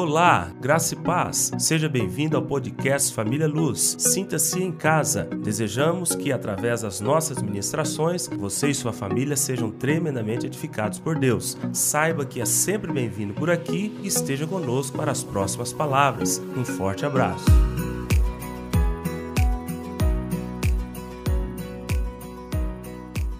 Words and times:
Olá, 0.00 0.52
graça 0.60 0.94
e 0.94 0.96
paz. 0.96 1.50
Seja 1.58 1.88
bem-vindo 1.88 2.36
ao 2.36 2.42
podcast 2.44 3.12
Família 3.12 3.48
Luz. 3.48 3.96
Sinta-se 3.98 4.62
em 4.62 4.70
casa. 4.70 5.24
Desejamos 5.24 6.14
que, 6.14 6.30
através 6.30 6.82
das 6.82 7.00
nossas 7.00 7.42
ministrações, 7.42 8.28
você 8.28 8.68
e 8.68 8.74
sua 8.76 8.92
família 8.92 9.36
sejam 9.36 9.72
tremendamente 9.72 10.46
edificados 10.46 11.00
por 11.00 11.18
Deus. 11.18 11.58
Saiba 11.72 12.24
que 12.24 12.40
é 12.40 12.44
sempre 12.44 12.92
bem-vindo 12.92 13.34
por 13.34 13.50
aqui 13.50 13.92
e 14.00 14.06
esteja 14.06 14.46
conosco 14.46 14.96
para 14.96 15.10
as 15.10 15.24
próximas 15.24 15.72
palavras. 15.72 16.40
Um 16.56 16.64
forte 16.64 17.04
abraço. 17.04 17.46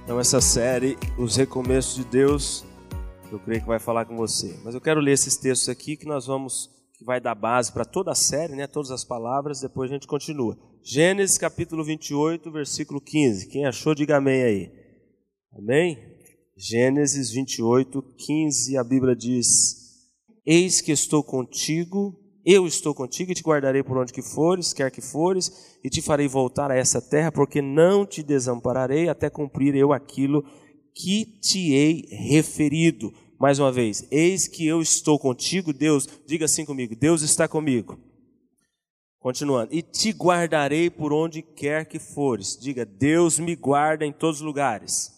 Então, 0.02 0.18
essa 0.18 0.40
série, 0.40 0.98
Os 1.16 1.36
Recomeços 1.36 1.94
de 1.94 2.04
Deus, 2.04 2.64
eu 3.30 3.38
creio 3.38 3.60
que 3.60 3.66
vai 3.66 3.78
falar 3.78 4.04
com 4.04 4.16
você. 4.16 4.58
Mas 4.64 4.74
eu 4.74 4.80
quero 4.80 5.00
ler 5.00 5.12
esses 5.12 5.36
textos 5.36 5.68
aqui 5.68 5.96
que 5.96 6.06
nós 6.06 6.26
vamos, 6.26 6.70
que 6.96 7.04
vai 7.04 7.20
dar 7.20 7.34
base 7.34 7.72
para 7.72 7.84
toda 7.84 8.12
a 8.12 8.14
série, 8.14 8.54
né? 8.54 8.66
todas 8.66 8.90
as 8.90 9.04
palavras, 9.04 9.60
depois 9.60 9.90
a 9.90 9.94
gente 9.94 10.06
continua. 10.06 10.58
Gênesis 10.82 11.36
capítulo 11.36 11.84
28, 11.84 12.50
versículo 12.50 13.00
15. 13.00 13.48
Quem 13.48 13.66
achou, 13.66 13.94
diga 13.94 14.16
amém 14.16 14.42
aí. 14.42 14.72
Amém? 15.52 15.98
Gênesis 16.56 17.30
28, 17.30 18.02
15, 18.16 18.76
a 18.76 18.84
Bíblia 18.84 19.14
diz: 19.14 19.46
Eis 20.46 20.80
que 20.80 20.90
estou 20.90 21.22
contigo, 21.22 22.18
eu 22.44 22.66
estou 22.66 22.94
contigo 22.94 23.30
e 23.30 23.34
te 23.34 23.42
guardarei 23.42 23.82
por 23.82 23.98
onde 23.98 24.12
que 24.12 24.22
fores, 24.22 24.72
quer 24.72 24.90
que 24.90 25.00
fores, 25.00 25.78
e 25.84 25.90
te 25.90 26.00
farei 26.00 26.26
voltar 26.26 26.70
a 26.70 26.76
essa 26.76 27.00
terra, 27.00 27.30
porque 27.30 27.60
não 27.60 28.06
te 28.06 28.22
desampararei 28.22 29.08
até 29.08 29.28
cumprir 29.28 29.74
eu 29.76 29.92
aquilo 29.92 30.42
que 30.42 30.67
te 31.40 31.72
hei 31.72 32.06
referido. 32.10 33.12
Mais 33.38 33.58
uma 33.58 33.70
vez, 33.70 34.06
eis 34.10 34.48
que 34.48 34.66
eu 34.66 34.82
estou 34.82 35.18
contigo, 35.18 35.72
Deus, 35.72 36.08
diga 36.26 36.46
assim 36.46 36.64
comigo: 36.64 36.96
Deus 36.96 37.22
está 37.22 37.46
comigo. 37.46 37.98
Continuando, 39.20 39.74
e 39.74 39.82
te 39.82 40.10
guardarei 40.10 40.88
por 40.90 41.12
onde 41.12 41.42
quer 41.42 41.86
que 41.86 41.98
fores. 41.98 42.56
Diga, 42.56 42.84
Deus 42.84 43.38
me 43.38 43.54
guarda 43.56 44.06
em 44.06 44.12
todos 44.12 44.36
os 44.36 44.46
lugares. 44.46 45.12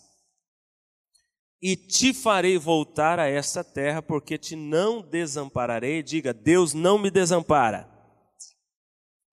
E 1.62 1.76
te 1.76 2.14
farei 2.14 2.56
voltar 2.56 3.18
a 3.18 3.28
esta 3.28 3.62
terra, 3.62 4.00
porque 4.00 4.38
te 4.38 4.56
não 4.56 5.02
desampararei. 5.02 6.02
Diga, 6.02 6.32
Deus 6.32 6.72
não 6.72 6.98
me 6.98 7.10
desampara 7.10 7.99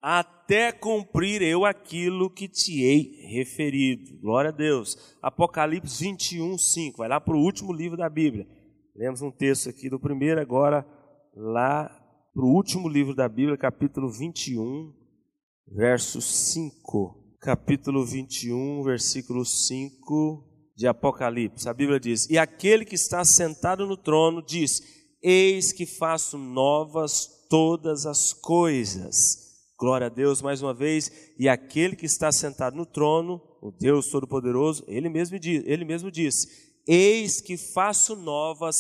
até 0.02 0.72
cumprir 0.72 1.42
eu 1.42 1.66
aquilo 1.66 2.30
que 2.30 2.48
te 2.48 2.82
hei 2.82 3.28
referido. 3.30 4.18
Glória 4.20 4.50
a 4.50 4.54
Deus. 4.54 4.96
Apocalipse 5.22 6.04
21, 6.04 6.58
5. 6.58 6.98
Vai 6.98 7.10
lá 7.10 7.20
para 7.20 7.36
o 7.36 7.42
último 7.42 7.74
livro 7.74 7.98
da 7.98 8.10
Bíblia. 8.10 8.48
Lemos 8.96 9.22
um 9.22 9.32
texto 9.32 9.70
aqui 9.70 9.90
do 9.90 10.00
primeiro, 10.00 10.42
agora 10.42 10.86
lá 11.36 11.88
para 12.34 12.44
o 12.46 12.54
último 12.54 12.88
livro 12.88 13.16
da 13.16 13.28
Bíblia, 13.28 13.58
capítulo 13.58 14.12
21, 14.12 14.94
verso 15.76 16.22
5. 16.22 17.38
Capítulo 17.40 18.06
21, 18.06 18.84
versículo 18.84 19.46
5 19.46 20.74
de 20.76 20.88
Apocalipse. 20.88 21.68
A 21.68 21.74
Bíblia 21.74 22.00
diz: 22.00 22.30
E 22.30 22.38
aquele 22.38 22.86
que 22.86 22.96
está 22.96 23.24
sentado 23.24 23.86
no 23.86 23.98
trono 23.98 24.44
diz: 24.44 24.82
Eis 25.22 25.72
que 25.72 25.86
faço 25.86 26.38
novas 26.38 27.48
todas 27.50 28.06
as 28.06 28.34
coisas. 28.34 29.47
Glória 29.80 30.08
a 30.08 30.10
Deus 30.10 30.42
mais 30.42 30.62
uma 30.62 30.74
vez. 30.74 31.12
E 31.38 31.48
aquele 31.48 31.96
que 31.96 32.06
está 32.06 32.32
sentado 32.32 32.76
no 32.76 32.86
trono, 32.86 33.42
o 33.62 33.72
Deus 33.72 34.10
Todo-Poderoso, 34.10 34.84
ele 34.88 35.08
mesmo 35.08 35.38
diz, 35.40 35.64
ele 35.66 35.86
mesmo 35.86 36.10
diz: 36.10 36.48
Eis 36.88 37.40
que 37.40 37.58
faço 37.58 38.16
novas 38.16 38.76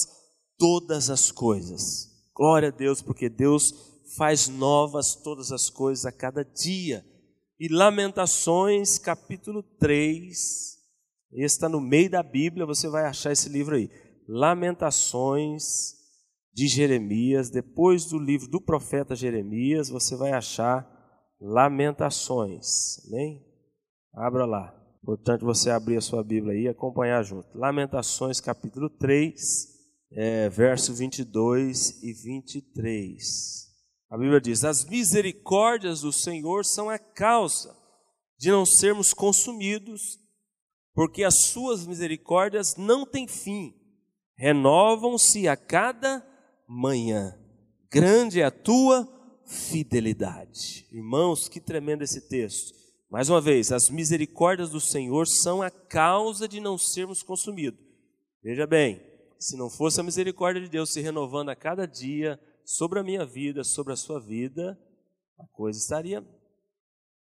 todas 0.58 1.10
as 1.10 1.32
coisas. 1.32 2.08
Glória 2.36 2.70
a 2.70 2.72
Deus, 2.72 3.02
porque 3.02 3.30
Deus 3.30 3.74
faz 4.18 4.48
novas 4.48 5.16
todas 5.16 5.52
as 5.52 5.70
coisas 5.70 6.06
a 6.06 6.12
cada 6.12 6.44
dia. 6.44 7.06
E 7.60 7.68
Lamentações, 7.68 8.98
capítulo 8.98 9.64
3, 9.80 10.30
esse 11.34 11.56
está 11.56 11.68
no 11.68 11.82
meio 11.82 12.10
da 12.10 12.24
Bíblia, 12.24 12.66
você 12.66 12.88
vai 12.88 13.06
achar 13.06 13.32
esse 13.32 13.50
livro 13.50 13.76
aí. 13.76 13.90
Lamentações, 14.28 15.97
de 16.58 16.68
Jeremias, 16.68 17.52
depois 17.52 18.06
do 18.06 18.18
livro 18.18 18.48
do 18.48 18.60
profeta 18.60 19.16
Jeremias, 19.16 19.90
você 19.90 20.16
vai 20.16 20.32
achar 20.32 20.92
Lamentações. 21.40 22.98
Amém? 23.06 23.46
Abra 24.12 24.44
lá. 24.44 24.74
Portanto, 25.06 25.46
você 25.46 25.70
abrir 25.70 25.98
a 25.98 26.02
sua 26.02 26.24
Bíblia 26.24 26.54
aí 26.54 26.64
e 26.64 26.68
acompanhar 26.68 27.22
junto. 27.22 27.56
Lamentações, 27.56 28.42
capítulo 28.42 28.90
3, 28.90 29.68
é, 30.14 30.50
verso 30.50 30.96
22 30.96 32.02
e 32.02 32.12
23. 32.12 33.24
A 34.10 34.18
Bíblia 34.18 34.42
diz: 34.42 34.64
As 34.64 34.84
misericórdias 34.84 36.02
do 36.02 36.12
Senhor 36.12 36.66
são 36.66 36.90
a 36.90 36.98
causa 36.98 37.78
de 38.40 38.50
não 38.50 38.66
sermos 38.66 39.14
consumidos, 39.14 40.18
porque 40.96 41.24
as 41.24 41.44
suas 41.44 41.86
misericórdias 41.86 42.76
não 42.76 43.06
têm 43.06 43.28
fim, 43.28 43.76
renovam-se 44.36 45.48
a 45.48 45.56
cada 45.56 46.26
manhã. 46.68 47.38
Grande 47.92 48.42
é 48.42 48.44
a 48.44 48.52
tua 48.52 49.08
fidelidade. 49.46 50.86
Irmãos, 50.92 51.48
que 51.48 51.60
tremendo 51.60 52.04
esse 52.04 52.28
texto. 52.28 52.76
Mais 53.10 53.30
uma 53.30 53.40
vez, 53.40 53.72
as 53.72 53.90
misericórdias 53.90 54.70
do 54.70 54.82
Senhor 54.82 55.26
são 55.28 55.62
a 55.62 55.72
causa 55.72 56.48
de 56.48 56.60
não 56.60 56.78
sermos 56.78 57.24
consumidos. 57.24 57.80
Veja 58.44 58.68
bem, 58.68 59.02
se 59.40 59.56
não 59.56 59.70
fosse 59.70 60.00
a 60.02 60.04
misericórdia 60.04 60.62
de 60.62 60.70
Deus 60.70 60.92
se 60.92 61.00
renovando 61.00 61.50
a 61.50 61.56
cada 61.56 61.86
dia 61.86 62.40
sobre 62.66 63.00
a 63.00 63.04
minha 63.04 63.26
vida, 63.26 63.64
sobre 63.64 63.94
a 63.94 63.96
sua 63.96 64.20
vida, 64.20 64.78
a 65.40 65.48
coisa 65.48 65.80
estaria 65.80 66.26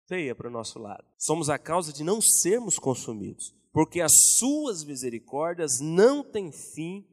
feia 0.07 0.35
para 0.35 0.49
o 0.49 0.53
nosso 0.53 0.79
lado. 0.79 1.05
Somos 1.17 1.49
a 1.49 1.59
causa 1.59 1.93
de 1.93 2.03
não 2.03 2.21
sermos 2.21 2.79
consumidos, 2.79 3.55
porque 3.73 4.01
as 4.01 4.13
suas 4.37 4.85
misericórdias 4.85 5.79
não 5.81 6.23
têm 6.23 6.51
fim 6.53 7.07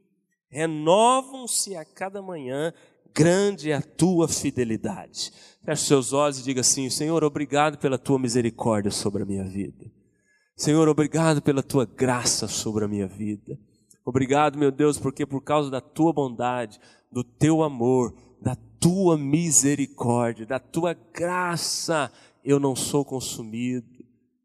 renovam-se 0.50 1.76
a 1.76 1.84
cada 1.84 2.22
manhã, 2.22 2.72
grande 3.14 3.70
é 3.70 3.74
a 3.74 3.82
tua 3.82 4.28
fidelidade. 4.28 5.32
Feche 5.64 5.84
seus 5.84 6.12
olhos 6.12 6.40
e 6.40 6.44
diga 6.44 6.60
assim: 6.60 6.88
Senhor, 6.88 7.22
obrigado 7.24 7.78
pela 7.78 7.98
tua 7.98 8.18
misericórdia 8.18 8.90
sobre 8.90 9.22
a 9.22 9.26
minha 9.26 9.44
vida. 9.44 9.90
Senhor, 10.56 10.88
obrigado 10.88 11.40
pela 11.40 11.62
tua 11.62 11.84
graça 11.84 12.48
sobre 12.48 12.84
a 12.84 12.88
minha 12.88 13.06
vida. 13.06 13.58
Obrigado, 14.04 14.58
meu 14.58 14.70
Deus, 14.70 14.98
porque 14.98 15.26
por 15.26 15.42
causa 15.42 15.70
da 15.70 15.80
tua 15.80 16.12
bondade, 16.12 16.80
do 17.12 17.22
teu 17.22 17.62
amor, 17.62 18.14
da 18.40 18.56
tua 18.80 19.18
misericórdia, 19.18 20.46
da 20.46 20.58
tua 20.58 20.94
graça, 21.12 22.10
eu 22.42 22.58
não 22.58 22.74
sou 22.74 23.04
consumido. 23.04 23.98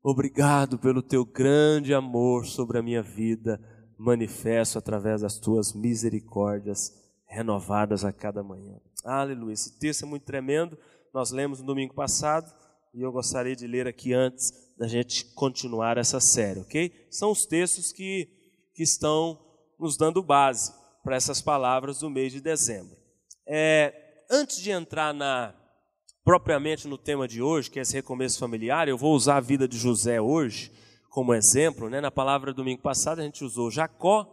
Obrigado 0.04 0.78
pelo 0.78 1.02
teu 1.02 1.24
grande 1.26 1.94
amor 1.94 2.46
sobre 2.46 2.78
a 2.78 2.84
minha 2.84 3.02
vida 3.02 3.60
manifesto 3.98 4.78
através 4.78 5.22
das 5.22 5.38
tuas 5.38 5.74
misericórdias 5.74 6.94
renovadas 7.28 8.04
a 8.06 8.12
cada 8.12 8.44
manhã. 8.44 8.80
Aleluia. 9.04 9.54
Esse 9.54 9.78
texto 9.80 10.04
é 10.04 10.06
muito 10.06 10.24
tremendo. 10.24 10.78
Nós 11.14 11.32
lemos 11.32 11.60
no 11.60 11.66
domingo 11.66 11.94
passado 11.94 12.54
e 12.94 13.02
eu 13.02 13.12
gostaria 13.12 13.56
de 13.56 13.68
ler 13.68 13.88
aqui 13.88 14.14
antes 14.14 14.52
da 14.78 14.88
gente 14.88 15.26
continuar 15.34 15.98
essa 15.98 16.20
série, 16.20 16.60
ok? 16.60 17.08
São 17.10 17.32
os 17.32 17.46
textos 17.46 17.92
que, 17.92 18.30
que 18.74 18.84
estão 18.84 19.40
nos 19.80 19.98
dando 19.98 20.22
base 20.22 20.74
para 21.04 21.16
essas 21.16 21.42
palavras 21.42 22.00
do 22.00 22.10
mês 22.10 22.32
de 22.32 22.40
dezembro. 22.40 22.96
É, 23.48 24.26
antes 24.30 24.58
de 24.58 24.72
entrar 24.72 25.14
na 25.14 25.54
propriamente 26.24 26.88
no 26.88 26.98
tema 26.98 27.28
de 27.28 27.42
hoje, 27.42 27.70
que 27.70 27.78
é 27.78 27.82
esse 27.82 27.94
recomeço 27.96 28.40
familiar, 28.40 28.88
eu 28.88 28.98
vou 28.98 29.14
usar 29.14 29.38
a 29.38 29.42
vida 29.42 29.68
de 29.68 29.78
José 29.78 30.22
hoje 30.22 30.72
como 31.14 31.32
exemplo, 31.36 31.92
né? 31.92 32.02
na 32.02 32.10
palavra 32.10 32.52
do 32.52 32.58
domingo 32.58 32.82
passado 32.82 33.20
a 33.20 33.24
gente 33.24 33.44
usou 33.44 33.70
Jacó 33.70 34.28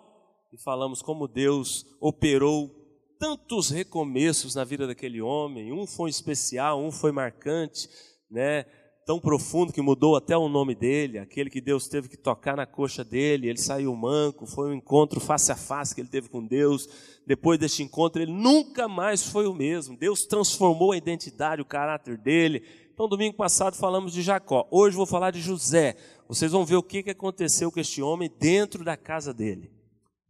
e 0.50 0.56
falamos 0.62 1.02
como 1.02 1.28
Deus 1.28 1.84
operou 2.00 2.70
tantos 3.18 3.68
recomeços 3.68 4.54
na 4.54 4.64
vida 4.64 4.86
daquele 4.86 5.20
homem. 5.20 5.74
Um 5.74 5.86
foi 5.86 6.08
especial, 6.08 6.80
um 6.82 6.90
foi 6.90 7.12
marcante, 7.12 7.86
né? 8.30 8.64
tão 9.04 9.20
profundo 9.20 9.74
que 9.74 9.82
mudou 9.82 10.16
até 10.16 10.34
o 10.34 10.48
nome 10.48 10.74
dele, 10.74 11.18
aquele 11.18 11.50
que 11.50 11.60
Deus 11.60 11.86
teve 11.86 12.08
que 12.08 12.16
tocar 12.16 12.56
na 12.56 12.64
coxa 12.64 13.04
dele, 13.04 13.50
ele 13.50 13.58
saiu 13.58 13.94
manco, 13.94 14.46
foi 14.46 14.70
um 14.70 14.74
encontro 14.74 15.20
face 15.20 15.52
a 15.52 15.56
face 15.56 15.94
que 15.94 16.00
ele 16.00 16.08
teve 16.08 16.30
com 16.30 16.46
Deus. 16.46 16.88
Depois 17.26 17.58
deste 17.58 17.82
encontro, 17.82 18.22
ele 18.22 18.32
nunca 18.32 18.88
mais 18.88 19.22
foi 19.22 19.46
o 19.46 19.52
mesmo. 19.52 19.98
Deus 19.98 20.20
transformou 20.20 20.92
a 20.92 20.96
identidade, 20.96 21.60
o 21.60 21.66
caráter 21.66 22.16
dele. 22.16 22.62
Então, 22.94 23.08
domingo 23.08 23.36
passado 23.36 23.76
falamos 23.76 24.12
de 24.12 24.22
Jacó. 24.22 24.66
Hoje 24.70 24.96
vou 24.96 25.06
falar 25.06 25.30
de 25.30 25.40
José, 25.40 25.96
vocês 26.30 26.52
vão 26.52 26.64
ver 26.64 26.76
o 26.76 26.82
que 26.82 27.10
aconteceu 27.10 27.72
com 27.72 27.80
este 27.80 28.00
homem 28.00 28.30
dentro 28.38 28.84
da 28.84 28.96
casa 28.96 29.34
dele, 29.34 29.68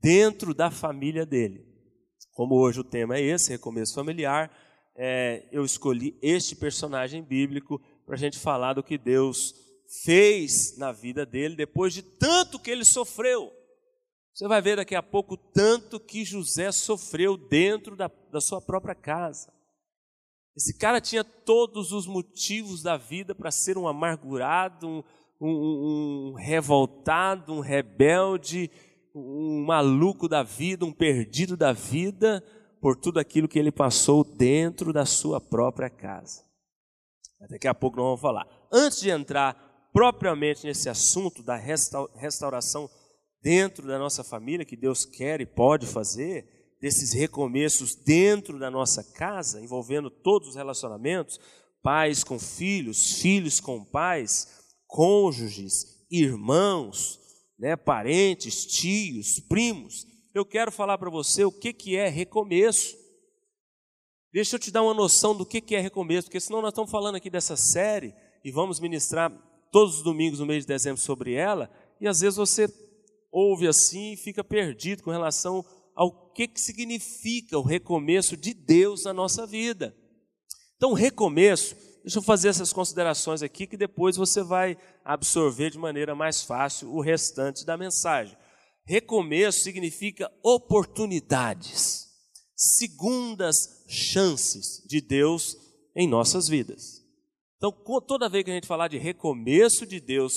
dentro 0.00 0.54
da 0.54 0.70
família 0.70 1.26
dele. 1.26 1.62
Como 2.32 2.54
hoje 2.54 2.80
o 2.80 2.84
tema 2.84 3.18
é 3.18 3.20
esse, 3.20 3.50
recomeço 3.50 3.96
familiar, 3.96 4.50
é, 4.96 5.46
eu 5.52 5.62
escolhi 5.62 6.18
este 6.22 6.56
personagem 6.56 7.22
bíblico 7.22 7.78
para 8.06 8.14
a 8.14 8.18
gente 8.18 8.38
falar 8.38 8.72
do 8.72 8.82
que 8.82 8.96
Deus 8.96 9.54
fez 10.02 10.78
na 10.78 10.90
vida 10.90 11.26
dele 11.26 11.54
depois 11.54 11.92
de 11.92 12.00
tanto 12.00 12.58
que 12.58 12.70
ele 12.70 12.86
sofreu. 12.86 13.52
Você 14.32 14.48
vai 14.48 14.62
ver 14.62 14.76
daqui 14.76 14.94
a 14.94 15.02
pouco 15.02 15.36
tanto 15.36 16.00
que 16.00 16.24
José 16.24 16.72
sofreu 16.72 17.36
dentro 17.36 17.94
da, 17.94 18.10
da 18.32 18.40
sua 18.40 18.62
própria 18.62 18.94
casa. 18.94 19.52
Esse 20.56 20.76
cara 20.76 21.00
tinha 21.00 21.22
todos 21.22 21.92
os 21.92 22.06
motivos 22.06 22.82
da 22.82 22.96
vida 22.96 23.34
para 23.34 23.50
ser 23.50 23.78
um 23.78 23.86
amargurado, 23.86 24.88
um, 24.88 25.02
um, 25.40 26.32
um, 26.32 26.34
revoltado, 26.34 27.52
um 27.52 27.60
rebelde, 27.60 28.70
um 29.14 29.64
maluco 29.64 30.28
da 30.28 30.42
vida, 30.42 30.84
um 30.84 30.92
perdido 30.92 31.56
da 31.56 31.72
vida, 31.72 32.44
por 32.80 32.96
tudo 32.96 33.18
aquilo 33.18 33.48
que 33.48 33.58
ele 33.58 33.72
passou 33.72 34.24
dentro 34.24 34.92
da 34.92 35.06
sua 35.06 35.40
própria 35.40 35.88
casa. 35.88 36.42
Daqui 37.48 37.66
a 37.66 37.74
pouco 37.74 37.96
nós 37.96 38.06
vamos 38.06 38.20
falar. 38.20 38.46
Antes 38.70 39.00
de 39.00 39.10
entrar 39.10 39.88
propriamente 39.92 40.66
nesse 40.66 40.88
assunto 40.88 41.42
da 41.42 41.56
restauração 41.56 42.88
dentro 43.42 43.86
da 43.86 43.98
nossa 43.98 44.22
família, 44.22 44.66
que 44.66 44.76
Deus 44.76 45.04
quer 45.04 45.40
e 45.40 45.46
pode 45.46 45.86
fazer, 45.86 46.76
desses 46.80 47.12
recomeços 47.12 47.94
dentro 47.94 48.58
da 48.58 48.70
nossa 48.70 49.02
casa, 49.12 49.60
envolvendo 49.60 50.10
todos 50.10 50.50
os 50.50 50.56
relacionamentos, 50.56 51.38
pais 51.82 52.22
com 52.22 52.38
filhos, 52.38 53.20
filhos 53.20 53.60
com 53.60 53.84
pais, 53.84 54.59
cônjuges, 54.90 56.04
irmãos, 56.10 57.18
né, 57.58 57.76
parentes, 57.76 58.66
tios, 58.66 59.40
primos. 59.40 60.06
Eu 60.34 60.44
quero 60.44 60.70
falar 60.70 60.98
para 60.98 61.10
você 61.10 61.44
o 61.44 61.52
que, 61.52 61.72
que 61.72 61.96
é 61.96 62.08
recomeço. 62.08 62.96
Deixa 64.32 64.56
eu 64.56 64.60
te 64.60 64.70
dar 64.70 64.82
uma 64.82 64.94
noção 64.94 65.34
do 65.34 65.46
que, 65.46 65.60
que 65.60 65.74
é 65.74 65.80
recomeço, 65.80 66.28
porque 66.28 66.40
senão 66.40 66.60
nós 66.60 66.70
estamos 66.70 66.90
falando 66.90 67.16
aqui 67.16 67.30
dessa 67.30 67.56
série 67.56 68.14
e 68.44 68.50
vamos 68.50 68.78
ministrar 68.78 69.30
todos 69.72 69.96
os 69.96 70.02
domingos 70.02 70.40
no 70.40 70.46
mês 70.46 70.64
de 70.64 70.68
dezembro 70.68 71.00
sobre 71.00 71.34
ela, 71.34 71.70
e 72.00 72.08
às 72.08 72.20
vezes 72.20 72.36
você 72.36 72.68
ouve 73.30 73.68
assim 73.68 74.12
e 74.12 74.16
fica 74.16 74.42
perdido 74.42 75.02
com 75.02 75.10
relação 75.10 75.64
ao 75.94 76.32
que, 76.32 76.48
que 76.48 76.60
significa 76.60 77.58
o 77.58 77.62
recomeço 77.62 78.36
de 78.36 78.54
Deus 78.54 79.04
na 79.04 79.12
nossa 79.12 79.46
vida. 79.46 79.94
Então, 80.76 80.92
recomeço, 80.92 81.76
deixa 82.02 82.18
eu 82.18 82.22
fazer 82.22 82.48
essas 82.48 82.72
considerações 82.72 83.42
aqui 83.42 83.66
que 83.66 83.76
depois 83.76 84.16
você 84.16 84.42
vai 84.42 84.76
absorver 85.04 85.70
de 85.70 85.78
maneira 85.78 86.14
mais 86.14 86.42
fácil 86.42 86.92
o 86.92 87.00
restante 87.00 87.64
da 87.64 87.76
mensagem. 87.76 88.36
Recomeço 88.84 89.60
significa 89.60 90.30
oportunidades, 90.42 92.06
segundas 92.56 93.84
chances 93.88 94.82
de 94.86 95.00
Deus 95.00 95.56
em 95.94 96.08
nossas 96.08 96.48
vidas. 96.48 97.00
Então, 97.56 97.72
toda 98.06 98.28
vez 98.28 98.44
que 98.44 98.50
a 98.50 98.54
gente 98.54 98.66
falar 98.66 98.88
de 98.88 98.98
recomeço 98.98 99.86
de 99.86 100.00
Deus 100.00 100.32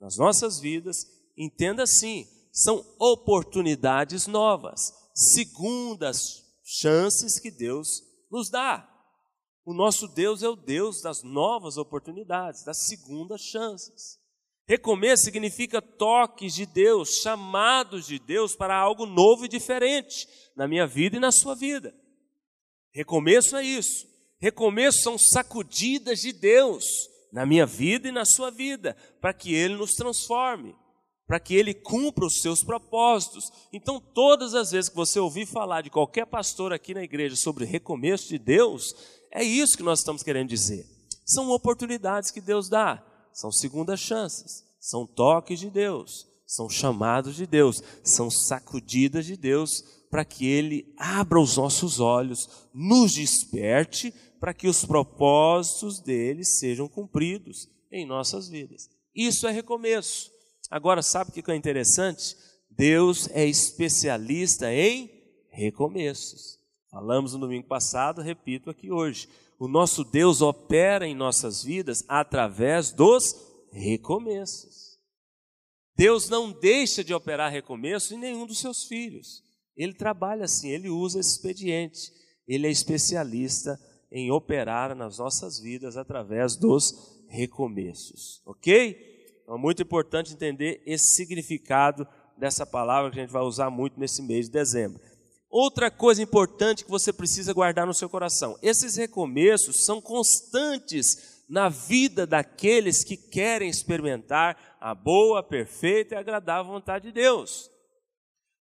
nas 0.00 0.16
nossas 0.16 0.58
vidas, 0.58 1.06
entenda 1.36 1.82
assim: 1.82 2.26
são 2.52 2.84
oportunidades 2.98 4.26
novas, 4.26 4.92
segundas 5.14 6.42
chances 6.64 7.38
que 7.38 7.50
Deus 7.50 8.02
nos 8.30 8.50
dá. 8.50 8.88
O 9.64 9.72
nosso 9.72 10.08
Deus 10.08 10.42
é 10.42 10.48
o 10.48 10.56
Deus 10.56 11.00
das 11.00 11.22
novas 11.22 11.76
oportunidades, 11.76 12.64
das 12.64 12.86
segundas 12.86 13.40
chances. 13.40 14.18
Recomeço 14.66 15.24
significa 15.24 15.80
toques 15.80 16.54
de 16.54 16.66
Deus, 16.66 17.20
chamados 17.22 18.06
de 18.06 18.18
Deus 18.18 18.56
para 18.56 18.76
algo 18.76 19.06
novo 19.06 19.44
e 19.44 19.48
diferente 19.48 20.26
na 20.56 20.66
minha 20.66 20.86
vida 20.86 21.16
e 21.16 21.20
na 21.20 21.30
sua 21.30 21.54
vida. 21.54 21.94
Recomeço 22.92 23.56
é 23.56 23.64
isso. 23.64 24.06
Recomeço 24.40 25.02
são 25.02 25.16
sacudidas 25.16 26.20
de 26.20 26.32
Deus 26.32 26.84
na 27.32 27.46
minha 27.46 27.64
vida 27.64 28.08
e 28.08 28.12
na 28.12 28.24
sua 28.24 28.50
vida, 28.50 28.96
para 29.20 29.32
que 29.32 29.54
Ele 29.54 29.76
nos 29.76 29.92
transforme 29.92 30.74
para 31.32 31.40
que 31.40 31.54
ele 31.54 31.72
cumpra 31.72 32.26
os 32.26 32.42
seus 32.42 32.62
propósitos. 32.62 33.50
Então, 33.72 33.98
todas 33.98 34.54
as 34.54 34.72
vezes 34.72 34.90
que 34.90 34.96
você 34.96 35.18
ouvir 35.18 35.46
falar 35.46 35.80
de 35.80 35.88
qualquer 35.88 36.26
pastor 36.26 36.74
aqui 36.74 36.92
na 36.92 37.02
igreja 37.02 37.36
sobre 37.36 37.64
recomeço 37.64 38.28
de 38.28 38.38
Deus, 38.38 38.94
é 39.32 39.42
isso 39.42 39.76
que 39.76 39.82
nós 39.82 40.00
estamos 40.00 40.22
querendo 40.22 40.48
dizer. 40.48 40.86
São 41.24 41.50
oportunidades 41.50 42.30
que 42.30 42.40
Deus 42.40 42.68
dá, 42.68 43.02
são 43.32 43.50
segundas 43.50 43.98
chances, 43.98 44.62
são 44.78 45.06
toques 45.06 45.58
de 45.58 45.70
Deus, 45.70 46.26
são 46.46 46.68
chamados 46.68 47.34
de 47.34 47.46
Deus, 47.46 47.82
são 48.04 48.30
sacudidas 48.30 49.24
de 49.24 49.36
Deus 49.36 49.82
para 50.10 50.24
que 50.24 50.46
Ele 50.46 50.92
abra 50.98 51.40
os 51.40 51.56
nossos 51.56 51.98
olhos, 51.98 52.46
nos 52.74 53.12
desperte 53.12 54.12
para 54.38 54.52
que 54.52 54.68
os 54.68 54.84
propósitos 54.84 56.00
dele 56.00 56.44
sejam 56.44 56.86
cumpridos 56.86 57.70
em 57.90 58.04
nossas 58.04 58.48
vidas. 58.48 58.90
Isso 59.14 59.46
é 59.46 59.50
recomeço. 59.50 60.30
Agora, 60.70 61.02
sabe 61.02 61.30
o 61.30 61.32
que 61.32 61.50
é 61.50 61.56
interessante? 61.56 62.36
Deus 62.70 63.28
é 63.30 63.46
especialista 63.46 64.72
em 64.72 65.10
recomeços. 65.50 66.58
Falamos 66.92 67.32
no 67.32 67.40
domingo 67.40 67.66
passado, 67.66 68.20
repito 68.20 68.68
aqui 68.68 68.92
hoje. 68.92 69.26
O 69.58 69.66
nosso 69.66 70.04
Deus 70.04 70.42
opera 70.42 71.08
em 71.08 71.14
nossas 71.14 71.62
vidas 71.64 72.04
através 72.06 72.92
dos 72.92 73.34
recomeços. 73.72 74.98
Deus 75.96 76.28
não 76.28 76.52
deixa 76.52 77.02
de 77.02 77.14
operar 77.14 77.50
recomeço 77.50 78.12
em 78.14 78.18
nenhum 78.18 78.46
dos 78.46 78.58
seus 78.60 78.84
filhos. 78.84 79.42
Ele 79.74 79.94
trabalha 79.94 80.44
assim, 80.44 80.68
ele 80.68 80.90
usa 80.90 81.18
esse 81.18 81.30
expediente. 81.30 82.12
Ele 82.46 82.66
é 82.66 82.70
especialista 82.70 83.80
em 84.10 84.30
operar 84.30 84.94
nas 84.94 85.16
nossas 85.16 85.58
vidas 85.58 85.96
através 85.96 86.56
dos 86.56 87.24
recomeços, 87.26 88.42
ok? 88.44 89.40
Então 89.42 89.54
é 89.54 89.58
muito 89.58 89.80
importante 89.80 90.34
entender 90.34 90.82
esse 90.84 91.14
significado 91.14 92.06
dessa 92.36 92.66
palavra 92.66 93.10
que 93.10 93.18
a 93.18 93.22
gente 93.22 93.32
vai 93.32 93.42
usar 93.42 93.70
muito 93.70 93.98
nesse 93.98 94.20
mês 94.20 94.44
de 94.44 94.52
dezembro. 94.52 95.00
Outra 95.52 95.90
coisa 95.90 96.22
importante 96.22 96.82
que 96.82 96.90
você 96.90 97.12
precisa 97.12 97.52
guardar 97.52 97.86
no 97.86 97.92
seu 97.92 98.08
coração: 98.08 98.58
esses 98.62 98.96
recomeços 98.96 99.84
são 99.84 100.00
constantes 100.00 101.44
na 101.46 101.68
vida 101.68 102.26
daqueles 102.26 103.04
que 103.04 103.18
querem 103.18 103.68
experimentar 103.68 104.78
a 104.80 104.94
boa, 104.94 105.42
perfeita 105.42 106.14
e 106.14 106.18
agradável 106.18 106.72
vontade 106.72 107.08
de 107.08 107.12
Deus. 107.12 107.70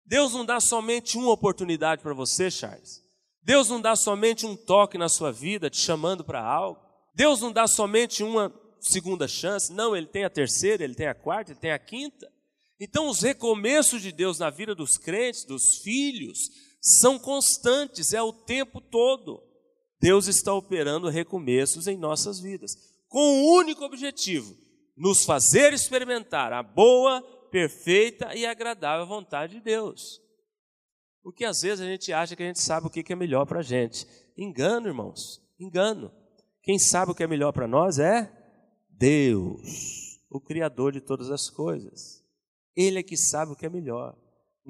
Deus 0.04 0.32
não 0.32 0.44
dá 0.44 0.58
somente 0.58 1.16
uma 1.16 1.30
oportunidade 1.30 2.02
para 2.02 2.12
você, 2.12 2.50
Charles. 2.50 3.00
Deus 3.40 3.68
não 3.68 3.80
dá 3.80 3.94
somente 3.94 4.44
um 4.44 4.56
toque 4.56 4.98
na 4.98 5.08
sua 5.08 5.30
vida 5.30 5.70
te 5.70 5.78
chamando 5.78 6.24
para 6.24 6.42
algo. 6.42 6.80
Deus 7.14 7.40
não 7.40 7.52
dá 7.52 7.68
somente 7.68 8.24
uma 8.24 8.52
segunda 8.80 9.28
chance, 9.28 9.72
não, 9.72 9.94
ele 9.94 10.08
tem 10.08 10.24
a 10.24 10.30
terceira, 10.30 10.82
ele 10.82 10.96
tem 10.96 11.06
a 11.06 11.14
quarta, 11.14 11.52
ele 11.52 11.60
tem 11.60 11.70
a 11.70 11.78
quinta. 11.78 12.28
Então, 12.80 13.08
os 13.08 13.20
recomeços 13.20 14.02
de 14.02 14.10
Deus 14.10 14.40
na 14.40 14.50
vida 14.50 14.74
dos 14.74 14.98
crentes, 14.98 15.44
dos 15.44 15.78
filhos, 15.78 16.69
são 16.80 17.18
constantes, 17.18 18.12
é 18.12 18.22
o 18.22 18.32
tempo 18.32 18.80
todo. 18.80 19.42
Deus 20.00 20.26
está 20.26 20.54
operando 20.54 21.10
recomeços 21.10 21.86
em 21.86 21.96
nossas 21.96 22.40
vidas, 22.40 22.72
com 23.08 23.18
o 23.18 23.22
um 23.22 23.58
único 23.58 23.84
objetivo: 23.84 24.56
nos 24.96 25.24
fazer 25.24 25.72
experimentar 25.72 26.52
a 26.52 26.62
boa, 26.62 27.20
perfeita 27.50 28.34
e 28.34 28.46
agradável 28.46 29.06
vontade 29.06 29.54
de 29.56 29.60
Deus. 29.60 30.20
Porque 31.22 31.44
às 31.44 31.60
vezes 31.60 31.80
a 31.80 31.86
gente 31.86 32.12
acha 32.12 32.34
que 32.34 32.42
a 32.42 32.46
gente 32.46 32.60
sabe 32.60 32.86
o 32.86 32.90
que 32.90 33.12
é 33.12 33.16
melhor 33.16 33.44
para 33.44 33.60
a 33.60 33.62
gente. 33.62 34.06
Engano, 34.36 34.88
irmãos, 34.88 35.42
engano. 35.58 36.10
Quem 36.62 36.78
sabe 36.78 37.12
o 37.12 37.14
que 37.14 37.22
é 37.22 37.26
melhor 37.26 37.52
para 37.52 37.68
nós 37.68 37.98
é 37.98 38.32
Deus, 38.88 40.18
o 40.30 40.40
Criador 40.40 40.92
de 40.92 41.00
todas 41.00 41.30
as 41.30 41.50
coisas. 41.50 42.24
Ele 42.74 42.98
é 42.98 43.02
que 43.02 43.16
sabe 43.16 43.52
o 43.52 43.56
que 43.56 43.66
é 43.66 43.68
melhor. 43.68 44.16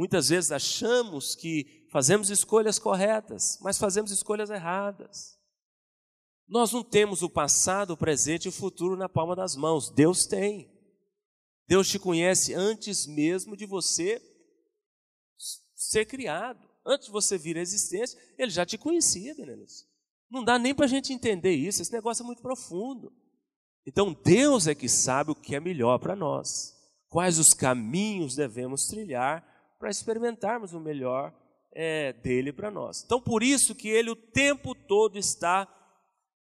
Muitas 0.01 0.31
vezes 0.31 0.51
achamos 0.51 1.35
que 1.35 1.87
fazemos 1.93 2.31
escolhas 2.31 2.79
corretas, 2.79 3.59
mas 3.61 3.77
fazemos 3.77 4.11
escolhas 4.11 4.49
erradas. 4.49 5.39
Nós 6.49 6.73
não 6.73 6.83
temos 6.83 7.21
o 7.21 7.29
passado, 7.29 7.91
o 7.91 7.97
presente 7.99 8.47
e 8.47 8.49
o 8.49 8.53
futuro 8.53 8.97
na 8.97 9.11
palma 9.11 9.37
das 9.37 9.55
mãos. 9.55 9.91
Deus 9.91 10.25
tem. 10.25 10.73
Deus 11.69 11.87
te 11.87 11.99
conhece 11.99 12.55
antes 12.55 13.07
mesmo 13.07 13.55
de 13.55 13.67
você 13.67 14.23
ser 15.77 16.07
criado. 16.07 16.67
Antes 16.83 17.09
de 17.09 17.13
você 17.13 17.37
vir 17.37 17.59
à 17.59 17.61
existência, 17.61 18.19
Ele 18.39 18.51
já 18.51 18.65
te 18.65 18.79
conhecia, 18.79 19.35
Benelis. 19.35 19.87
Não 20.31 20.43
dá 20.43 20.59
nem 20.59 20.75
para 20.75 20.87
a 20.87 20.89
gente 20.89 21.13
entender 21.13 21.53
isso. 21.53 21.83
Esse 21.83 21.93
negócio 21.93 22.23
é 22.23 22.27
muito 22.27 22.41
profundo. 22.41 23.13
Então 23.87 24.15
Deus 24.25 24.67
é 24.67 24.75
que 24.75 24.89
sabe 24.89 25.33
o 25.33 25.37
que 25.37 25.55
é 25.55 25.61
melhor 25.61 25.99
para 25.99 26.17
nós, 26.17 26.75
quais 27.11 27.39
os 27.39 27.53
caminhos 27.53 28.35
devemos 28.35 28.87
trilhar 28.87 29.51
para 29.81 29.89
experimentarmos 29.89 30.75
o 30.75 30.79
melhor 30.79 31.35
é, 31.73 32.13
dele 32.13 32.53
para 32.53 32.71
nós. 32.71 33.03
Então 33.03 33.19
por 33.19 33.43
isso 33.43 33.75
que 33.75 33.89
Ele 33.89 34.11
o 34.11 34.15
tempo 34.15 34.75
todo 34.75 35.19
está 35.19 35.67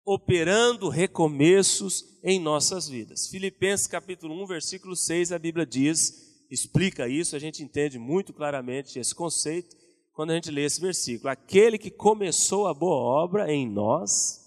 operando 0.03 0.89
recomeços 0.89 2.03
em 2.23 2.39
nossas 2.39 2.89
vidas. 2.89 3.27
Filipenses 3.29 3.85
capítulo 3.85 4.43
1, 4.43 4.47
versículo 4.47 4.95
6, 4.95 5.31
a 5.31 5.37
Bíblia 5.37 5.67
diz, 5.67 6.47
explica 6.49 7.07
isso, 7.07 7.35
a 7.35 7.39
gente 7.39 7.61
entende 7.63 7.99
muito 7.99 8.33
claramente 8.33 8.97
esse 8.97 9.13
conceito 9.13 9.75
quando 10.13 10.31
a 10.31 10.35
gente 10.35 10.49
lê 10.49 10.65
esse 10.65 10.81
versículo. 10.81 11.29
Aquele 11.29 11.77
que 11.77 11.91
começou 11.91 12.67
a 12.67 12.73
boa 12.73 13.23
obra 13.23 13.53
em 13.53 13.69
nós, 13.69 14.39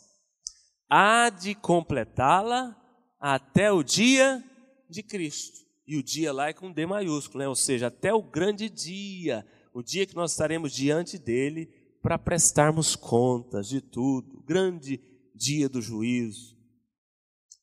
há 0.91 1.31
de 1.31 1.55
completá-la 1.55 2.77
até 3.21 3.71
o 3.71 3.85
dia 3.85 4.43
de 4.91 5.05
Cristo. 5.05 5.64
E 5.87 5.97
o 5.97 6.03
dia 6.03 6.33
lá 6.33 6.49
é 6.49 6.53
com 6.53 6.73
D 6.73 6.87
maiúsculo, 6.87 7.41
né? 7.41 7.49
ou 7.49 7.55
seja, 7.55 7.89
até 7.89 8.13
o 8.13 8.23
grande 8.23 8.71
dia, 8.71 9.47
o 9.73 9.83
dia 9.83 10.07
que 10.07 10.15
nós 10.15 10.33
estaremos 10.33 10.73
diante 10.73 11.19
dele 11.19 11.67
para 12.03 12.19
prestarmos 12.19 12.97
contas 12.97 13.69
de 13.69 13.81
tudo. 13.81 14.43
Grande 14.43 15.01
dia 15.35 15.69
do 15.69 15.83
juízo. 15.83 16.57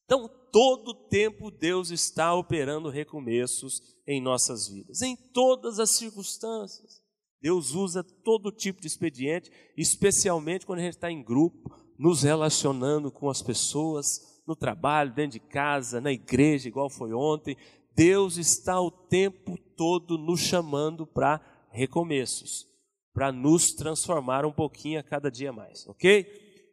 Então, 0.05 0.29
todo 0.51 0.93
tempo 0.93 1.49
Deus 1.49 1.89
está 1.89 2.33
operando 2.33 2.89
recomeços 2.89 3.81
em 4.05 4.21
nossas 4.21 4.67
vidas, 4.67 5.01
em 5.01 5.15
todas 5.15 5.79
as 5.79 5.91
circunstâncias. 5.91 7.01
Deus 7.41 7.73
usa 7.73 8.03
todo 8.03 8.51
tipo 8.51 8.81
de 8.81 8.87
expediente, 8.87 9.49
especialmente 9.75 10.65
quando 10.65 10.79
a 10.79 10.83
gente 10.83 10.95
está 10.95 11.09
em 11.09 11.23
grupo, 11.23 11.73
nos 11.97 12.23
relacionando 12.23 13.11
com 13.11 13.29
as 13.29 13.41
pessoas, 13.41 14.41
no 14.45 14.55
trabalho, 14.55 15.13
dentro 15.13 15.39
de 15.39 15.39
casa, 15.39 16.01
na 16.01 16.11
igreja, 16.11 16.67
igual 16.67 16.89
foi 16.89 17.13
ontem. 17.13 17.55
Deus 17.93 18.37
está 18.37 18.79
o 18.79 18.89
tempo 18.89 19.57
todo 19.75 20.17
nos 20.17 20.39
chamando 20.39 21.05
para 21.05 21.41
recomeços, 21.69 22.65
para 23.13 23.31
nos 23.31 23.73
transformar 23.73 24.45
um 24.45 24.51
pouquinho 24.51 24.99
a 24.99 25.03
cada 25.03 25.29
dia 25.29 25.51
mais, 25.51 25.87
ok? 25.87 26.23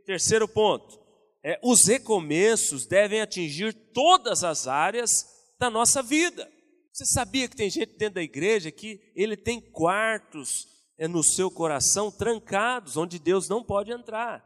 Terceiro 0.07 0.47
ponto, 0.49 0.99
é, 1.43 1.59
os 1.63 1.87
recomeços 1.87 2.87
devem 2.87 3.21
atingir 3.21 3.73
todas 3.93 4.45
as 4.45 4.67
áreas 4.67 5.27
da 5.59 5.69
nossa 5.71 6.03
vida. 6.03 6.49
Você 6.93 7.05
sabia 7.07 7.49
que 7.49 7.57
tem 7.57 7.71
gente 7.71 7.97
dentro 7.97 8.17
da 8.17 8.23
igreja 8.23 8.71
que 8.71 9.01
ele 9.15 9.37
tem 9.37 9.61
quartos 9.61 10.67
é, 10.97 11.07
no 11.07 11.23
seu 11.23 11.51
coração 11.51 12.11
trancados, 12.11 12.97
onde 12.97 13.19
Deus 13.19 13.49
não 13.49 13.63
pode 13.63 13.93
entrar? 13.93 14.45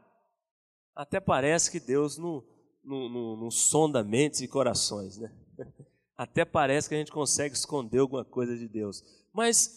Até 0.95 1.19
parece 1.19 1.71
que 1.71 1.79
Deus 1.79 2.17
não, 2.17 2.43
não, 2.83 3.09
não, 3.09 3.37
não 3.37 3.51
sonda 3.51 4.03
mentes 4.03 4.41
e 4.41 4.47
corações, 4.47 5.17
né? 5.17 5.31
Até 6.17 6.45
parece 6.45 6.87
que 6.87 6.95
a 6.95 6.97
gente 6.97 7.11
consegue 7.11 7.55
esconder 7.55 7.99
alguma 7.99 8.23
coisa 8.23 8.55
de 8.55 8.67
Deus. 8.67 9.03
Mas, 9.33 9.69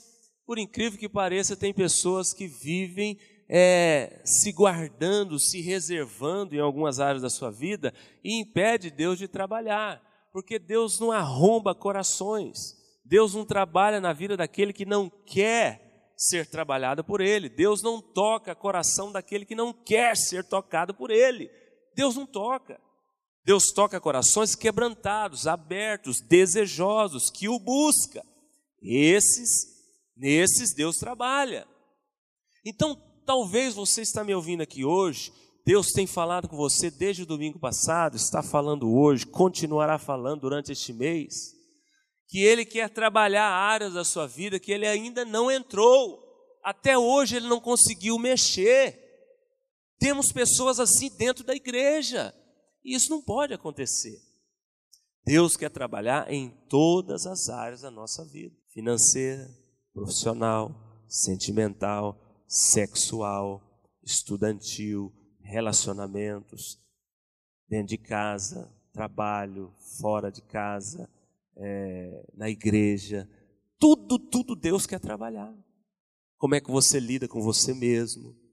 por 0.46 0.58
incrível 0.58 0.98
que 0.98 1.08
pareça, 1.08 1.56
tem 1.56 1.72
pessoas 1.72 2.32
que 2.32 2.46
vivem 2.46 3.18
é, 3.48 4.20
se 4.24 4.52
guardando, 4.52 5.38
se 5.38 5.60
reservando 5.60 6.54
em 6.54 6.60
algumas 6.60 7.00
áreas 7.00 7.22
da 7.22 7.30
sua 7.30 7.50
vida 7.50 7.94
e 8.24 8.40
impede 8.40 8.90
Deus 8.90 9.18
de 9.18 9.28
trabalhar, 9.28 10.02
porque 10.32 10.58
Deus 10.58 10.98
não 10.98 11.12
arromba 11.12 11.74
corações, 11.74 12.74
Deus 13.04 13.34
não 13.34 13.44
trabalha 13.44 14.00
na 14.00 14.12
vida 14.12 14.36
daquele 14.36 14.72
que 14.72 14.84
não 14.84 15.08
quer 15.08 16.12
ser 16.16 16.46
trabalhado 16.46 17.04
por 17.04 17.20
Ele, 17.20 17.48
Deus 17.48 17.82
não 17.82 18.00
toca 18.00 18.54
coração 18.54 19.12
daquele 19.12 19.44
que 19.44 19.54
não 19.54 19.72
quer 19.72 20.16
ser 20.16 20.44
tocado 20.44 20.92
por 20.92 21.10
Ele, 21.10 21.50
Deus 21.94 22.16
não 22.16 22.26
toca. 22.26 22.80
Deus 23.46 23.66
toca 23.72 24.00
corações 24.00 24.56
quebrantados, 24.56 25.46
abertos, 25.46 26.20
desejosos, 26.20 27.30
que 27.30 27.48
o 27.48 27.60
busca. 27.60 28.26
Esses, 28.82 29.68
nesses 30.16 30.74
Deus 30.74 30.96
trabalha. 30.96 31.64
Então, 32.64 33.00
talvez 33.24 33.74
você 33.74 34.02
está 34.02 34.24
me 34.24 34.34
ouvindo 34.34 34.62
aqui 34.62 34.84
hoje, 34.84 35.32
Deus 35.64 35.92
tem 35.92 36.08
falado 36.08 36.48
com 36.48 36.56
você 36.56 36.90
desde 36.90 37.22
o 37.22 37.26
domingo 37.26 37.60
passado, 37.60 38.16
está 38.16 38.42
falando 38.42 38.92
hoje, 38.92 39.24
continuará 39.24 39.96
falando 39.96 40.40
durante 40.40 40.72
este 40.72 40.92
mês, 40.92 41.54
que 42.28 42.40
Ele 42.40 42.64
quer 42.64 42.90
trabalhar 42.90 43.48
áreas 43.48 43.94
da 43.94 44.04
sua 44.04 44.26
vida 44.26 44.58
que 44.58 44.72
Ele 44.72 44.88
ainda 44.88 45.24
não 45.24 45.52
entrou, 45.52 46.20
até 46.64 46.98
hoje 46.98 47.36
Ele 47.36 47.46
não 47.46 47.60
conseguiu 47.60 48.18
mexer. 48.18 49.00
Temos 50.00 50.32
pessoas 50.32 50.80
assim 50.80 51.08
dentro 51.16 51.44
da 51.44 51.54
igreja, 51.54 52.34
e 52.86 52.94
isso 52.94 53.10
não 53.10 53.20
pode 53.20 53.52
acontecer. 53.52 54.22
Deus 55.24 55.56
quer 55.56 55.70
trabalhar 55.70 56.32
em 56.32 56.50
todas 56.68 57.26
as 57.26 57.48
áreas 57.48 57.80
da 57.80 57.90
nossa 57.90 58.24
vida: 58.24 58.56
financeira, 58.68 59.50
profissional, 59.92 61.04
sentimental, 61.08 62.16
sexual, 62.46 63.60
estudantil, 64.04 65.12
relacionamentos, 65.40 66.80
dentro 67.68 67.88
de 67.88 67.98
casa, 67.98 68.72
trabalho, 68.92 69.74
fora 70.00 70.30
de 70.30 70.42
casa, 70.42 71.10
é, 71.56 72.30
na 72.34 72.48
igreja. 72.48 73.28
Tudo, 73.80 74.16
tudo 74.16 74.54
Deus 74.54 74.86
quer 74.86 75.00
trabalhar. 75.00 75.52
Como 76.38 76.54
é 76.54 76.60
que 76.60 76.70
você 76.70 77.00
lida 77.00 77.26
com 77.26 77.40
você 77.42 77.74
mesmo? 77.74 78.45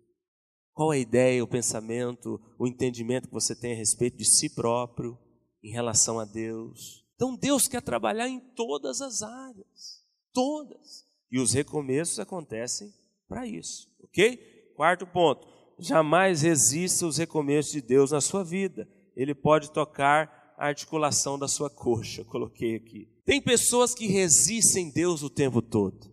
Qual 0.74 0.90
a 0.90 0.98
ideia, 0.98 1.44
o 1.44 1.48
pensamento, 1.48 2.42
o 2.58 2.68
entendimento 2.68 3.28
que 3.28 3.34
você 3.34 3.56
tem 3.56 3.74
a 3.74 3.78
respeito 3.78 4.18
de 4.18 4.26
si 4.26 4.50
próprio 4.50 5.18
em 5.64 5.72
relação 5.72 6.20
a 6.20 6.26
Deus? 6.26 7.06
Então 7.16 7.36
Deus 7.36 7.68
quer 7.68 7.82
trabalhar 7.82 8.28
em 8.28 8.40
todas 8.40 9.00
as 9.00 9.22
áreas, 9.22 10.04
todas. 10.34 11.06
E 11.32 11.40
os 11.40 11.54
recomeços 11.54 12.20
acontecem 12.20 12.92
para 13.28 13.48
isso, 13.48 13.88
ok? 14.04 14.38
Quarto 14.76 15.06
ponto: 15.06 15.48
jamais 15.80 16.42
resista 16.42 17.06
os 17.06 17.18
recomeços 17.18 17.72
de 17.72 17.82
Deus 17.82 18.12
na 18.12 18.22
sua 18.22 18.44
vida. 18.44 18.88
Ele 19.16 19.36
pode 19.36 19.72
tocar 19.72 20.56
a 20.58 20.68
articulação 20.68 21.38
da 21.38 21.48
sua 21.48 21.70
coxa, 21.70 22.24
coloquei 22.26 22.76
aqui. 22.76 23.08
Tem 23.26 23.42
pessoas 23.42 23.94
que 23.94 24.08
resistem 24.08 24.92
Deus 24.92 25.22
o 25.24 25.30
tempo 25.30 25.62
todo. 25.62 26.12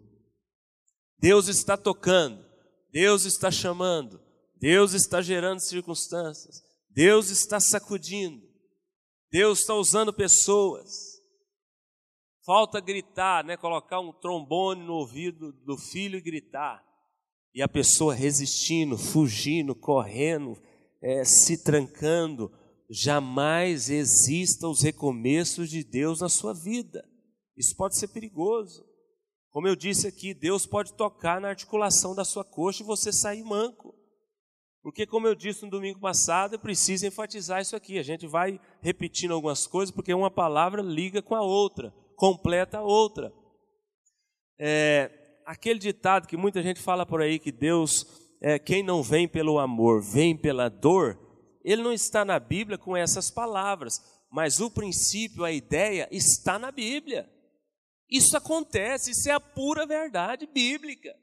Deus 1.19 1.49
está 1.49 1.77
tocando, 1.77 2.45
Deus 2.91 3.25
está 3.25 3.51
chamando, 3.51 4.21
Deus 4.61 4.93
está 4.93 5.23
gerando 5.23 5.61
circunstâncias, 5.61 6.63
Deus 6.91 7.31
está 7.31 7.59
sacudindo, 7.59 8.47
Deus 9.33 9.61
está 9.61 9.75
usando 9.75 10.13
pessoas. 10.13 11.19
Falta 12.45 12.81
gritar, 12.81 13.45
né? 13.45 13.57
Colocar 13.57 14.01
um 14.01 14.13
trombone 14.13 14.85
no 14.85 14.95
ouvido 14.95 15.53
do 15.65 15.79
filho 15.79 16.19
e 16.19 16.23
gritar. 16.23 16.85
E 17.55 17.63
a 17.63 17.69
pessoa 17.69 18.15
resistindo, 18.15 18.99
fugindo, 18.99 19.75
correndo, 19.75 20.61
é, 21.03 21.25
se 21.25 21.63
trancando. 21.63 22.53
Jamais 22.91 23.89
exista 23.89 24.69
os 24.69 24.83
recomeços 24.83 25.71
de 25.71 25.85
Deus 25.85 26.21
na 26.21 26.29
sua 26.29 26.53
vida. 26.53 27.09
Isso 27.57 27.77
pode 27.77 27.99
ser 27.99 28.09
perigoso. 28.09 28.85
Como 29.51 29.69
eu 29.69 29.77
disse 29.77 30.07
aqui, 30.07 30.35
Deus 30.35 30.67
pode 30.67 30.95
tocar 30.95 31.41
na 31.41 31.49
articulação 31.49 32.15
da 32.15 32.25
sua 32.25 32.45
coxa 32.45 32.83
e 32.83 32.87
você 32.87 33.13
sair 33.13 33.45
manco. 33.45 34.00
Porque, 34.83 35.07
como 35.07 35.27
eu 35.27 35.35
disse 35.35 35.65
no 35.65 35.71
domingo 35.71 36.01
passado, 36.01 36.55
eu 36.55 36.59
preciso 36.59 37.07
enfatizar 37.07 37.61
isso 37.61 37.77
aqui. 37.77 37.99
A 37.99 38.03
gente 38.03 38.27
vai 38.27 38.59
repetindo 38.81 39.35
algumas 39.35 39.67
coisas, 39.67 39.95
porque 39.95 40.13
uma 40.15 40.31
palavra 40.31 40.81
liga 40.81 41.21
com 41.21 41.35
a 41.35 41.43
outra, 41.43 41.93
completa 42.17 42.79
a 42.79 42.83
outra. 42.83 43.33
É, 44.59 45.11
aquele 45.45 45.79
ditado 45.79 46.27
que 46.27 46.37
muita 46.37 46.63
gente 46.63 46.81
fala 46.81 47.05
por 47.05 47.21
aí, 47.21 47.39
que 47.39 47.53
Deus, 47.53 48.07
é, 48.41 48.59
quem 48.59 48.83
não 48.83 49.03
vem 49.03 49.29
pelo 49.29 49.59
amor, 49.59 50.03
vem 50.03 50.37
pela 50.37 50.71
dor, 50.71 51.19
ele 51.63 51.83
não 51.83 51.93
está 51.93 52.25
na 52.25 52.39
Bíblia 52.39 52.79
com 52.79 52.97
essas 52.97 53.31
palavras, 53.31 54.01
mas 54.31 54.61
o 54.61 54.71
princípio, 54.71 55.45
a 55.45 55.53
ideia, 55.53 56.09
está 56.11 56.59
na 56.59 56.71
Bíblia. 56.71 57.29
Isso 58.11 58.37
acontece, 58.37 59.11
isso 59.11 59.29
é 59.29 59.33
a 59.33 59.41
pura 59.41 59.87
verdade 59.87 60.47
bíblica. 60.47 61.15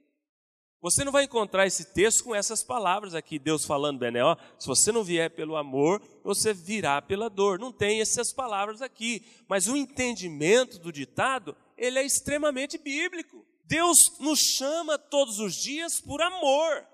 Você 0.89 1.03
não 1.03 1.11
vai 1.11 1.25
encontrar 1.25 1.67
esse 1.67 1.83
texto 1.83 2.23
com 2.23 2.33
essas 2.33 2.63
palavras 2.63 3.13
aqui, 3.13 3.37
Deus 3.37 3.65
falando, 3.65 3.99
Bené, 3.99 4.21
se 4.57 4.65
você 4.65 4.89
não 4.89 5.03
vier 5.03 5.29
pelo 5.29 5.57
amor, 5.57 6.01
você 6.23 6.53
virá 6.53 7.01
pela 7.01 7.29
dor. 7.29 7.59
Não 7.59 7.73
tem 7.73 7.99
essas 7.99 8.31
palavras 8.31 8.81
aqui, 8.81 9.21
mas 9.49 9.67
o 9.67 9.75
entendimento 9.75 10.79
do 10.79 10.89
ditado, 10.89 11.57
ele 11.77 11.99
é 11.99 12.05
extremamente 12.05 12.77
bíblico. 12.77 13.45
Deus 13.65 13.97
nos 14.21 14.39
chama 14.39 14.97
todos 14.97 15.39
os 15.39 15.55
dias 15.55 15.99
por 15.99 16.21
amor. 16.21 16.87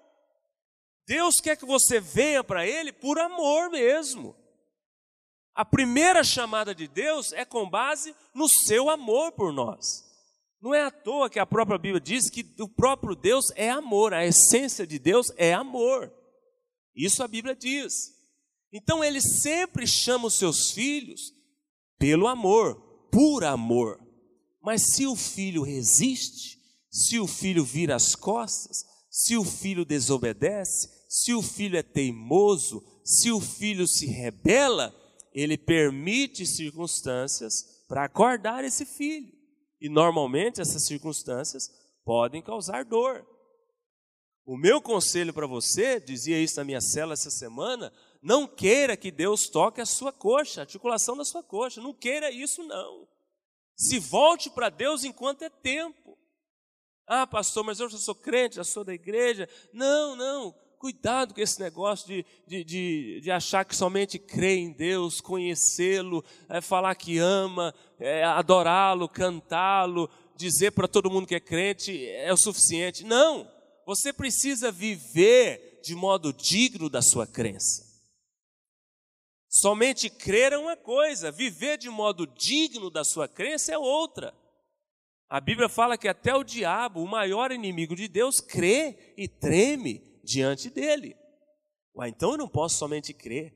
Deus 1.06 1.36
quer 1.40 1.56
que 1.56 1.66
você 1.66 2.00
venha 2.00 2.44
para 2.44 2.66
Ele 2.66 2.92
por 2.92 3.20
amor 3.20 3.70
mesmo. 3.70 4.36
A 5.54 5.64
primeira 5.64 6.24
chamada 6.24 6.74
de 6.74 6.88
Deus 6.88 7.32
é 7.32 7.46
com 7.46 7.70
base 7.70 8.16
no 8.34 8.50
seu 8.50 8.90
amor 8.90 9.34
por 9.34 9.54
nós. 9.54 10.13
Não 10.64 10.74
é 10.74 10.82
à 10.82 10.90
toa 10.90 11.30
que 11.30 11.40
a 11.40 11.46
própria 11.46 11.78
Bíblia 11.78 12.00
diz 12.00 12.30
que 12.30 12.50
o 12.58 12.70
próprio 12.70 13.18
Deus 13.18 13.52
é 13.54 13.70
amor, 13.70 14.14
a 14.14 14.26
essência 14.26 14.88
de 14.88 14.98
Deus 14.98 15.30
é 15.36 15.54
amor. 15.54 16.10
Isso 16.96 17.22
a 17.22 17.28
Bíblia 17.28 17.54
diz. 17.54 18.14
Então 18.72 19.04
ele 19.04 19.20
sempre 19.20 19.86
chama 19.86 20.28
os 20.28 20.38
seus 20.38 20.72
filhos 20.72 21.34
pelo 22.00 22.30
amor, 22.30 22.76
por 23.12 23.44
amor. 23.44 24.00
Mas 24.62 24.94
se 24.94 25.06
o 25.06 25.18
filho 25.18 25.64
resiste, 25.64 26.58
se 26.90 27.20
o 27.20 27.28
filho 27.28 27.66
vira 27.66 27.98
as 27.98 28.16
costas, 28.16 28.86
se 29.12 29.36
o 29.36 29.44
filho 29.44 29.84
desobedece, 29.84 30.88
se 31.10 31.34
o 31.34 31.42
filho 31.42 31.76
é 31.78 31.84
teimoso, 31.84 32.82
se 33.04 33.30
o 33.34 33.42
filho 33.42 33.86
se 33.86 34.06
rebela, 34.06 34.96
ele 35.34 35.58
permite 35.58 36.46
circunstâncias 36.46 37.84
para 37.86 38.06
acordar 38.06 38.64
esse 38.64 38.86
filho. 38.86 39.43
E 39.84 39.90
normalmente 39.90 40.62
essas 40.62 40.86
circunstâncias 40.86 41.70
podem 42.06 42.42
causar 42.42 42.86
dor. 42.86 43.28
O 44.46 44.56
meu 44.56 44.82
conselho 44.82 45.34
para 45.34 45.46
você, 45.46 46.00
dizia 46.00 46.40
isso 46.40 46.56
na 46.56 46.64
minha 46.64 46.80
cela 46.80 47.12
essa 47.12 47.30
semana, 47.30 47.92
não 48.22 48.48
queira 48.48 48.96
que 48.96 49.12
Deus 49.12 49.50
toque 49.50 49.82
a 49.82 49.86
sua 49.86 50.14
coxa, 50.14 50.62
a 50.62 50.64
articulação 50.64 51.18
da 51.18 51.26
sua 51.26 51.44
coxa. 51.44 51.82
Não 51.82 51.94
queira 51.94 52.32
isso, 52.32 52.64
não. 52.64 53.06
Se 53.76 54.00
volte 54.00 54.50
para 54.50 54.70
Deus 54.70 55.04
enquanto 55.04 55.42
é 55.42 55.50
tempo. 55.50 56.18
Ah, 57.06 57.28
pastor, 57.28 57.66
mas 57.66 57.82
eu 57.82 57.90
já 57.90 57.98
sou 57.98 58.16
crente, 58.16 58.56
já 58.56 58.64
sou 58.64 58.86
da 58.86 58.94
igreja. 58.94 59.50
Não, 59.74 60.16
não. 60.16 60.56
Cuidado 60.84 61.34
com 61.34 61.40
esse 61.40 61.62
negócio 61.62 62.06
de, 62.06 62.26
de, 62.46 62.62
de, 62.66 63.22
de 63.22 63.32
achar 63.32 63.64
que 63.64 63.74
somente 63.74 64.20
crer 64.20 64.58
em 64.58 64.70
Deus, 64.70 65.22
conhecê-lo, 65.22 66.22
é 66.50 66.60
falar 66.60 66.94
que 66.96 67.18
ama, 67.18 67.74
é 67.98 68.22
adorá-lo, 68.26 69.08
cantá-lo, 69.08 70.10
dizer 70.36 70.72
para 70.72 70.86
todo 70.86 71.10
mundo 71.10 71.26
que 71.26 71.36
é 71.36 71.40
crente 71.40 72.06
é 72.06 72.34
o 72.34 72.38
suficiente. 72.38 73.06
Não! 73.06 73.50
Você 73.86 74.12
precisa 74.12 74.74
viver 74.74 75.80
de 75.82 75.96
modo 75.96 76.34
digno 76.34 76.90
da 76.90 77.02
sua 77.02 77.26
crença. 77.26 77.82
Somente 79.48 80.10
crer 80.10 80.52
é 80.52 80.58
uma 80.58 80.76
coisa, 80.76 81.32
viver 81.32 81.78
de 81.78 81.90
modo 81.90 82.28
digno 82.28 82.90
da 82.90 83.06
sua 83.06 83.26
crença 83.26 83.72
é 83.72 83.78
outra. 83.78 84.34
A 85.30 85.40
Bíblia 85.40 85.70
fala 85.70 85.98
que 85.98 86.10
até 86.10 86.36
o 86.36 86.44
diabo, 86.44 87.02
o 87.02 87.08
maior 87.08 87.54
inimigo 87.54 87.96
de 87.96 88.10
Deus, 88.10 88.42
crê 88.42 89.14
e 89.16 89.30
treme 89.30 90.13
diante 90.24 90.70
dele. 90.70 91.16
Ué, 91.96 92.10
então 92.10 92.32
eu 92.32 92.38
não 92.38 92.48
posso 92.48 92.78
somente 92.78 93.14
crer. 93.14 93.54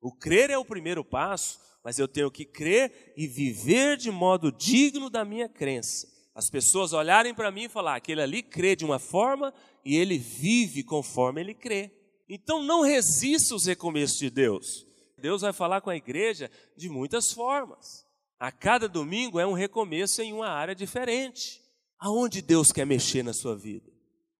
O 0.00 0.12
crer 0.12 0.50
é 0.50 0.58
o 0.58 0.64
primeiro 0.64 1.04
passo, 1.04 1.58
mas 1.84 1.98
eu 1.98 2.06
tenho 2.06 2.30
que 2.30 2.44
crer 2.44 3.12
e 3.16 3.26
viver 3.26 3.96
de 3.96 4.10
modo 4.10 4.52
digno 4.52 5.08
da 5.08 5.24
minha 5.24 5.48
crença. 5.48 6.06
As 6.34 6.50
pessoas 6.50 6.92
olharem 6.92 7.34
para 7.34 7.50
mim 7.50 7.64
e 7.64 7.68
falar: 7.68 7.96
aquele 7.96 8.22
ali 8.22 8.42
crê 8.42 8.76
de 8.76 8.84
uma 8.84 8.98
forma 8.98 9.52
e 9.84 9.96
ele 9.96 10.18
vive 10.18 10.84
conforme 10.84 11.40
ele 11.40 11.54
crê. 11.54 11.90
Então 12.28 12.62
não 12.62 12.82
resista 12.82 13.54
aos 13.54 13.66
recomeços 13.66 14.18
de 14.18 14.30
Deus. 14.30 14.86
Deus 15.16 15.42
vai 15.42 15.52
falar 15.52 15.80
com 15.80 15.90
a 15.90 15.96
igreja 15.96 16.50
de 16.76 16.88
muitas 16.88 17.32
formas. 17.32 18.06
A 18.38 18.52
cada 18.52 18.88
domingo 18.88 19.40
é 19.40 19.46
um 19.46 19.52
recomeço 19.52 20.22
em 20.22 20.32
uma 20.32 20.48
área 20.48 20.74
diferente. 20.74 21.60
Aonde 21.98 22.40
Deus 22.40 22.70
quer 22.70 22.86
mexer 22.86 23.24
na 23.24 23.32
sua 23.32 23.56
vida? 23.56 23.90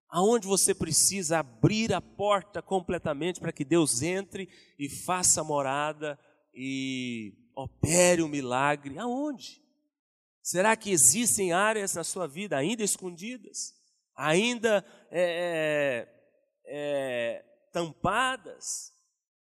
Aonde 0.09 0.47
você 0.47 0.73
precisa 0.73 1.39
abrir 1.39 1.93
a 1.93 2.01
porta 2.01 2.61
completamente 2.61 3.39
para 3.39 3.51
que 3.51 3.63
Deus 3.63 4.01
entre 4.01 4.49
e 4.77 4.89
faça 4.89 5.43
morada 5.43 6.19
e 6.53 7.33
opere 7.55 8.23
o 8.23 8.25
um 8.25 8.29
milagre? 8.29 8.97
Aonde? 8.97 9.61
Será 10.41 10.75
que 10.75 10.89
existem 10.89 11.53
áreas 11.53 11.93
na 11.93 12.03
sua 12.03 12.27
vida 12.27 12.57
ainda 12.57 12.83
escondidas, 12.83 13.75
ainda 14.15 14.83
é, 15.11 16.07
é, 16.65 17.35
é 17.37 17.45
tampadas, 17.71 18.91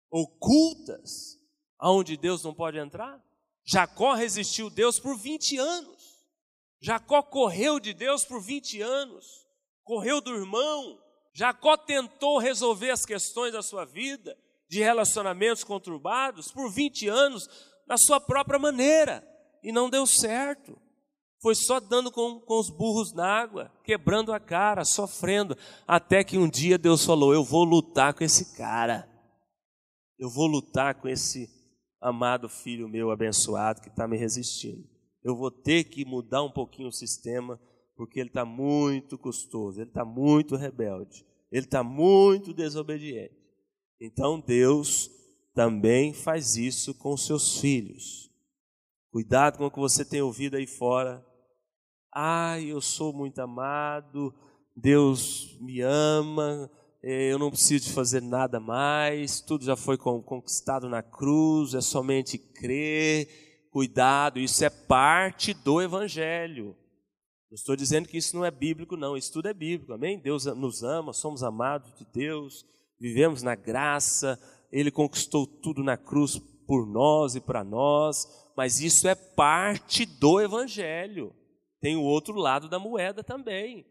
ocultas, 0.09 1.37
aonde 1.77 2.17
Deus 2.17 2.43
não 2.43 2.53
pode 2.53 2.79
entrar? 2.79 3.23
Jacó 3.63 4.15
resistiu 4.15 4.71
Deus 4.71 4.99
por 4.99 5.15
20 5.15 5.57
anos. 5.59 6.25
Jacó 6.79 7.21
correu 7.21 7.79
de 7.79 7.93
Deus 7.93 8.25
por 8.25 8.41
20 8.41 8.81
anos. 8.81 9.46
Correu 9.87 10.19
do 10.19 10.35
irmão. 10.35 10.99
Jacó 11.33 11.77
tentou 11.77 12.39
resolver 12.39 12.91
as 12.91 13.05
questões 13.05 13.53
da 13.53 13.61
sua 13.61 13.85
vida, 13.85 14.37
de 14.69 14.79
relacionamentos 14.79 15.63
conturbados, 15.63 16.51
por 16.51 16.69
20 16.69 17.07
anos, 17.07 17.47
da 17.87 17.95
sua 17.97 18.19
própria 18.19 18.59
maneira. 18.59 19.25
E 19.63 19.71
não 19.71 19.89
deu 19.89 20.05
certo. 20.05 20.77
Foi 21.41 21.55
só 21.55 21.79
dando 21.79 22.11
com, 22.11 22.39
com 22.41 22.59
os 22.59 22.69
burros 22.69 23.13
na 23.13 23.25
água, 23.25 23.71
quebrando 23.83 24.33
a 24.33 24.39
cara, 24.39 24.83
sofrendo, 24.83 25.55
até 25.87 26.21
que 26.23 26.37
um 26.37 26.49
dia 26.49 26.77
Deus 26.77 27.05
falou: 27.05 27.33
Eu 27.33 27.43
vou 27.43 27.63
lutar 27.63 28.13
com 28.13 28.23
esse 28.23 28.57
cara. 28.57 29.07
Eu 30.19 30.29
vou 30.29 30.47
lutar 30.47 30.95
com 30.95 31.07
esse 31.07 31.47
amado 32.01 32.49
filho 32.49 32.89
meu 32.89 33.09
abençoado 33.09 33.81
que 33.81 33.87
está 33.87 34.07
me 34.07 34.17
resistindo. 34.17 34.83
Eu 35.23 35.35
vou 35.35 35.49
ter 35.51 35.85
que 35.85 36.03
mudar 36.03 36.43
um 36.43 36.51
pouquinho 36.51 36.89
o 36.89 36.93
sistema, 36.93 37.57
porque 37.97 38.19
ele 38.19 38.29
está 38.29 38.45
muito 38.45 39.17
custoso, 39.17 39.81
ele 39.81 39.89
está 39.89 40.05
muito 40.05 40.55
rebelde, 40.55 41.25
ele 41.51 41.65
está 41.65 41.83
muito 41.83 42.53
desobediente. 42.53 43.35
Então 43.99 44.39
Deus 44.39 45.09
também 45.55 46.13
faz 46.13 46.55
isso 46.55 46.93
com 46.93 47.17
seus 47.17 47.59
filhos. 47.59 48.31
Cuidado 49.11 49.57
com 49.57 49.65
o 49.65 49.71
que 49.71 49.79
você 49.79 50.05
tem 50.05 50.21
ouvido 50.21 50.55
aí 50.55 50.67
fora. 50.67 51.25
Ai, 52.13 52.65
eu 52.65 52.79
sou 52.79 53.11
muito 53.11 53.39
amado, 53.39 54.33
Deus 54.75 55.57
me 55.59 55.81
ama, 55.81 56.69
é, 57.01 57.31
eu 57.31 57.39
não 57.39 57.49
preciso 57.49 57.91
fazer 57.93 58.21
nada 58.21 58.59
mais, 58.59 59.41
tudo 59.41 59.65
já 59.65 59.75
foi 59.75 59.97
conquistado 59.97 60.87
na 60.87 61.01
cruz, 61.01 61.73
é 61.73 61.81
somente 61.81 62.37
crer, 62.37 63.69
cuidado, 63.71 64.39
isso 64.39 64.63
é 64.63 64.69
parte 64.69 65.53
do 65.53 65.81
Evangelho. 65.81 66.75
Não 67.49 67.55
estou 67.55 67.75
dizendo 67.75 68.07
que 68.07 68.17
isso 68.17 68.35
não 68.35 68.43
é 68.43 68.51
bíblico, 68.51 68.97
não, 68.97 69.15
isso 69.15 69.31
tudo 69.31 69.47
é 69.47 69.53
bíblico, 69.53 69.93
amém? 69.93 70.19
Deus 70.19 70.45
nos 70.45 70.83
ama, 70.83 71.13
somos 71.13 71.43
amados 71.43 71.93
de 71.93 72.05
Deus, 72.05 72.65
vivemos 72.99 73.41
na 73.41 73.55
graça, 73.55 74.39
Ele 74.71 74.91
conquistou 74.91 75.47
tudo 75.47 75.83
na 75.83 75.95
cruz 75.95 76.37
por 76.67 76.85
nós 76.85 77.35
e 77.35 77.41
para 77.41 77.63
nós, 77.63 78.27
mas 78.55 78.81
isso 78.81 79.07
é 79.07 79.15
parte 79.15 80.05
do 80.05 80.41
Evangelho. 80.41 81.33
Tem 81.79 81.95
o 81.95 82.03
outro 82.03 82.35
lado 82.35 82.67
da 82.67 82.79
moeda 82.79 83.23
também. 83.23 83.85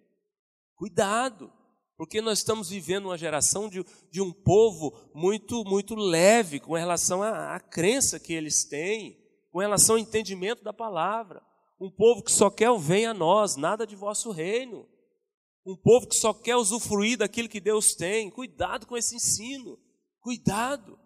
Cuidado 0.75 1.51
porque 1.97 2.21
nós 2.21 2.39
estamos 2.39 2.69
vivendo 2.69 3.07
uma 3.07 3.17
geração 3.17 3.69
de, 3.69 3.85
de 4.11 4.21
um 4.21 4.31
povo 4.31 5.11
muito, 5.15 5.65
muito 5.65 5.95
leve 5.95 6.61
com 6.61 6.75
relação 6.75 7.23
à, 7.23 7.55
à 7.55 7.61
crença 7.61 8.21
que 8.21 8.35
eles 8.35 8.65
têm, 8.65 9.17
com 9.51 9.61
relação 9.61 9.95
ao 9.95 9.99
entendimento 9.99 10.63
da 10.63 10.75
palavra. 10.75 11.43
Um 11.79 11.91
povo 11.91 12.23
que 12.23 12.33
só 12.33 12.49
quer 12.49 12.71
o 12.71 12.79
vem 12.79 13.07
a 13.07 13.15
nós, 13.15 13.57
nada 13.57 13.87
de 13.87 13.95
vosso 13.95 14.31
reino. 14.31 14.89
Um 15.65 15.77
povo 15.77 16.07
que 16.07 16.17
só 16.17 16.33
quer 16.33 16.57
usufruir 16.57 17.19
daquilo 17.19 17.49
que 17.49 17.61
Deus 17.61 17.95
tem. 17.95 18.31
Cuidado 18.31 18.87
com 18.87 18.97
esse 18.97 19.17
ensino. 19.17 19.79
Cuidado. 20.21 20.99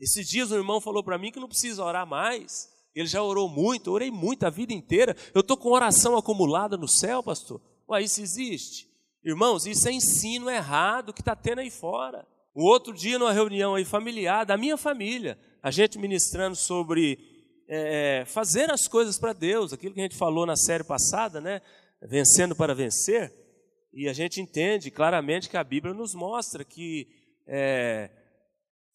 Esses 0.00 0.28
dias 0.28 0.50
o 0.50 0.54
irmão 0.54 0.80
falou 0.80 1.02
para 1.02 1.18
mim 1.18 1.32
que 1.32 1.40
não 1.40 1.48
precisa 1.48 1.84
orar 1.84 2.06
mais. 2.06 2.68
Ele 2.94 3.06
já 3.06 3.22
orou 3.22 3.48
muito, 3.48 3.90
orei 3.90 4.10
muito 4.10 4.44
a 4.44 4.50
vida 4.50 4.72
inteira. 4.72 5.16
Eu 5.34 5.40
estou 5.40 5.56
com 5.56 5.70
oração 5.70 6.16
acumulada 6.16 6.76
no 6.76 6.88
céu, 6.88 7.22
pastor. 7.22 7.60
Ué, 7.88 8.02
isso 8.02 8.20
existe? 8.20 8.88
Irmãos, 9.24 9.66
isso 9.66 9.88
é 9.88 9.92
ensino 9.92 10.48
errado 10.48 11.12
que 11.12 11.20
está 11.20 11.36
tendo 11.36 11.60
aí 11.60 11.70
fora. 11.70 12.26
O 12.54 12.64
outro 12.64 12.92
dia, 12.92 13.18
numa 13.18 13.32
reunião 13.32 13.74
aí 13.74 13.84
familiar, 13.84 14.44
da 14.46 14.56
minha 14.56 14.76
família, 14.76 15.38
a 15.62 15.70
gente 15.70 15.98
ministrando 15.98 16.56
sobre 16.56 17.27
é, 17.68 18.24
fazer 18.26 18.70
as 18.70 18.88
coisas 18.88 19.18
para 19.18 19.34
Deus, 19.34 19.72
aquilo 19.72 19.94
que 19.94 20.00
a 20.00 20.04
gente 20.04 20.16
falou 20.16 20.46
na 20.46 20.56
série 20.56 20.82
passada, 20.82 21.40
né? 21.40 21.60
Vencendo 22.00 22.56
para 22.56 22.74
vencer. 22.74 23.32
E 23.92 24.08
a 24.08 24.12
gente 24.12 24.40
entende 24.40 24.90
claramente 24.90 25.48
que 25.48 25.56
a 25.56 25.64
Bíblia 25.64 25.92
nos 25.92 26.14
mostra 26.14 26.64
que 26.64 27.06
é, 27.46 28.10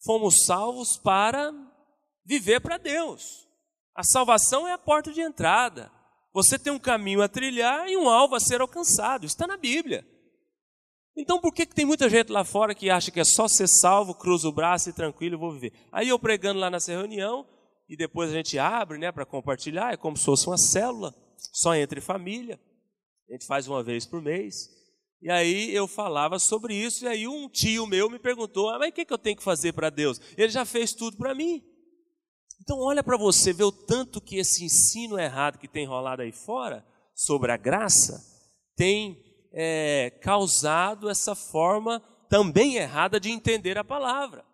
fomos 0.04 0.44
salvos 0.44 0.98
para 0.98 1.52
viver 2.24 2.60
para 2.60 2.78
Deus. 2.78 3.46
A 3.94 4.02
salvação 4.02 4.66
é 4.66 4.72
a 4.72 4.78
porta 4.78 5.12
de 5.12 5.20
entrada. 5.20 5.90
Você 6.32 6.58
tem 6.58 6.72
um 6.72 6.78
caminho 6.78 7.22
a 7.22 7.28
trilhar 7.28 7.88
e 7.88 7.96
um 7.96 8.08
alvo 8.08 8.34
a 8.34 8.40
ser 8.40 8.60
alcançado. 8.60 9.24
Está 9.24 9.46
na 9.46 9.56
Bíblia. 9.56 10.04
Então 11.16 11.40
por 11.40 11.52
que, 11.54 11.64
que 11.64 11.74
tem 11.74 11.84
muita 11.84 12.08
gente 12.10 12.32
lá 12.32 12.44
fora 12.44 12.74
que 12.74 12.90
acha 12.90 13.12
que 13.12 13.20
é 13.20 13.24
só 13.24 13.46
ser 13.46 13.68
salvo, 13.68 14.14
cruza 14.14 14.48
o 14.48 14.52
braço 14.52 14.90
e 14.90 14.92
tranquilo, 14.92 15.38
vou 15.38 15.52
viver? 15.52 15.72
Aí 15.92 16.08
eu 16.08 16.18
pregando 16.18 16.58
lá 16.58 16.68
nessa 16.68 16.90
reunião, 16.90 17.46
e 17.88 17.96
depois 17.96 18.30
a 18.30 18.34
gente 18.34 18.58
abre 18.58 18.98
né, 18.98 19.12
para 19.12 19.26
compartilhar, 19.26 19.92
é 19.92 19.96
como 19.96 20.16
se 20.16 20.24
fosse 20.24 20.46
uma 20.46 20.58
célula, 20.58 21.14
só 21.52 21.74
entre 21.74 22.00
família. 22.00 22.58
A 23.28 23.32
gente 23.32 23.46
faz 23.46 23.68
uma 23.68 23.82
vez 23.82 24.06
por 24.06 24.20
mês. 24.22 24.68
E 25.20 25.30
aí 25.30 25.74
eu 25.74 25.88
falava 25.88 26.38
sobre 26.38 26.74
isso, 26.74 27.04
e 27.04 27.08
aí 27.08 27.26
um 27.26 27.48
tio 27.48 27.86
meu 27.86 28.10
me 28.10 28.18
perguntou: 28.18 28.68
ah, 28.68 28.78
mas 28.78 28.90
o 28.90 28.92
que, 28.92 29.04
que 29.04 29.12
eu 29.12 29.18
tenho 29.18 29.36
que 29.36 29.42
fazer 29.42 29.72
para 29.72 29.88
Deus? 29.88 30.20
Ele 30.36 30.50
já 30.50 30.64
fez 30.64 30.92
tudo 30.92 31.16
para 31.16 31.34
mim. 31.34 31.62
Então 32.60 32.78
olha 32.78 33.02
para 33.02 33.16
você, 33.16 33.52
vê 33.52 33.64
o 33.64 33.72
tanto 33.72 34.20
que 34.20 34.36
esse 34.36 34.64
ensino 34.64 35.18
errado 35.18 35.58
que 35.58 35.68
tem 35.68 35.86
rolado 35.86 36.22
aí 36.22 36.32
fora 36.32 36.84
sobre 37.14 37.52
a 37.52 37.56
graça 37.56 38.22
tem 38.76 39.22
é, 39.52 40.10
causado 40.22 41.08
essa 41.08 41.34
forma 41.34 42.00
também 42.28 42.76
errada 42.76 43.20
de 43.20 43.30
entender 43.30 43.78
a 43.78 43.84
palavra. 43.84 44.44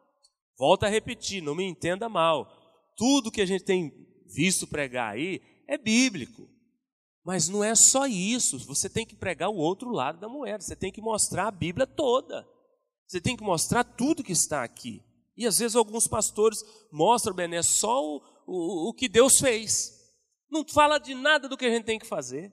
Volto 0.58 0.84
a 0.84 0.88
repetir, 0.88 1.42
não 1.42 1.54
me 1.54 1.64
entenda 1.64 2.08
mal. 2.08 2.59
Tudo 3.00 3.30
que 3.30 3.40
a 3.40 3.46
gente 3.46 3.64
tem 3.64 3.90
visto 4.26 4.66
pregar 4.66 5.14
aí 5.14 5.40
é 5.66 5.78
bíblico. 5.78 6.46
Mas 7.24 7.48
não 7.48 7.64
é 7.64 7.74
só 7.74 8.06
isso. 8.06 8.58
Você 8.66 8.90
tem 8.90 9.06
que 9.06 9.16
pregar 9.16 9.48
o 9.48 9.56
outro 9.56 9.88
lado 9.88 10.20
da 10.20 10.28
moeda. 10.28 10.62
Você 10.62 10.76
tem 10.76 10.92
que 10.92 11.00
mostrar 11.00 11.46
a 11.46 11.50
Bíblia 11.50 11.86
toda. 11.86 12.46
Você 13.06 13.18
tem 13.18 13.38
que 13.38 13.42
mostrar 13.42 13.84
tudo 13.84 14.22
que 14.22 14.32
está 14.32 14.62
aqui. 14.62 15.02
E 15.34 15.46
às 15.46 15.60
vezes 15.60 15.76
alguns 15.76 16.06
pastores 16.06 16.58
mostram, 16.92 17.34
Bené, 17.34 17.62
só 17.62 18.04
o, 18.04 18.20
o, 18.46 18.90
o 18.90 18.92
que 18.92 19.08
Deus 19.08 19.38
fez. 19.38 19.98
Não 20.50 20.62
fala 20.68 20.98
de 20.98 21.14
nada 21.14 21.48
do 21.48 21.56
que 21.56 21.64
a 21.64 21.70
gente 21.70 21.86
tem 21.86 21.98
que 21.98 22.06
fazer. 22.06 22.52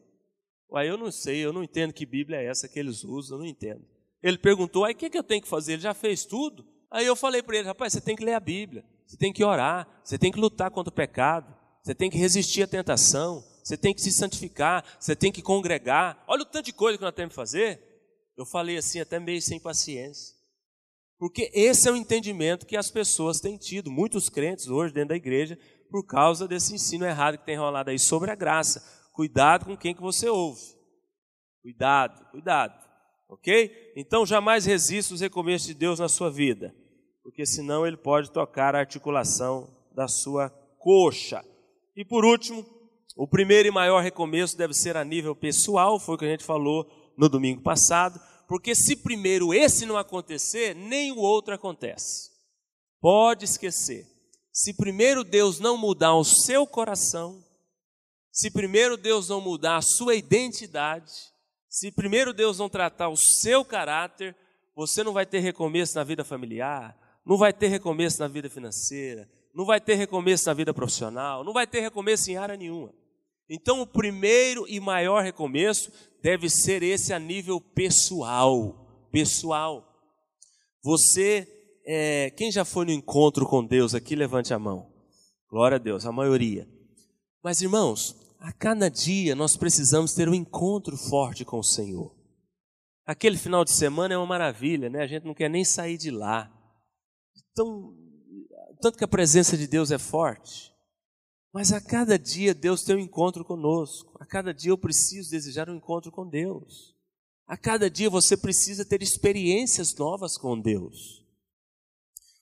Uai, 0.70 0.90
eu 0.90 0.98
não 0.98 1.12
sei, 1.12 1.44
eu 1.44 1.52
não 1.52 1.62
entendo 1.62 1.92
que 1.92 2.06
Bíblia 2.06 2.38
é 2.40 2.46
essa 2.46 2.70
que 2.70 2.80
eles 2.80 3.04
usam, 3.04 3.38
eu 3.38 3.42
não 3.42 3.50
entendo. 3.50 3.86
Ele 4.24 4.38
perguntou, 4.38 4.86
aí 4.86 4.94
o 4.94 4.98
que, 4.98 5.10
que 5.10 5.18
eu 5.18 5.24
tenho 5.24 5.42
que 5.42 5.48
fazer? 5.50 5.74
Ele 5.74 5.82
já 5.82 5.94
fez 5.94 6.24
tudo? 6.24 6.66
Aí 6.90 7.06
eu 7.06 7.18
falei 7.18 7.44
para 7.44 7.58
ele, 7.58 7.68
rapaz, 7.68 7.92
você 7.92 8.00
tem 8.00 8.16
que 8.16 8.24
ler 8.24 8.36
a 8.36 8.40
Bíblia, 8.40 8.86
você 9.08 9.18
tem 9.18 9.32
que 9.32 9.44
orar, 9.44 9.88
você 10.04 10.18
tem 10.18 10.32
que 10.32 10.40
lutar 10.40 10.70
contra 10.70 10.92
o 10.92 10.96
pecado, 10.96 11.56
você 11.82 11.96
tem 11.96 12.10
que 12.10 12.18
resistir 12.18 12.64
à 12.64 12.68
tentação, 12.68 13.42
você 13.64 13.78
tem 13.78 13.94
que 13.94 14.02
se 14.02 14.12
santificar, 14.12 14.84
você 15.00 15.16
tem 15.16 15.32
que 15.32 15.42
congregar. 15.42 16.22
Olha 16.28 16.42
o 16.42 16.46
tanto 16.46 16.66
de 16.66 16.74
coisa 16.74 16.98
que 16.98 17.04
nós 17.04 17.16
temos 17.16 17.32
que 17.32 17.36
fazer. 17.36 17.82
Eu 18.38 18.46
falei 18.46 18.78
assim, 18.78 19.00
até 19.00 19.20
meio 19.20 19.42
sem 19.42 19.60
paciência. 19.60 20.36
Porque 21.18 21.50
esse 21.54 21.88
é 21.88 21.92
o 21.92 21.96
entendimento 21.96 22.66
que 22.66 22.78
as 22.78 22.92
pessoas 22.92 23.40
têm 23.40 23.58
tido, 23.58 23.90
muitos 23.90 24.30
crentes 24.30 24.68
hoje 24.68 24.94
dentro 24.94 25.10
da 25.10 25.16
igreja, 25.16 25.58
por 25.90 26.06
causa 26.06 26.48
desse 26.48 26.76
ensino 26.76 27.06
errado 27.06 27.38
que 27.38 27.46
tem 27.46 27.58
rolado 27.58 27.90
aí 27.90 27.98
sobre 27.98 28.30
a 28.30 28.36
graça. 28.36 28.84
Cuidado 29.14 29.66
com 29.66 29.78
quem 29.78 29.96
que 29.96 30.02
você 30.02 30.30
ouve. 30.30 30.62
Cuidado, 31.62 32.30
cuidado. 32.30 32.88
Ok? 33.30 33.94
Então 33.96 34.26
jamais 34.26 34.66
resista 34.66 35.14
os 35.14 35.22
recomeços 35.22 35.68
de 35.68 35.74
Deus 35.74 36.00
na 36.00 36.08
sua 36.08 36.30
vida, 36.30 36.74
porque 37.28 37.46
senão 37.46 37.86
ele 37.86 37.98
pode 37.98 38.32
tocar 38.32 38.74
a 38.74 38.80
articulação 38.80 39.70
da 39.94 40.08
sua 40.08 40.50
coxa. 40.80 41.44
E 41.94 42.06
por 42.06 42.24
último, 42.24 42.66
o 43.18 43.28
primeiro 43.28 43.68
e 43.68 43.72
maior 43.72 44.02
recomeço 44.02 44.58
deve 44.58 44.74
ser 44.74 44.96
a 44.96 45.04
nível 45.04 45.36
pessoal, 45.36 46.00
foi 46.00 46.16
o 46.16 46.18
que 46.18 46.24
a 46.24 46.30
gente 46.30 46.46
falou 46.46 46.90
no 47.18 47.28
domingo 47.28 47.62
passado, 47.62 48.18
porque 48.48 48.74
se 48.74 48.96
primeiro 48.96 49.54
esse 49.54 49.86
não 49.86 49.98
acontecer, 49.98 50.74
nem 50.74 51.12
o 51.12 51.18
outro 51.18 51.54
acontece. 51.54 52.32
Pode 53.02 53.44
esquecer. 53.44 54.08
Se 54.54 54.74
primeiro 54.74 55.26
Deus 55.26 55.60
não 55.60 55.76
mudar 55.76 56.16
o 56.16 56.24
seu 56.24 56.66
coração, 56.66 57.44
se 58.32 58.50
primeiro 58.50 58.96
Deus 58.96 59.28
não 59.28 59.42
mudar 59.42 59.76
a 59.76 59.82
sua 59.82 60.16
identidade, 60.16 61.12
se 61.70 61.92
primeiro 61.92 62.34
Deus 62.34 62.58
não 62.58 62.70
tratar 62.70 63.10
o 63.10 63.18
seu 63.18 63.66
caráter, 63.66 64.34
você 64.74 65.04
não 65.04 65.12
vai 65.12 65.26
ter 65.26 65.40
recomeço 65.40 65.94
na 65.94 66.06
vida 66.06 66.24
familiar, 66.24 66.98
não 67.28 67.38
vai 67.38 67.52
ter 67.52 67.68
recomeço 67.68 68.20
na 68.20 68.28
vida 68.28 68.50
financeira, 68.50 69.30
não 69.54 69.66
vai 69.66 69.82
ter 69.82 69.96
recomeço 69.96 70.48
na 70.48 70.54
vida 70.54 70.74
profissional, 70.74 71.44
não 71.44 71.52
vai 71.52 71.68
ter 71.68 71.82
recomeço 71.82 72.32
em 72.32 72.38
área 72.38 72.56
nenhuma. 72.56 72.94
Então, 73.50 73.82
o 73.82 73.88
primeiro 73.88 74.66
e 74.68 74.80
maior 74.80 75.24
recomeço 75.24 75.92
deve 76.22 76.50
ser 76.50 76.84
esse 76.84 77.14
a 77.14 77.20
nível 77.20 77.60
pessoal. 77.60 79.08
Pessoal. 79.12 79.84
Você, 80.84 81.48
é, 81.86 82.30
quem 82.32 82.52
já 82.52 82.64
foi 82.64 82.86
no 82.86 82.92
encontro 82.92 83.46
com 83.46 83.66
Deus 83.66 83.94
aqui, 83.94 84.16
levante 84.16 84.54
a 84.54 84.60
mão. 84.60 84.90
Glória 85.50 85.76
a 85.76 85.80
Deus, 85.80 86.06
a 86.06 86.12
maioria. 86.12 86.68
Mas, 87.44 87.62
irmãos, 87.62 88.16
a 88.40 88.52
cada 88.54 88.90
dia 88.90 89.36
nós 89.36 89.58
precisamos 89.58 90.14
ter 90.14 90.30
um 90.30 90.34
encontro 90.34 90.96
forte 90.96 91.44
com 91.44 91.60
o 91.60 91.64
Senhor. 91.64 92.16
Aquele 93.06 93.38
final 93.38 93.64
de 93.64 93.72
semana 93.72 94.14
é 94.14 94.18
uma 94.18 94.26
maravilha, 94.26 94.90
né? 94.90 95.02
A 95.02 95.08
gente 95.08 95.26
não 95.26 95.34
quer 95.34 95.50
nem 95.50 95.64
sair 95.64 95.98
de 95.98 96.12
lá. 96.12 96.54
Então, 97.58 97.96
tanto 98.82 98.98
que 98.98 99.04
a 99.04 99.08
presença 99.08 99.58
de 99.58 99.68
Deus 99.68 99.90
é 99.90 99.98
forte. 99.98 100.72
Mas 101.52 101.72
a 101.72 101.82
cada 101.82 102.20
dia 102.20 102.54
Deus 102.54 102.84
tem 102.84 102.96
um 102.96 103.00
encontro 103.00 103.44
conosco. 103.44 104.16
A 104.20 104.26
cada 104.26 104.54
dia 104.54 104.72
eu 104.72 104.78
preciso 104.78 105.32
desejar 105.32 105.70
um 105.70 105.76
encontro 105.76 106.12
com 106.12 106.28
Deus. 106.28 106.96
A 107.48 107.58
cada 107.58 107.90
dia 107.90 108.10
você 108.10 108.38
precisa 108.38 108.86
ter 108.86 109.02
experiências 109.02 109.96
novas 109.96 110.38
com 110.38 110.60
Deus. 110.60 111.26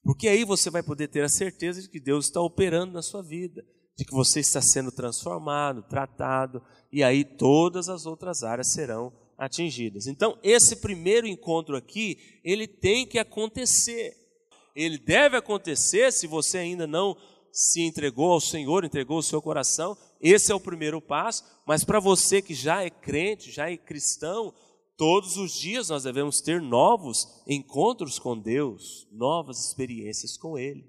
Porque 0.03 0.27
aí 0.27 0.43
você 0.43 0.69
vai 0.69 0.83
poder 0.83 1.07
ter 1.07 1.23
a 1.23 1.29
certeza 1.29 1.81
de 1.81 1.89
que 1.89 1.99
Deus 1.99 2.25
está 2.25 2.41
operando 2.41 2.91
na 2.91 3.01
sua 3.01 3.23
vida 3.23 3.65
de 3.97 4.03
que 4.03 4.13
você 4.13 4.41
está 4.41 4.61
sendo 4.61 4.91
transformado, 4.91 5.83
tratado, 5.83 6.61
e 6.91 7.01
aí 7.01 7.23
todas 7.23 7.87
as 7.87 8.05
outras 8.05 8.43
áreas 8.43 8.73
serão 8.73 9.13
atingidas. 9.37 10.05
Então, 10.07 10.37
esse 10.43 10.77
primeiro 10.77 11.25
encontro 11.25 11.75
aqui, 11.75 12.17
ele 12.43 12.67
tem 12.67 13.07
que 13.07 13.17
acontecer. 13.17 14.13
Ele 14.75 14.97
deve 14.97 15.37
acontecer 15.37 16.11
se 16.11 16.27
você 16.27 16.57
ainda 16.57 16.85
não 16.85 17.15
se 17.51 17.81
entregou 17.81 18.33
ao 18.33 18.41
Senhor, 18.41 18.83
entregou 18.83 19.19
o 19.19 19.23
seu 19.23 19.41
coração. 19.41 19.97
Esse 20.19 20.51
é 20.51 20.55
o 20.55 20.59
primeiro 20.59 21.01
passo, 21.01 21.43
mas 21.65 21.85
para 21.85 22.01
você 22.01 22.41
que 22.41 22.53
já 22.53 22.83
é 22.83 22.89
crente, 22.89 23.51
já 23.51 23.71
é 23.71 23.77
cristão, 23.77 24.53
todos 24.97 25.37
os 25.37 25.53
dias 25.53 25.87
nós 25.87 26.03
devemos 26.03 26.41
ter 26.41 26.61
novos 26.61 27.43
encontros 27.47 28.19
com 28.19 28.37
Deus, 28.37 29.07
novas 29.11 29.67
experiências 29.67 30.35
com 30.35 30.57
Ele 30.57 30.85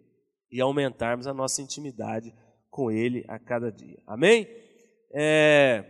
e 0.51 0.61
aumentarmos 0.61 1.29
a 1.29 1.35
nossa 1.35 1.63
intimidade 1.63 2.35
com 2.69 2.91
Ele 2.91 3.25
a 3.29 3.39
cada 3.39 3.71
dia. 3.71 4.03
Amém? 4.05 4.49
É... 5.13 5.85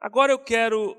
Agora 0.00 0.30
eu 0.30 0.38
quero 0.38 0.96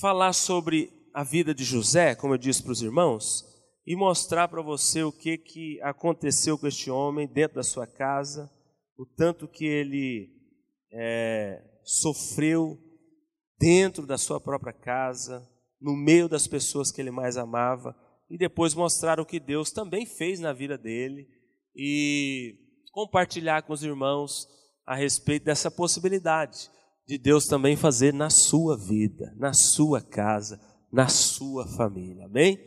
falar 0.00 0.32
sobre 0.32 0.92
a 1.14 1.22
vida 1.22 1.54
de 1.54 1.62
José, 1.62 2.14
como 2.14 2.34
eu 2.34 2.38
disse 2.38 2.62
para 2.62 2.72
os 2.72 2.82
irmãos, 2.82 3.51
e 3.86 3.96
mostrar 3.96 4.48
para 4.48 4.62
você 4.62 5.02
o 5.02 5.12
que, 5.12 5.36
que 5.36 5.80
aconteceu 5.82 6.56
com 6.56 6.66
este 6.66 6.90
homem 6.90 7.26
dentro 7.26 7.56
da 7.56 7.62
sua 7.62 7.86
casa, 7.86 8.50
o 8.96 9.04
tanto 9.04 9.48
que 9.48 9.64
ele 9.64 10.30
é, 10.92 11.62
sofreu 11.82 12.78
dentro 13.58 14.06
da 14.06 14.16
sua 14.16 14.40
própria 14.40 14.72
casa, 14.72 15.48
no 15.80 15.96
meio 15.96 16.28
das 16.28 16.46
pessoas 16.46 16.92
que 16.92 17.00
ele 17.00 17.10
mais 17.10 17.36
amava, 17.36 17.96
e 18.30 18.38
depois 18.38 18.74
mostrar 18.74 19.18
o 19.18 19.26
que 19.26 19.40
Deus 19.40 19.70
também 19.70 20.06
fez 20.06 20.40
na 20.40 20.52
vida 20.52 20.78
dele 20.78 21.28
e 21.74 22.56
compartilhar 22.92 23.62
com 23.62 23.72
os 23.72 23.82
irmãos 23.82 24.46
a 24.86 24.94
respeito 24.94 25.44
dessa 25.44 25.70
possibilidade 25.70 26.70
de 27.06 27.18
Deus 27.18 27.46
também 27.46 27.76
fazer 27.76 28.14
na 28.14 28.30
sua 28.30 28.76
vida, 28.76 29.34
na 29.36 29.52
sua 29.52 30.00
casa, 30.00 30.60
na 30.90 31.08
sua 31.08 31.66
família. 31.66 32.26
Amém? 32.26 32.58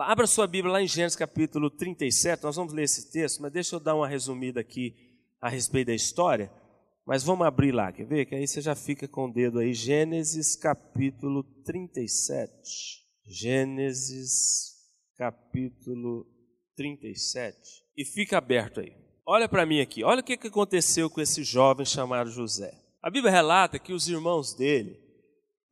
Abra 0.00 0.26
sua 0.28 0.46
Bíblia 0.46 0.72
lá 0.72 0.82
em 0.82 0.86
Gênesis 0.86 1.16
capítulo 1.16 1.68
37, 1.70 2.44
nós 2.44 2.54
vamos 2.54 2.72
ler 2.72 2.84
esse 2.84 3.10
texto, 3.10 3.42
mas 3.42 3.52
deixa 3.52 3.74
eu 3.74 3.80
dar 3.80 3.96
uma 3.96 4.06
resumida 4.06 4.60
aqui 4.60 4.94
a 5.40 5.48
respeito 5.48 5.88
da 5.88 5.94
história. 5.94 6.52
Mas 7.04 7.24
vamos 7.24 7.46
abrir 7.46 7.72
lá, 7.72 7.90
quer 7.90 8.06
ver? 8.06 8.26
Que 8.26 8.34
aí 8.34 8.46
você 8.46 8.60
já 8.60 8.76
fica 8.76 9.08
com 9.08 9.24
o 9.24 9.32
dedo 9.32 9.58
aí. 9.58 9.72
Gênesis 9.72 10.54
capítulo 10.54 11.42
37. 11.64 12.52
Gênesis 13.26 14.74
capítulo 15.16 16.26
37. 16.76 17.56
E 17.96 18.04
fica 18.04 18.38
aberto 18.38 18.80
aí. 18.80 18.92
Olha 19.26 19.48
para 19.48 19.66
mim 19.66 19.80
aqui, 19.80 20.04
olha 20.04 20.20
o 20.20 20.24
que 20.24 20.34
aconteceu 20.34 21.10
com 21.10 21.20
esse 21.20 21.42
jovem 21.42 21.84
chamado 21.84 22.30
José. 22.30 22.72
A 23.02 23.10
Bíblia 23.10 23.32
relata 23.32 23.78
que 23.78 23.92
os 23.92 24.08
irmãos 24.08 24.54
dele 24.54 24.96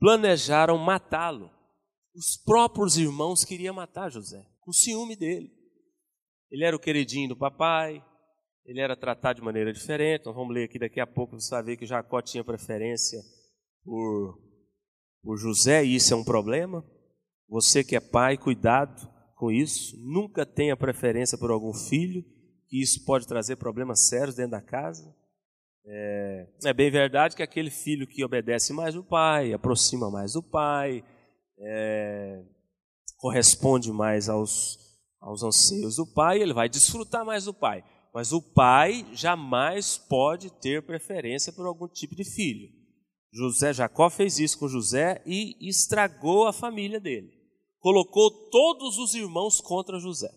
planejaram 0.01 0.77
matá-lo. 0.79 1.51
Os 2.17 2.35
próprios 2.35 2.97
irmãos 2.97 3.45
queriam 3.45 3.75
matar 3.75 4.11
José, 4.11 4.43
com 4.61 4.73
ciúme 4.73 5.15
dele. 5.15 5.53
Ele 6.51 6.65
era 6.65 6.75
o 6.75 6.81
queridinho 6.81 7.29
do 7.29 7.37
papai, 7.37 8.03
ele 8.65 8.81
era 8.81 8.97
tratado 8.97 9.39
de 9.39 9.45
maneira 9.45 9.71
diferente. 9.71 10.25
Vamos 10.25 10.55
ler 10.55 10.65
aqui 10.65 10.79
daqui 10.79 10.99
a 10.99 11.07
pouco, 11.07 11.39
você 11.39 11.51
vai 11.51 11.63
ver 11.63 11.77
que 11.77 11.85
Jacó 11.85 12.23
tinha 12.23 12.43
preferência 12.43 13.21
por, 13.85 14.41
por 15.23 15.37
José, 15.37 15.85
e 15.85 15.95
isso 15.95 16.15
é 16.15 16.17
um 16.17 16.25
problema. 16.25 16.83
Você 17.51 17.85
que 17.85 17.95
é 17.95 18.01
pai, 18.01 18.39
cuidado 18.39 19.07
com 19.37 19.53
isso. 19.53 19.95
Nunca 19.99 20.47
tenha 20.47 20.75
preferência 20.75 21.37
por 21.37 21.51
algum 21.51 21.75
filho 21.75 22.25
que 22.67 22.81
isso 22.81 23.05
pode 23.05 23.27
trazer 23.27 23.57
problemas 23.57 24.09
sérios 24.09 24.35
dentro 24.35 24.53
da 24.53 24.63
casa. 24.63 25.15
É, 25.85 26.49
é, 26.65 26.73
bem 26.73 26.91
verdade 26.91 27.37
que 27.37 27.43
aquele 27.43 27.71
filho 27.71 28.07
que 28.09 28.25
obedece 28.25 28.73
mais 28.73 28.97
o 28.97 29.05
pai, 29.05 29.53
aproxima 29.53 30.11
mais 30.11 30.35
o 30.35 30.43
pai, 30.43 31.05
é, 31.59 32.43
corresponde 33.17 33.93
mais 33.93 34.29
aos, 34.29 34.79
aos 35.21 35.43
anseios 35.43 35.97
do 35.97 36.07
pai, 36.07 36.41
ele 36.41 36.53
vai 36.53 36.69
desfrutar 36.69 37.25
mais 37.25 37.45
do 37.45 37.55
pai. 37.55 37.85
Mas 38.15 38.33
o 38.33 38.41
pai 38.41 39.07
jamais 39.13 39.99
pode 39.99 40.51
ter 40.51 40.85
preferência 40.85 41.53
por 41.53 41.67
algum 41.67 41.87
tipo 41.87 42.15
de 42.15 42.25
filho. 42.25 42.69
José 43.33 43.73
Jacó 43.75 44.09
fez 44.09 44.39
isso 44.39 44.59
com 44.59 44.69
José 44.69 45.23
e 45.27 45.57
estragou 45.61 46.47
a 46.47 46.53
família 46.53 46.99
dele. 46.99 47.31
Colocou 47.79 48.31
todos 48.51 48.97
os 48.99 49.15
irmãos 49.15 49.61
contra 49.61 49.99
José. 49.99 50.31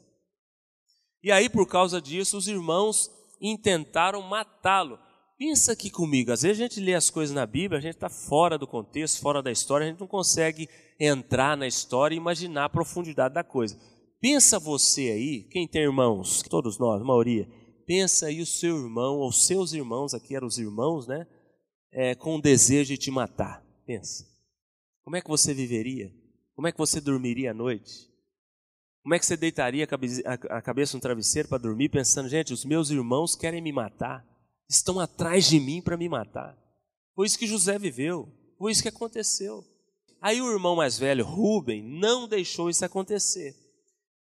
E 1.24 1.32
aí, 1.32 1.50
por 1.50 1.68
causa 1.68 2.02
disso, 2.02 2.38
os 2.38 2.48
irmãos 2.48 3.10
intentaram 3.42 4.22
matá-lo. 4.22 5.00
Pensa 5.38 5.72
aqui 5.72 5.90
comigo, 5.90 6.34
às 6.34 6.42
vezes 6.42 6.60
a 6.60 6.64
gente 6.64 6.82
lê 6.82 6.94
as 6.94 7.10
coisas 7.10 7.34
na 7.34 7.46
Bíblia, 7.46 7.80
a 7.80 7.82
gente 7.82 7.96
está 7.96 8.10
fora 8.10 8.58
do 8.58 8.68
contexto, 8.68 9.22
fora 9.22 9.42
da 9.42 9.50
história, 9.50 9.88
a 9.88 9.90
gente 9.90 10.02
não 10.02 10.08
consegue 10.08 10.68
entrar 11.00 11.56
na 11.56 11.68
história 11.68 12.14
e 12.16 12.18
imaginar 12.18 12.66
a 12.66 12.70
profundidade 12.70 13.34
da 13.34 13.44
coisa. 13.44 13.80
Pensa 14.20 14.60
você 14.60 15.12
aí, 15.12 15.48
quem 15.50 15.68
tem 15.68 15.84
irmãos, 15.84 16.42
todos 16.42 16.78
nós, 16.78 17.02
a 17.02 17.06
maioria, 17.06 17.48
pensa 17.86 18.28
aí 18.28 18.42
o 18.42 18.46
seu 18.46 18.78
irmão, 18.78 19.18
ou 19.18 19.32
seus 19.32 19.72
irmãos, 19.72 20.14
aqui 20.14 20.36
eram 20.36 20.48
os 20.48 20.58
irmãos, 20.58 21.08
né? 21.08 21.26
É, 21.92 22.14
com 22.16 22.36
o 22.36 22.42
desejo 22.42 22.90
de 22.90 22.98
te 22.98 23.10
matar. 23.10 23.64
Pensa. 23.86 24.28
Como 25.04 25.16
é 25.16 25.22
que 25.22 25.30
você 25.30 25.54
viveria? 25.54 26.14
Como 26.54 26.68
é 26.68 26.72
que 26.72 26.78
você 26.78 27.00
dormiria 27.00 27.52
à 27.52 27.54
noite? 27.54 28.10
Como 29.02 29.16
é 29.16 29.20
que 29.20 29.26
você 29.26 29.38
deitaria 29.38 29.88
a 30.50 30.62
cabeça 30.62 30.96
no 30.96 31.02
travesseiro 31.02 31.48
para 31.48 31.58
dormir 31.58 31.90
pensando, 31.90 32.30
gente, 32.30 32.54
os 32.54 32.66
meus 32.66 32.90
irmãos 32.90 33.36
querem 33.36 33.62
me 33.62 33.72
matar, 33.72 34.24
estão 34.70 35.00
atrás 35.00 35.48
de 35.48 35.60
mim 35.60 35.82
para 35.82 35.98
me 35.98 36.10
matar? 36.10 36.56
Foi 37.16 37.26
isso 37.26 37.40
que 37.40 37.48
José 37.48 37.80
viveu, 37.80 38.32
foi 38.58 38.72
isso 38.72 38.84
que 38.84 38.90
aconteceu. 38.90 39.64
Aí 40.22 40.42
o 40.42 40.52
irmão 40.52 40.76
mais 40.76 41.00
velho, 41.00 41.26
Rubem, 41.26 41.82
não 41.82 42.28
deixou 42.28 42.70
isso 42.70 42.84
acontecer. 42.84 43.56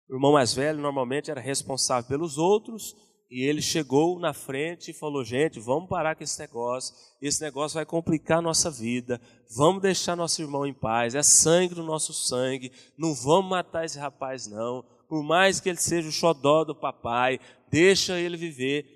O 0.08 0.14
irmão 0.14 0.32
mais 0.32 0.52
velho 0.52 0.80
normalmente 0.80 1.30
era 1.30 1.40
responsável 1.40 2.08
pelos 2.08 2.36
outros 2.36 2.94
E 3.30 3.42
ele 3.42 3.62
chegou 3.62 4.18
na 4.20 4.32
frente 4.32 4.90
e 4.90 4.94
falou: 4.94 5.24
gente, 5.24 5.58
vamos 5.58 5.88
parar 5.88 6.14
com 6.14 6.22
esse 6.22 6.38
negócio. 6.38 6.94
Esse 7.20 7.40
negócio 7.40 7.74
vai 7.74 7.84
complicar 7.84 8.38
a 8.38 8.42
nossa 8.42 8.70
vida. 8.70 9.20
Vamos 9.56 9.82
deixar 9.82 10.14
nosso 10.14 10.40
irmão 10.42 10.66
em 10.66 10.74
paz. 10.74 11.14
É 11.14 11.22
sangue 11.22 11.74
do 11.74 11.82
nosso 11.82 12.12
sangue. 12.12 12.70
Não 12.96 13.14
vamos 13.14 13.50
matar 13.50 13.84
esse 13.84 13.98
rapaz, 13.98 14.46
não. 14.46 14.84
Por 15.08 15.22
mais 15.22 15.58
que 15.58 15.68
ele 15.68 15.80
seja 15.80 16.08
o 16.08 16.12
xodó 16.12 16.64
do 16.64 16.74
papai, 16.74 17.40
deixa 17.70 18.18
ele 18.20 18.36
viver. 18.36 18.86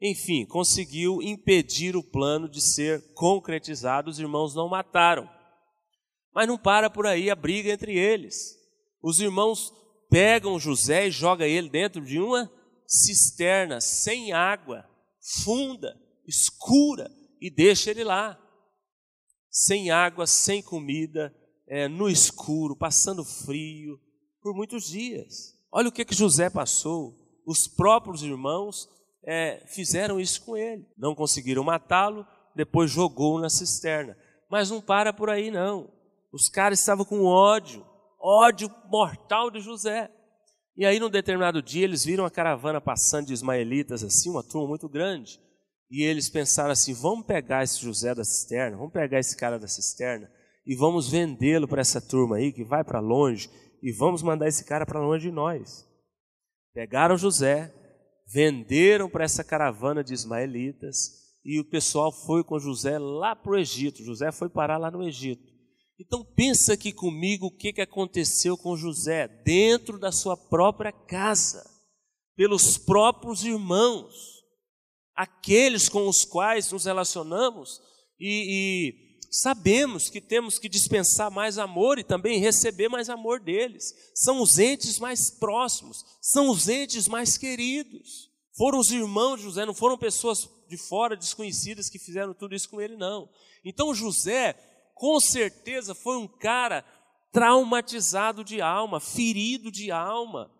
Enfim, 0.00 0.44
conseguiu 0.44 1.22
impedir 1.22 1.96
o 1.96 2.02
plano 2.02 2.48
de 2.48 2.60
ser 2.60 3.14
concretizado. 3.14 4.10
Os 4.10 4.18
irmãos 4.18 4.54
não 4.54 4.68
mataram. 4.68 5.35
Mas 6.36 6.46
não 6.46 6.58
para 6.58 6.90
por 6.90 7.06
aí 7.06 7.30
a 7.30 7.34
briga 7.34 7.72
entre 7.72 7.96
eles. 7.96 8.58
Os 9.02 9.20
irmãos 9.20 9.72
pegam 10.10 10.60
José 10.60 11.06
e 11.06 11.10
jogam 11.10 11.46
ele 11.46 11.70
dentro 11.70 12.04
de 12.04 12.20
uma 12.20 12.52
cisterna 12.86 13.80
sem 13.80 14.34
água, 14.34 14.84
funda, 15.42 15.98
escura, 16.28 17.10
e 17.40 17.50
deixa 17.50 17.90
ele 17.90 18.04
lá, 18.04 18.38
sem 19.50 19.90
água, 19.90 20.26
sem 20.26 20.62
comida, 20.62 21.34
é, 21.66 21.88
no 21.88 22.06
escuro, 22.06 22.76
passando 22.76 23.24
frio, 23.24 23.98
por 24.42 24.54
muitos 24.54 24.90
dias. 24.90 25.58
Olha 25.72 25.88
o 25.88 25.92
que, 25.92 26.04
que 26.04 26.14
José 26.14 26.50
passou. 26.50 27.16
Os 27.46 27.66
próprios 27.66 28.22
irmãos 28.22 28.86
é, 29.24 29.64
fizeram 29.68 30.20
isso 30.20 30.44
com 30.44 30.54
ele. 30.54 30.86
Não 30.98 31.14
conseguiram 31.14 31.64
matá-lo, 31.64 32.26
depois 32.54 32.90
jogou 32.90 33.40
na 33.40 33.48
cisterna. 33.48 34.14
Mas 34.50 34.68
não 34.68 34.82
para 34.82 35.14
por 35.14 35.30
aí, 35.30 35.50
não. 35.50 35.95
Os 36.36 36.50
caras 36.50 36.78
estavam 36.78 37.02
com 37.02 37.24
ódio, 37.24 37.82
ódio 38.20 38.70
mortal 38.90 39.50
de 39.50 39.58
José. 39.58 40.10
E 40.76 40.84
aí, 40.84 41.00
num 41.00 41.08
determinado 41.08 41.62
dia, 41.62 41.84
eles 41.84 42.04
viram 42.04 42.26
a 42.26 42.30
caravana 42.30 42.78
passando 42.78 43.28
de 43.28 43.32
ismaelitas, 43.32 44.04
assim, 44.04 44.28
uma 44.28 44.42
turma 44.42 44.68
muito 44.68 44.86
grande. 44.86 45.40
E 45.90 46.02
eles 46.02 46.28
pensaram 46.28 46.72
assim: 46.72 46.92
vamos 46.92 47.24
pegar 47.24 47.64
esse 47.64 47.80
José 47.80 48.14
da 48.14 48.22
cisterna, 48.22 48.76
vamos 48.76 48.92
pegar 48.92 49.18
esse 49.18 49.34
cara 49.34 49.58
da 49.58 49.66
cisterna 49.66 50.30
e 50.66 50.76
vamos 50.76 51.08
vendê-lo 51.08 51.66
para 51.66 51.80
essa 51.80 52.02
turma 52.02 52.36
aí 52.36 52.52
que 52.52 52.64
vai 52.64 52.84
para 52.84 53.00
longe 53.00 53.48
e 53.82 53.90
vamos 53.90 54.22
mandar 54.22 54.46
esse 54.46 54.66
cara 54.66 54.84
para 54.84 55.00
longe 55.00 55.30
de 55.30 55.32
nós. 55.32 55.88
Pegaram 56.74 57.16
José, 57.16 57.72
venderam 58.26 59.08
para 59.08 59.24
essa 59.24 59.42
caravana 59.42 60.04
de 60.04 60.12
ismaelitas 60.12 60.96
e 61.42 61.58
o 61.58 61.64
pessoal 61.64 62.12
foi 62.12 62.44
com 62.44 62.58
José 62.58 62.98
lá 62.98 63.34
para 63.34 63.52
o 63.52 63.58
Egito. 63.58 64.04
José 64.04 64.30
foi 64.30 64.50
parar 64.50 64.76
lá 64.76 64.90
no 64.90 65.02
Egito. 65.02 65.55
Então 65.98 66.22
pensa 66.22 66.74
aqui 66.74 66.92
comigo 66.92 67.46
o 67.46 67.56
que, 67.56 67.72
que 67.72 67.80
aconteceu 67.80 68.56
com 68.56 68.76
José 68.76 69.28
dentro 69.44 69.98
da 69.98 70.12
sua 70.12 70.36
própria 70.36 70.92
casa, 70.92 71.64
pelos 72.36 72.76
próprios 72.76 73.44
irmãos, 73.44 74.14
aqueles 75.14 75.88
com 75.88 76.06
os 76.06 76.24
quais 76.24 76.70
nos 76.70 76.84
relacionamos 76.84 77.80
e, 78.20 78.92
e 78.92 79.30
sabemos 79.30 80.10
que 80.10 80.20
temos 80.20 80.58
que 80.58 80.68
dispensar 80.68 81.30
mais 81.30 81.58
amor 81.58 81.98
e 81.98 82.04
também 82.04 82.38
receber 82.38 82.88
mais 82.88 83.08
amor 83.08 83.40
deles. 83.40 83.94
São 84.14 84.42
os 84.42 84.58
entes 84.58 84.98
mais 84.98 85.30
próximos, 85.30 86.04
são 86.20 86.50
os 86.50 86.68
entes 86.68 87.08
mais 87.08 87.38
queridos. 87.38 88.30
Foram 88.54 88.78
os 88.78 88.90
irmãos 88.90 89.38
de 89.38 89.44
José, 89.44 89.64
não 89.64 89.74
foram 89.74 89.96
pessoas 89.96 90.48
de 90.68 90.76
fora 90.76 91.16
desconhecidas 91.16 91.88
que 91.88 91.98
fizeram 91.98 92.34
tudo 92.34 92.54
isso 92.54 92.68
com 92.68 92.80
ele, 92.80 92.96
não. 92.96 93.28
Então 93.64 93.94
José 93.94 94.54
com 94.96 95.20
certeza 95.20 95.94
foi 95.94 96.16
um 96.16 96.26
cara 96.26 96.82
traumatizado 97.30 98.42
de 98.42 98.62
alma, 98.62 98.98
ferido 98.98 99.70
de 99.70 99.90
alma. 99.92 100.50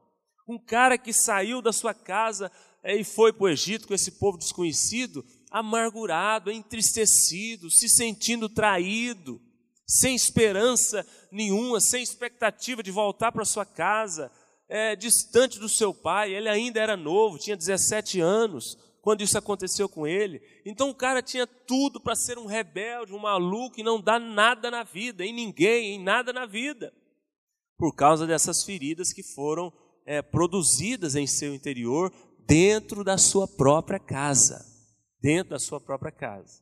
Um 0.46 0.58
cara 0.58 0.98
que 0.98 1.10
saiu 1.10 1.62
da 1.62 1.72
sua 1.72 1.94
casa 1.94 2.52
é, 2.84 2.94
e 2.94 3.02
foi 3.02 3.32
para 3.32 3.44
o 3.44 3.48
Egito 3.48 3.88
com 3.88 3.94
esse 3.94 4.12
povo 4.12 4.36
desconhecido, 4.36 5.24
amargurado, 5.50 6.52
entristecido, 6.52 7.70
se 7.70 7.88
sentindo 7.88 8.46
traído, 8.46 9.40
sem 9.88 10.14
esperança 10.14 11.04
nenhuma, 11.32 11.80
sem 11.80 12.02
expectativa 12.02 12.82
de 12.82 12.90
voltar 12.90 13.32
para 13.32 13.44
sua 13.46 13.64
casa, 13.64 14.30
é, 14.68 14.94
distante 14.94 15.58
do 15.58 15.68
seu 15.68 15.94
pai. 15.94 16.34
Ele 16.34 16.48
ainda 16.48 16.78
era 16.78 16.94
novo, 16.94 17.38
tinha 17.38 17.56
17 17.56 18.20
anos 18.20 18.76
quando 19.06 19.20
isso 19.20 19.38
aconteceu 19.38 19.88
com 19.88 20.04
ele. 20.04 20.42
Então 20.64 20.90
o 20.90 20.94
cara 20.94 21.22
tinha 21.22 21.46
tudo 21.46 22.00
para 22.00 22.16
ser 22.16 22.38
um 22.38 22.46
rebelde, 22.46 23.14
um 23.14 23.20
maluco 23.20 23.78
e 23.78 23.84
não 23.84 24.00
dar 24.00 24.18
nada 24.18 24.68
na 24.68 24.82
vida, 24.82 25.24
em 25.24 25.32
ninguém, 25.32 25.94
em 25.94 26.02
nada 26.02 26.32
na 26.32 26.44
vida, 26.44 26.92
por 27.78 27.94
causa 27.94 28.26
dessas 28.26 28.64
feridas 28.64 29.12
que 29.12 29.22
foram 29.22 29.72
é, 30.04 30.20
produzidas 30.22 31.14
em 31.14 31.24
seu 31.24 31.54
interior 31.54 32.12
dentro 32.48 33.04
da 33.04 33.16
sua 33.16 33.46
própria 33.46 34.00
casa. 34.00 34.66
Dentro 35.22 35.50
da 35.50 35.60
sua 35.60 35.80
própria 35.80 36.10
casa. 36.10 36.60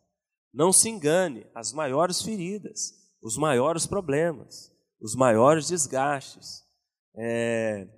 Não 0.52 0.70
se 0.70 0.90
engane, 0.90 1.46
as 1.54 1.72
maiores 1.72 2.20
feridas, 2.20 2.92
os 3.22 3.38
maiores 3.38 3.87
problemas, 3.87 4.70
os 5.00 5.14
maiores 5.14 5.68
desgastes, 5.68 6.62
é, 7.16 7.88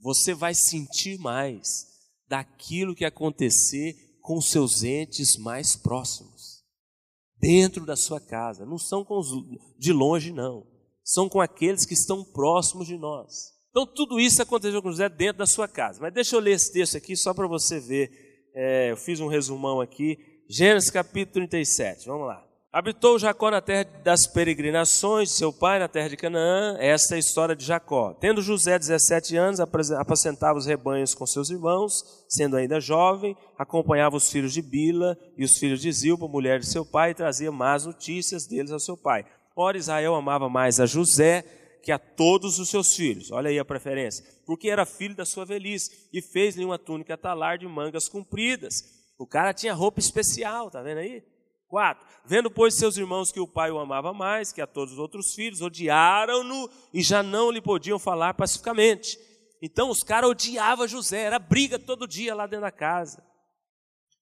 você 0.00 0.34
vai 0.34 0.54
sentir 0.56 1.20
mais 1.20 1.91
daquilo 2.32 2.94
que 2.94 3.04
acontecer 3.04 3.94
com 4.22 4.40
seus 4.40 4.82
entes 4.82 5.36
mais 5.36 5.76
próximos, 5.76 6.64
dentro 7.38 7.84
da 7.84 7.94
sua 7.94 8.18
casa. 8.18 8.64
Não 8.64 8.78
são 8.78 9.04
com 9.04 9.18
os 9.18 9.28
de 9.78 9.92
longe, 9.92 10.32
não. 10.32 10.66
São 11.04 11.28
com 11.28 11.42
aqueles 11.42 11.84
que 11.84 11.92
estão 11.92 12.24
próximos 12.24 12.86
de 12.86 12.96
nós. 12.96 13.52
Então, 13.68 13.86
tudo 13.86 14.18
isso 14.18 14.40
aconteceu 14.40 14.80
com 14.80 14.90
José 14.90 15.10
dentro 15.10 15.38
da 15.40 15.46
sua 15.46 15.68
casa. 15.68 16.00
Mas 16.00 16.14
deixa 16.14 16.34
eu 16.34 16.40
ler 16.40 16.52
esse 16.52 16.72
texto 16.72 16.96
aqui 16.96 17.14
só 17.14 17.34
para 17.34 17.46
você 17.46 17.78
ver. 17.78 18.10
É, 18.54 18.92
eu 18.92 18.96
fiz 18.96 19.20
um 19.20 19.28
resumão 19.28 19.82
aqui. 19.82 20.16
Gênesis 20.48 20.88
capítulo 20.88 21.46
37. 21.46 22.06
Vamos 22.06 22.28
lá. 22.28 22.51
Habitou 22.74 23.18
Jacó 23.18 23.50
na 23.50 23.60
terra 23.60 23.84
das 24.02 24.26
peregrinações 24.26 25.28
de 25.28 25.34
seu 25.34 25.52
pai, 25.52 25.78
na 25.78 25.88
terra 25.88 26.08
de 26.08 26.16
Canaã. 26.16 26.74
Esta 26.80 27.14
é 27.14 27.16
a 27.16 27.18
história 27.18 27.54
de 27.54 27.66
Jacó. 27.66 28.14
Tendo 28.14 28.40
José 28.40 28.78
17 28.78 29.36
anos, 29.36 29.60
apacentava 29.60 30.58
os 30.58 30.64
rebanhos 30.64 31.12
com 31.12 31.26
seus 31.26 31.50
irmãos, 31.50 32.24
sendo 32.26 32.56
ainda 32.56 32.80
jovem, 32.80 33.36
acompanhava 33.58 34.16
os 34.16 34.30
filhos 34.30 34.54
de 34.54 34.62
Bila 34.62 35.18
e 35.36 35.44
os 35.44 35.58
filhos 35.58 35.82
de 35.82 35.92
Zilpa, 35.92 36.26
mulher 36.26 36.60
de 36.60 36.66
seu 36.66 36.82
pai, 36.82 37.10
e 37.10 37.14
trazia 37.14 37.52
más 37.52 37.84
notícias 37.84 38.46
deles 38.46 38.72
ao 38.72 38.80
seu 38.80 38.96
pai. 38.96 39.26
Ora, 39.54 39.76
Israel 39.76 40.14
amava 40.14 40.48
mais 40.48 40.80
a 40.80 40.86
José 40.86 41.44
que 41.82 41.92
a 41.92 41.98
todos 41.98 42.58
os 42.58 42.70
seus 42.70 42.94
filhos. 42.94 43.30
Olha 43.30 43.50
aí 43.50 43.58
a 43.58 43.66
preferência. 43.66 44.24
Porque 44.46 44.70
era 44.70 44.86
filho 44.86 45.14
da 45.14 45.26
sua 45.26 45.44
velhice 45.44 46.08
e 46.10 46.22
fez-lhe 46.22 46.64
uma 46.64 46.78
túnica 46.78 47.18
talar 47.18 47.58
de 47.58 47.68
mangas 47.68 48.08
compridas. 48.08 48.82
O 49.18 49.26
cara 49.26 49.52
tinha 49.52 49.74
roupa 49.74 50.00
especial, 50.00 50.70
tá 50.70 50.80
vendo 50.80 50.98
aí? 51.00 51.22
4. 51.72 52.06
Vendo, 52.26 52.50
pois, 52.50 52.76
seus 52.76 52.98
irmãos 52.98 53.32
que 53.32 53.40
o 53.40 53.48
pai 53.48 53.70
o 53.70 53.78
amava 53.78 54.12
mais 54.12 54.52
que 54.52 54.60
a 54.60 54.66
todos 54.66 54.92
os 54.92 54.98
outros 54.98 55.32
filhos, 55.34 55.62
odiaram-no 55.62 56.68
e 56.92 57.02
já 57.02 57.22
não 57.22 57.50
lhe 57.50 57.62
podiam 57.62 57.98
falar 57.98 58.34
pacificamente. 58.34 59.18
Então 59.62 59.88
os 59.88 60.02
caras 60.02 60.28
odiavam 60.28 60.86
José, 60.86 61.22
era 61.22 61.38
briga 61.38 61.78
todo 61.78 62.06
dia 62.06 62.34
lá 62.34 62.46
dentro 62.46 62.66
da 62.66 62.70
casa. 62.70 63.24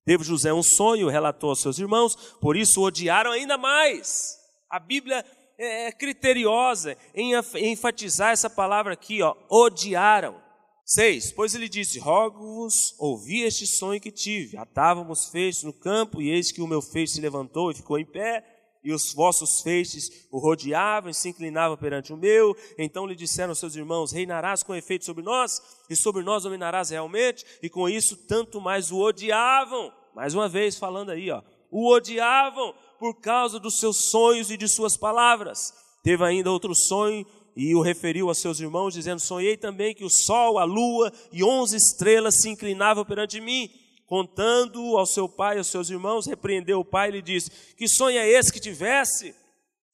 Teve 0.04 0.22
José 0.22 0.52
um 0.54 0.62
sonho, 0.62 1.08
relatou 1.08 1.50
aos 1.50 1.60
seus 1.60 1.76
irmãos, 1.80 2.14
por 2.40 2.56
isso 2.56 2.80
o 2.80 2.84
odiaram 2.84 3.32
ainda 3.32 3.58
mais. 3.58 4.38
A 4.70 4.78
Bíblia 4.78 5.24
é, 5.58 5.88
é 5.88 5.92
criteriosa 5.92 6.96
em 7.12 7.32
enfatizar 7.56 8.30
essa 8.30 8.48
palavra 8.48 8.92
aqui, 8.92 9.22
ó, 9.22 9.34
odiaram. 9.50 10.40
6. 10.90 11.32
Pois 11.32 11.54
ele 11.54 11.68
disse: 11.68 12.00
Rogo-vos, 12.00 12.96
ouvi 12.98 13.42
este 13.42 13.64
sonho 13.64 14.00
que 14.00 14.10
tive. 14.10 14.56
Atávamos 14.56 15.28
feixes 15.28 15.62
no 15.62 15.72
campo, 15.72 16.20
e 16.20 16.30
eis 16.30 16.50
que 16.50 16.60
o 16.60 16.66
meu 16.66 16.82
feixe 16.82 17.14
se 17.14 17.20
levantou 17.20 17.70
e 17.70 17.76
ficou 17.76 17.96
em 17.96 18.04
pé, 18.04 18.44
e 18.82 18.92
os 18.92 19.12
vossos 19.12 19.60
feixes 19.60 20.26
o 20.32 20.38
rodeavam 20.38 21.08
e 21.08 21.14
se 21.14 21.28
inclinavam 21.28 21.76
perante 21.76 22.12
o 22.12 22.16
meu. 22.16 22.56
Então 22.76 23.06
lhe 23.06 23.14
disseram 23.14 23.54
seus 23.54 23.76
irmãos: 23.76 24.10
Reinarás 24.10 24.64
com 24.64 24.74
efeito 24.74 25.04
sobre 25.04 25.22
nós, 25.22 25.62
e 25.88 25.94
sobre 25.94 26.24
nós 26.24 26.42
dominarás 26.42 26.90
realmente. 26.90 27.46
E 27.62 27.70
com 27.70 27.88
isso, 27.88 28.16
tanto 28.26 28.60
mais 28.60 28.90
o 28.90 28.98
odiavam. 28.98 29.92
Mais 30.12 30.34
uma 30.34 30.48
vez, 30.48 30.76
falando 30.76 31.10
aí, 31.10 31.30
ó, 31.30 31.40
o 31.70 31.88
odiavam 31.88 32.74
por 32.98 33.20
causa 33.20 33.60
dos 33.60 33.78
seus 33.78 34.10
sonhos 34.10 34.50
e 34.50 34.56
de 34.56 34.66
suas 34.66 34.96
palavras. 34.96 35.72
Teve 36.02 36.24
ainda 36.24 36.50
outro 36.50 36.74
sonho 36.74 37.24
e 37.62 37.74
o 37.74 37.82
referiu 37.82 38.30
a 38.30 38.34
seus 38.34 38.58
irmãos, 38.58 38.94
dizendo: 38.94 39.20
Sonhei 39.20 39.54
também 39.54 39.94
que 39.94 40.02
o 40.02 40.08
sol, 40.08 40.58
a 40.58 40.64
lua 40.64 41.12
e 41.30 41.44
onze 41.44 41.76
estrelas 41.76 42.40
se 42.40 42.48
inclinavam 42.48 43.04
perante 43.04 43.38
mim. 43.38 43.68
Contando 44.06 44.96
ao 44.96 45.04
seu 45.04 45.28
pai 45.28 45.56
e 45.56 45.58
aos 45.58 45.66
seus 45.66 45.90
irmãos, 45.90 46.26
repreendeu 46.26 46.80
o 46.80 46.84
pai 46.84 47.10
e 47.10 47.12
lhe 47.12 47.22
disse: 47.22 47.50
Que 47.76 47.86
sonho 47.86 48.18
é 48.18 48.26
esse 48.26 48.50
que 48.50 48.58
tivesse? 48.58 49.34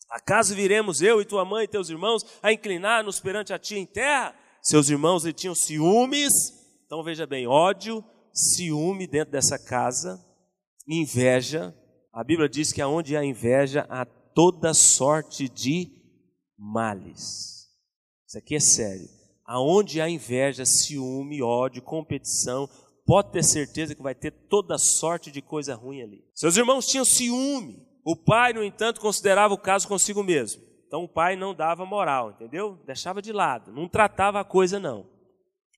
Acaso 0.09 0.55
viremos 0.55 1.03
eu 1.03 1.21
e 1.21 1.25
tua 1.25 1.45
mãe 1.45 1.65
e 1.65 1.69
teus 1.69 1.91
irmãos 1.91 2.25
a 2.41 2.53
inclinar-nos 2.53 3.19
perante 3.19 3.53
a 3.53 3.59
ti 3.59 3.75
em 3.75 3.85
terra? 3.85 4.33
Seus 4.63 4.89
irmãos 4.89 5.25
lhe 5.25 5.33
tinham 5.33 5.55
ciúmes, 5.57 6.33
então 6.87 7.03
veja 7.03 7.27
bem: 7.27 7.49
ódio, 7.49 8.05
ciúme 8.33 9.09
dentro 9.09 9.33
dessa 9.33 9.59
casa, 9.59 10.25
inveja. 10.87 11.75
A 12.13 12.23
Bíblia 12.23 12.49
diz 12.49 12.73
que 12.73 12.81
aonde 12.81 13.17
há 13.17 13.25
inveja 13.25 13.89
há 13.91 14.05
toda 14.05 14.73
sorte 14.73 15.49
de 15.49 15.91
males. 16.57 17.56
Isso 18.27 18.39
aqui 18.39 18.57
é 18.57 18.61
sério. 18.61 19.09
Aonde 19.45 20.01
há 20.01 20.09
inveja, 20.09 20.65
ciúme, 20.65 21.43
ódio, 21.43 21.81
competição, 21.81 22.69
pode 23.07 23.31
ter 23.31 23.45
certeza 23.45 23.95
que 23.95 24.03
vai 24.03 24.15
ter 24.15 24.33
toda 24.33 24.77
sorte 24.77 25.31
de 25.31 25.41
coisa 25.41 25.75
ruim 25.75 26.03
ali. 26.03 26.25
Seus 26.35 26.57
irmãos 26.57 26.87
tinham 26.87 27.05
ciúme. 27.05 27.87
O 28.05 28.17
pai, 28.17 28.53
no 28.53 28.65
entanto, 28.65 29.01
considerava 29.01 29.55
o 29.55 29.59
caso 29.59 29.87
consigo 29.87 30.23
mesmo. 30.23 30.63
Então 30.87 31.05
o 31.05 31.09
pai 31.09 31.37
não 31.37 31.55
dava 31.55 31.85
moral, 31.85 32.31
entendeu? 32.31 32.79
Deixava 32.87 33.21
de 33.21 33.33
lado, 33.33 33.73
não 33.73 33.89
tratava 33.89 34.41
a 34.41 34.45
coisa 34.45 34.79
não. 34.79 35.07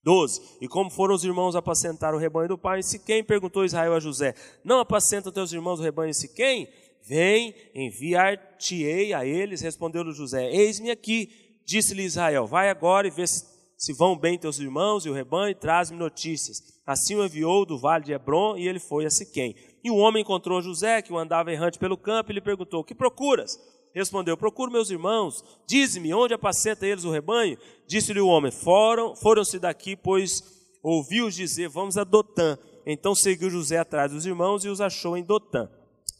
12. 0.05 0.59
E 0.61 0.69
como 0.69 0.91
foram 0.91 1.15
os 1.15 1.25
irmãos 1.25 1.57
apacentar 1.57 2.15
o 2.15 2.19
rebanho 2.19 2.49
do 2.49 2.59
pai 2.59 2.79
em 2.79 2.83
Siquém, 2.83 3.25
perguntou 3.25 3.65
Israel 3.65 3.95
a 3.95 4.01
José: 4.01 4.35
Não 4.65 4.81
apacentam 4.81 5.33
teus 5.33 5.53
irmãos 5.53 5.81
o 5.81 5.83
rebanho 5.83 6.11
em 6.11 6.15
Siquém? 6.15 6.69
Vem, 7.07 7.55
enviar-te-ei 7.75 9.13
a 9.13 9.25
eles. 9.25 9.61
Respondeu-lhe 9.61 10.13
José: 10.13 10.51
Eis-me 10.51 10.91
aqui. 10.91 11.48
Disse-lhe 11.69 12.03
Israel: 12.03 12.47
Vai 12.47 12.71
agora 12.71 13.07
e 13.07 13.11
vê 13.11 13.27
se 13.27 13.93
vão 13.93 14.17
bem 14.17 14.39
teus 14.39 14.59
irmãos 14.59 15.05
e 15.05 15.11
o 15.11 15.13
rebanho, 15.13 15.51
e 15.51 15.55
traz-me 15.55 15.99
notícias. 15.99 16.63
Assim 16.87 17.15
o 17.15 17.23
enviou 17.23 17.67
do 17.67 17.79
vale 17.79 18.07
de 18.07 18.13
Hebron 18.13 18.57
e 18.57 18.67
ele 18.67 18.81
foi 18.81 19.05
a 19.05 19.11
Siquém. 19.11 19.55
E 19.85 19.91
o 19.91 19.97
homem 19.97 20.23
encontrou 20.23 20.63
José, 20.63 21.03
que 21.03 21.13
o 21.13 21.19
andava 21.19 21.53
errante 21.53 21.79
pelo 21.79 21.99
campo, 21.99 22.33
e 22.33 22.35
lhe 22.35 22.41
perguntou: 22.41 22.83
Que 22.83 22.95
procuras? 22.95 23.61
Respondeu: 23.95 24.35
Procuro 24.35 24.73
meus 24.73 24.89
irmãos. 24.89 25.45
Dize-me, 25.67 26.15
onde 26.15 26.33
apacenta 26.33 26.87
eles 26.87 27.05
o 27.05 27.11
rebanho? 27.11 27.59
Disse-lhe 27.87 28.21
o 28.21 28.29
homem: 28.29 28.51
Foram, 28.51 29.15
foram-se 29.15 29.59
daqui, 29.59 29.95
pois 29.95 30.43
ouviu-os 30.83 31.35
dizer: 31.35 31.69
Vamos 31.69 31.99
a 31.99 32.05
Dotã. 32.05 32.57
Então 32.87 33.15
seguiu 33.15 33.51
José 33.51 33.77
atrás 33.77 34.11
dos 34.11 34.25
irmãos 34.25 34.65
e 34.65 34.71
os 34.71 34.81
achou 34.81 35.19
em 35.19 35.23
Dotã. 35.23 35.69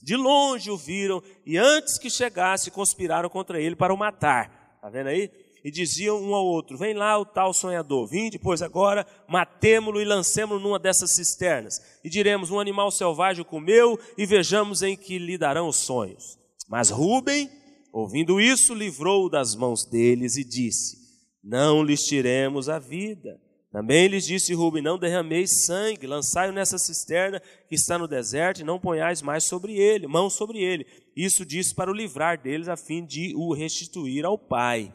De 0.03 0.15
longe 0.15 0.71
o 0.71 0.77
viram 0.77 1.23
e 1.47 1.57
antes 1.57 1.97
que 1.97 2.11
chegasse 2.11 2.71
conspiraram 2.71 3.31
contra 3.31 3.59
ele 3.59 3.75
para 3.75 3.95
o 3.95 3.97
matar. 3.97 4.58
Está 4.79 4.89
vendo 4.89 5.09
aí? 5.09 5.31
E 5.65 5.71
diziam 5.71 6.23
um 6.23 6.35
ao 6.35 6.47
outro: 6.47 6.79
Vem 6.79 6.95
lá 6.95 7.19
o 7.19 7.27
tal 7.27 7.53
sonhador, 7.53 8.07
vinde, 8.07 8.39
pois 8.39 8.63
agora 8.63 9.07
matemo-lo 9.29 10.01
e 10.01 10.05
lancemo-lo 10.05 10.61
numa 10.61 10.79
dessas 10.79 11.15
cisternas. 11.15 11.75
E 12.03 12.09
diremos: 12.09 12.51
Um 12.51 12.61
animal 12.61 12.91
selvagem 12.91 13.45
comeu 13.45 13.99
e 14.17 14.25
vejamos 14.25 14.83
em 14.83 14.97
que 14.97 15.19
lhe 15.19 15.37
darão 15.37 15.69
os 15.69 15.79
sonhos. 15.79 16.39
Mas 16.69 16.91
Rubem 16.91 17.51
Ouvindo 17.93 18.41
isso, 18.41 18.75
livrou-o 18.75 19.31
das 19.31 19.55
mãos 19.55 19.85
deles 19.85 20.37
e 20.37 20.45
disse: 20.45 20.99
Não 21.43 21.83
lhes 21.83 22.05
tiremos 22.05 22.69
a 22.69 22.79
vida. 22.79 23.41
Também 23.79 24.09
lhes 24.09 24.27
disse 24.27 24.53
Rubem: 24.55 24.83
Não 24.83 24.99
derrameis 24.99 25.65
sangue, 25.65 26.05
lançai-o 26.05 26.53
nessa 26.53 26.77
cisterna 26.79 27.41
que 27.69 27.77
está 27.77 27.97
no 27.97 28.09
deserto 28.09 28.61
e 28.61 28.65
não 28.65 28.81
ponhais 28.81 29.23
mais 29.23 29.45
sobre 29.45 29.79
ele, 29.79 30.09
mão 30.09 30.29
sobre 30.29 30.59
ele. 30.59 30.85
Isso 31.17 31.47
disse 31.47 31.73
para 31.77 31.89
o 31.89 31.95
livrar 31.95 32.43
deles, 32.43 32.67
a 32.67 32.77
fim 32.77 33.07
de 33.07 33.33
o 33.37 33.55
restituir 33.55 34.25
ao 34.25 34.37
pai. 34.37 34.93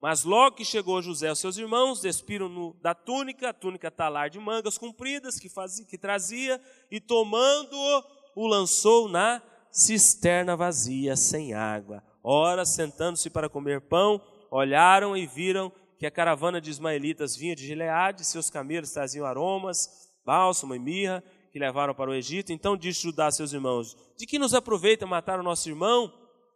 Mas 0.00 0.24
logo 0.24 0.56
que 0.56 0.64
chegou 0.64 1.02
José 1.02 1.28
aos 1.28 1.38
seus 1.38 1.58
irmãos, 1.58 2.00
despiram-no 2.00 2.74
da 2.80 2.94
túnica, 2.94 3.50
a 3.50 3.52
túnica 3.52 3.90
talar 3.90 4.30
de 4.30 4.38
mangas 4.38 4.78
compridas 4.78 5.38
que, 5.38 5.50
fazia, 5.50 5.84
que 5.84 5.98
trazia, 5.98 6.58
e 6.90 7.02
tomando-o, 7.02 8.02
o 8.36 8.46
lançou 8.46 9.06
na 9.06 9.42
cisterna 9.70 10.56
vazia, 10.56 11.14
sem 11.14 11.52
água. 11.52 12.02
Ora, 12.22 12.64
sentando-se 12.64 13.28
para 13.28 13.50
comer 13.50 13.82
pão, 13.82 14.18
olharam 14.50 15.14
e 15.14 15.26
viram 15.26 15.70
que 16.04 16.08
a 16.08 16.10
caravana 16.10 16.60
de 16.60 16.68
ismaelitas 16.68 17.34
vinha 17.34 17.56
de 17.56 17.66
Gileade, 17.66 18.26
seus 18.26 18.50
camelos 18.50 18.90
traziam 18.90 19.24
aromas, 19.24 19.88
bálsamo 20.22 20.74
e 20.74 20.78
mirra, 20.78 21.24
que 21.50 21.58
levaram 21.58 21.94
para 21.94 22.10
o 22.10 22.14
Egito. 22.14 22.52
Então 22.52 22.76
disse 22.76 23.04
Judá 23.04 23.28
a 23.28 23.30
seus 23.30 23.54
irmãos: 23.54 23.96
De 24.18 24.26
que 24.26 24.38
nos 24.38 24.52
aproveita 24.52 25.06
matar 25.06 25.40
o 25.40 25.42
nosso 25.42 25.66
irmão 25.66 26.12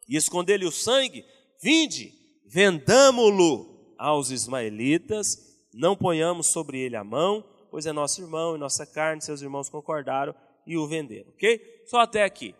e 0.06 0.16
esconder-lhe 0.16 0.66
o 0.66 0.70
sangue? 0.70 1.24
Vinde, 1.62 2.12
vendamo-lo 2.46 3.94
aos 3.96 4.30
ismaelitas, 4.30 5.38
não 5.72 5.96
ponhamos 5.96 6.48
sobre 6.48 6.78
ele 6.80 6.96
a 6.96 7.02
mão, 7.02 7.42
pois 7.70 7.86
é 7.86 7.92
nosso 7.92 8.20
irmão 8.20 8.54
e 8.54 8.58
nossa 8.58 8.84
carne. 8.84 9.22
Seus 9.22 9.40
irmãos 9.40 9.70
concordaram 9.70 10.34
e 10.66 10.76
o 10.76 10.86
venderam, 10.86 11.30
ok? 11.30 11.58
Só 11.86 12.00
até 12.00 12.22
aqui. 12.22 12.54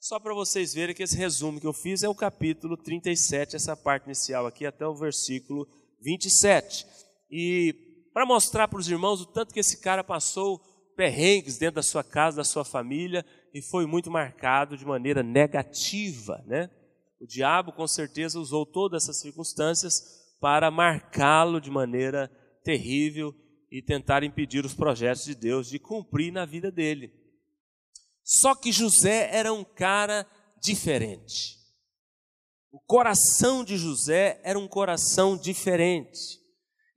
Só 0.00 0.18
para 0.18 0.34
vocês 0.34 0.74
verem 0.74 0.92
que 0.92 1.04
esse 1.04 1.16
resumo 1.16 1.60
que 1.60 1.66
eu 1.68 1.72
fiz 1.72 2.02
é 2.02 2.08
o 2.08 2.14
capítulo 2.16 2.76
37, 2.76 3.54
essa 3.54 3.76
parte 3.76 4.06
inicial 4.06 4.44
aqui, 4.44 4.66
até 4.66 4.84
o 4.84 4.96
versículo 4.96 5.68
27. 6.02 6.86
E 7.30 7.74
para 8.12 8.26
mostrar 8.26 8.68
para 8.68 8.78
os 8.78 8.88
irmãos 8.88 9.20
o 9.20 9.26
tanto 9.26 9.54
que 9.54 9.60
esse 9.60 9.80
cara 9.80 10.04
passou 10.04 10.60
perrengues 10.96 11.58
dentro 11.58 11.76
da 11.76 11.82
sua 11.82 12.04
casa, 12.04 12.38
da 12.38 12.44
sua 12.44 12.64
família, 12.64 13.24
e 13.54 13.62
foi 13.62 13.86
muito 13.86 14.10
marcado 14.10 14.76
de 14.76 14.84
maneira 14.84 15.22
negativa, 15.22 16.42
né? 16.46 16.70
O 17.20 17.26
diabo 17.26 17.72
com 17.72 17.86
certeza 17.86 18.38
usou 18.38 18.66
todas 18.66 19.04
essas 19.04 19.20
circunstâncias 19.20 19.94
para 20.40 20.70
marcá-lo 20.70 21.60
de 21.60 21.70
maneira 21.70 22.28
terrível 22.64 23.34
e 23.70 23.80
tentar 23.80 24.22
impedir 24.22 24.64
os 24.64 24.74
projetos 24.74 25.24
de 25.24 25.34
Deus 25.34 25.68
de 25.68 25.78
cumprir 25.78 26.32
na 26.32 26.44
vida 26.44 26.70
dele. 26.70 27.12
Só 28.24 28.54
que 28.54 28.72
José 28.72 29.30
era 29.32 29.52
um 29.52 29.64
cara 29.64 30.26
diferente. 30.60 31.61
O 32.72 32.80
coração 32.80 33.62
de 33.62 33.76
José 33.76 34.40
era 34.42 34.58
um 34.58 34.66
coração 34.66 35.36
diferente. 35.36 36.40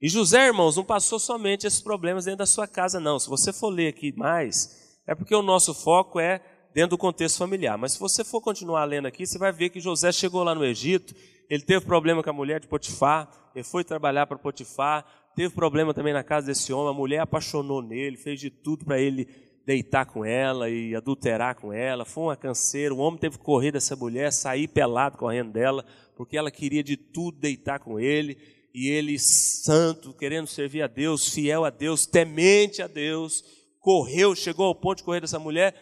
E 0.01 0.07
José, 0.07 0.47
irmãos, 0.47 0.77
não 0.77 0.85
passou 0.85 1.19
somente 1.19 1.67
esses 1.67 1.81
problemas 1.81 2.23
dentro 2.23 2.37
da 2.37 2.45
sua 2.45 2.65
casa, 2.65 2.97
não. 2.97 3.19
Se 3.19 3.27
você 3.27 3.51
for 3.51 3.67
ler 3.67 3.89
aqui 3.89 4.13
mais, 4.15 5.01
é 5.05 5.13
porque 5.13 5.35
o 5.35 5.41
nosso 5.41 5.73
foco 5.73 6.17
é 6.17 6.39
dentro 6.73 6.91
do 6.91 6.97
contexto 6.97 7.39
familiar. 7.39 7.77
Mas 7.77 7.91
se 7.91 7.99
você 7.99 8.23
for 8.23 8.39
continuar 8.39 8.85
lendo 8.85 9.05
aqui, 9.05 9.27
você 9.27 9.37
vai 9.37 9.51
ver 9.51 9.69
que 9.69 9.81
José 9.81 10.13
chegou 10.13 10.43
lá 10.43 10.55
no 10.55 10.63
Egito, 10.63 11.13
ele 11.49 11.63
teve 11.63 11.85
problema 11.85 12.23
com 12.23 12.29
a 12.29 12.33
mulher 12.33 12.61
de 12.61 12.67
Potifar, 12.69 13.29
ele 13.53 13.65
foi 13.65 13.83
trabalhar 13.83 14.27
para 14.27 14.37
Potifar, 14.37 15.05
teve 15.35 15.53
problema 15.53 15.93
também 15.93 16.13
na 16.13 16.23
casa 16.23 16.47
desse 16.47 16.71
homem, 16.71 16.91
a 16.91 16.97
mulher 16.97 17.19
apaixonou 17.19 17.81
nele, 17.81 18.15
fez 18.15 18.39
de 18.39 18.49
tudo 18.49 18.85
para 18.85 18.97
ele 18.97 19.27
deitar 19.65 20.05
com 20.05 20.23
ela 20.23 20.69
e 20.69 20.95
adulterar 20.95 21.55
com 21.55 21.73
ela. 21.73 22.05
Foi 22.05 22.25
uma 22.25 22.35
canseira. 22.35 22.93
O 22.93 22.99
homem 22.99 23.19
teve 23.19 23.37
que 23.37 23.43
correr 23.43 23.71
dessa 23.71 23.95
mulher, 23.95 24.31
sair 24.31 24.67
pelado 24.67 25.17
correndo 25.17 25.51
dela, 25.51 25.83
porque 26.15 26.37
ela 26.37 26.51
queria 26.51 26.83
de 26.83 26.95
tudo 26.95 27.39
deitar 27.39 27.79
com 27.79 27.99
ele. 27.99 28.37
E 28.73 28.89
ele, 28.89 29.17
santo, 29.17 30.13
querendo 30.13 30.47
servir 30.47 30.81
a 30.81 30.87
Deus, 30.87 31.29
fiel 31.29 31.63
a 31.65 31.69
Deus, 31.69 32.01
temente 32.01 32.81
a 32.81 32.87
Deus, 32.87 33.43
correu, 33.79 34.35
chegou 34.35 34.65
ao 34.65 34.75
ponto 34.75 34.97
de 34.97 35.03
correr 35.03 35.21
dessa 35.21 35.39
mulher, 35.39 35.73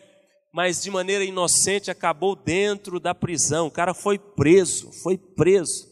mas 0.54 0.84
de 0.84 0.91
maneira 0.91 1.24
inocente 1.24 1.89
acabou 1.89 2.36
dentro 2.36 3.00
da 3.00 3.15
prisão. 3.15 3.67
O 3.67 3.72
cara 3.72 3.93
foi 3.96 4.19
preso, 4.19 4.91
foi 5.02 5.17
preso. 5.17 5.91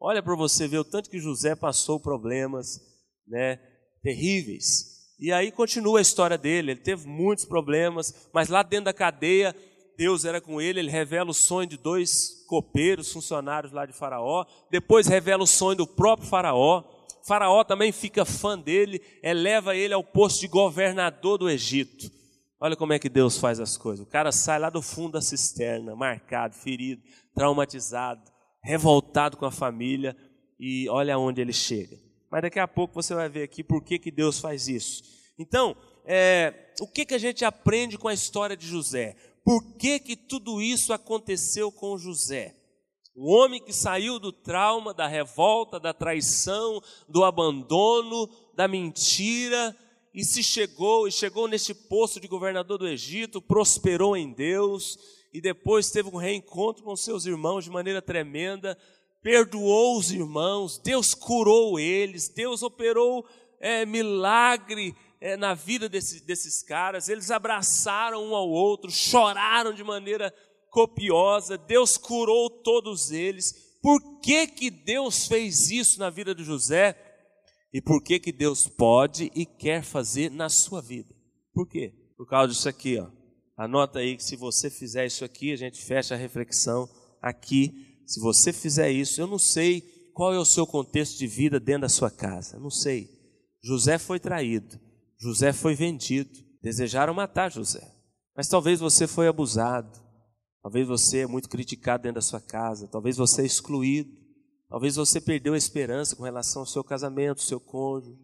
Olha 0.00 0.22
para 0.22 0.36
você 0.36 0.68
ver 0.68 0.78
o 0.78 0.84
tanto 0.84 1.10
que 1.10 1.18
José 1.18 1.56
passou 1.56 1.98
problemas 1.98 2.78
né, 3.26 3.58
terríveis. 4.02 4.95
E 5.18 5.32
aí 5.32 5.50
continua 5.50 5.98
a 5.98 6.02
história 6.02 6.36
dele. 6.36 6.72
Ele 6.72 6.80
teve 6.80 7.06
muitos 7.06 7.44
problemas, 7.44 8.28
mas 8.32 8.48
lá 8.48 8.62
dentro 8.62 8.86
da 8.86 8.92
cadeia, 8.92 9.54
Deus 9.96 10.24
era 10.24 10.40
com 10.40 10.60
ele. 10.60 10.80
Ele 10.80 10.90
revela 10.90 11.30
o 11.30 11.34
sonho 11.34 11.68
de 11.68 11.76
dois 11.76 12.44
copeiros, 12.46 13.12
funcionários 13.12 13.72
lá 13.72 13.86
de 13.86 13.94
Faraó. 13.94 14.44
Depois 14.70 15.06
revela 15.06 15.42
o 15.42 15.46
sonho 15.46 15.78
do 15.78 15.86
próprio 15.86 16.28
Faraó. 16.28 16.84
Faraó 17.26 17.64
também 17.64 17.90
fica 17.90 18.24
fã 18.24 18.56
dele, 18.58 19.00
eleva 19.22 19.74
ele 19.74 19.92
ao 19.92 20.04
posto 20.04 20.40
de 20.40 20.48
governador 20.48 21.38
do 21.38 21.50
Egito. 21.50 22.08
Olha 22.60 22.76
como 22.76 22.92
é 22.92 22.98
que 22.98 23.08
Deus 23.08 23.36
faz 23.36 23.58
as 23.58 23.76
coisas. 23.76 24.06
O 24.06 24.08
cara 24.08 24.30
sai 24.30 24.58
lá 24.58 24.70
do 24.70 24.80
fundo 24.80 25.12
da 25.12 25.20
cisterna, 25.20 25.96
marcado, 25.96 26.54
ferido, 26.54 27.02
traumatizado, 27.34 28.22
revoltado 28.62 29.36
com 29.36 29.44
a 29.44 29.50
família, 29.50 30.16
e 30.58 30.88
olha 30.88 31.18
onde 31.18 31.40
ele 31.40 31.52
chega 31.52 32.05
mas 32.30 32.42
daqui 32.42 32.58
a 32.58 32.68
pouco 32.68 32.94
você 32.94 33.14
vai 33.14 33.28
ver 33.28 33.42
aqui 33.44 33.62
por 33.62 33.82
que, 33.82 33.98
que 33.98 34.10
Deus 34.10 34.40
faz 34.40 34.68
isso. 34.68 35.02
Então, 35.38 35.76
é, 36.04 36.72
o 36.80 36.86
que, 36.86 37.04
que 37.04 37.14
a 37.14 37.18
gente 37.18 37.44
aprende 37.44 37.98
com 37.98 38.08
a 38.08 38.14
história 38.14 38.56
de 38.56 38.66
José? 38.66 39.16
Por 39.44 39.62
que, 39.76 39.98
que 39.98 40.16
tudo 40.16 40.60
isso 40.60 40.92
aconteceu 40.92 41.70
com 41.70 41.98
José? 41.98 42.56
O 43.14 43.32
homem 43.32 43.62
que 43.62 43.72
saiu 43.72 44.18
do 44.18 44.30
trauma, 44.30 44.92
da 44.92 45.06
revolta, 45.06 45.80
da 45.80 45.94
traição, 45.94 46.82
do 47.08 47.24
abandono, 47.24 48.28
da 48.54 48.68
mentira, 48.68 49.74
e 50.12 50.24
se 50.24 50.42
chegou, 50.42 51.06
e 51.06 51.12
chegou 51.12 51.48
neste 51.48 51.72
posto 51.72 52.18
de 52.18 52.28
governador 52.28 52.78
do 52.78 52.88
Egito, 52.88 53.40
prosperou 53.40 54.16
em 54.16 54.32
Deus, 54.32 54.98
e 55.32 55.40
depois 55.40 55.90
teve 55.90 56.08
um 56.08 56.16
reencontro 56.16 56.82
com 56.82 56.96
seus 56.96 57.26
irmãos 57.26 57.64
de 57.64 57.70
maneira 57.70 58.00
tremenda, 58.00 58.76
perdoou 59.26 59.98
os 59.98 60.12
irmãos, 60.12 60.78
Deus 60.78 61.12
curou 61.12 61.80
eles, 61.80 62.28
Deus 62.28 62.62
operou 62.62 63.26
é, 63.58 63.84
milagre 63.84 64.94
é, 65.20 65.36
na 65.36 65.52
vida 65.52 65.88
desse, 65.88 66.24
desses 66.24 66.62
caras, 66.62 67.08
eles 67.08 67.32
abraçaram 67.32 68.24
um 68.24 68.36
ao 68.36 68.48
outro, 68.48 68.88
choraram 68.88 69.74
de 69.74 69.82
maneira 69.82 70.32
copiosa, 70.70 71.58
Deus 71.58 71.96
curou 71.96 72.48
todos 72.48 73.10
eles. 73.10 73.52
Por 73.82 74.20
que, 74.20 74.46
que 74.46 74.70
Deus 74.70 75.26
fez 75.26 75.72
isso 75.72 75.98
na 75.98 76.08
vida 76.08 76.32
de 76.32 76.44
José? 76.44 76.96
E 77.72 77.82
por 77.82 78.00
que, 78.04 78.20
que 78.20 78.30
Deus 78.30 78.68
pode 78.68 79.32
e 79.34 79.44
quer 79.44 79.82
fazer 79.82 80.30
na 80.30 80.48
sua 80.48 80.80
vida? 80.80 81.12
Por 81.52 81.66
quê? 81.66 81.92
Por 82.16 82.28
causa 82.28 82.52
disso 82.52 82.68
aqui, 82.68 82.96
ó. 82.96 83.08
Anota 83.56 83.98
aí 83.98 84.16
que 84.16 84.22
se 84.22 84.36
você 84.36 84.70
fizer 84.70 85.04
isso 85.04 85.24
aqui, 85.24 85.52
a 85.52 85.56
gente 85.56 85.84
fecha 85.84 86.14
a 86.14 86.16
reflexão 86.16 86.88
aqui 87.20 87.85
se 88.06 88.20
você 88.20 88.52
fizer 88.52 88.90
isso, 88.90 89.20
eu 89.20 89.26
não 89.26 89.38
sei 89.38 89.82
qual 90.14 90.32
é 90.32 90.38
o 90.38 90.44
seu 90.44 90.66
contexto 90.66 91.18
de 91.18 91.26
vida 91.26 91.60
dentro 91.60 91.82
da 91.82 91.88
sua 91.88 92.10
casa, 92.10 92.58
não 92.58 92.70
sei. 92.70 93.10
José 93.62 93.98
foi 93.98 94.20
traído, 94.20 94.78
José 95.18 95.52
foi 95.52 95.74
vendido, 95.74 96.46
Desejaram 96.66 97.14
matar 97.14 97.48
José. 97.48 97.94
Mas 98.36 98.48
talvez 98.48 98.80
você 98.80 99.06
foi 99.06 99.28
abusado. 99.28 100.00
Talvez 100.60 100.84
você 100.84 101.18
é 101.18 101.26
muito 101.28 101.48
criticado 101.48 102.02
dentro 102.02 102.16
da 102.16 102.20
sua 102.20 102.40
casa. 102.40 102.88
Talvez 102.88 103.16
você 103.16 103.42
é 103.42 103.46
excluído. 103.46 104.10
Talvez 104.68 104.96
você 104.96 105.20
perdeu 105.20 105.54
a 105.54 105.56
esperança 105.56 106.16
com 106.16 106.24
relação 106.24 106.62
ao 106.62 106.66
seu 106.66 106.82
casamento, 106.82 107.40
seu 107.40 107.60
cônjuge. 107.60 108.18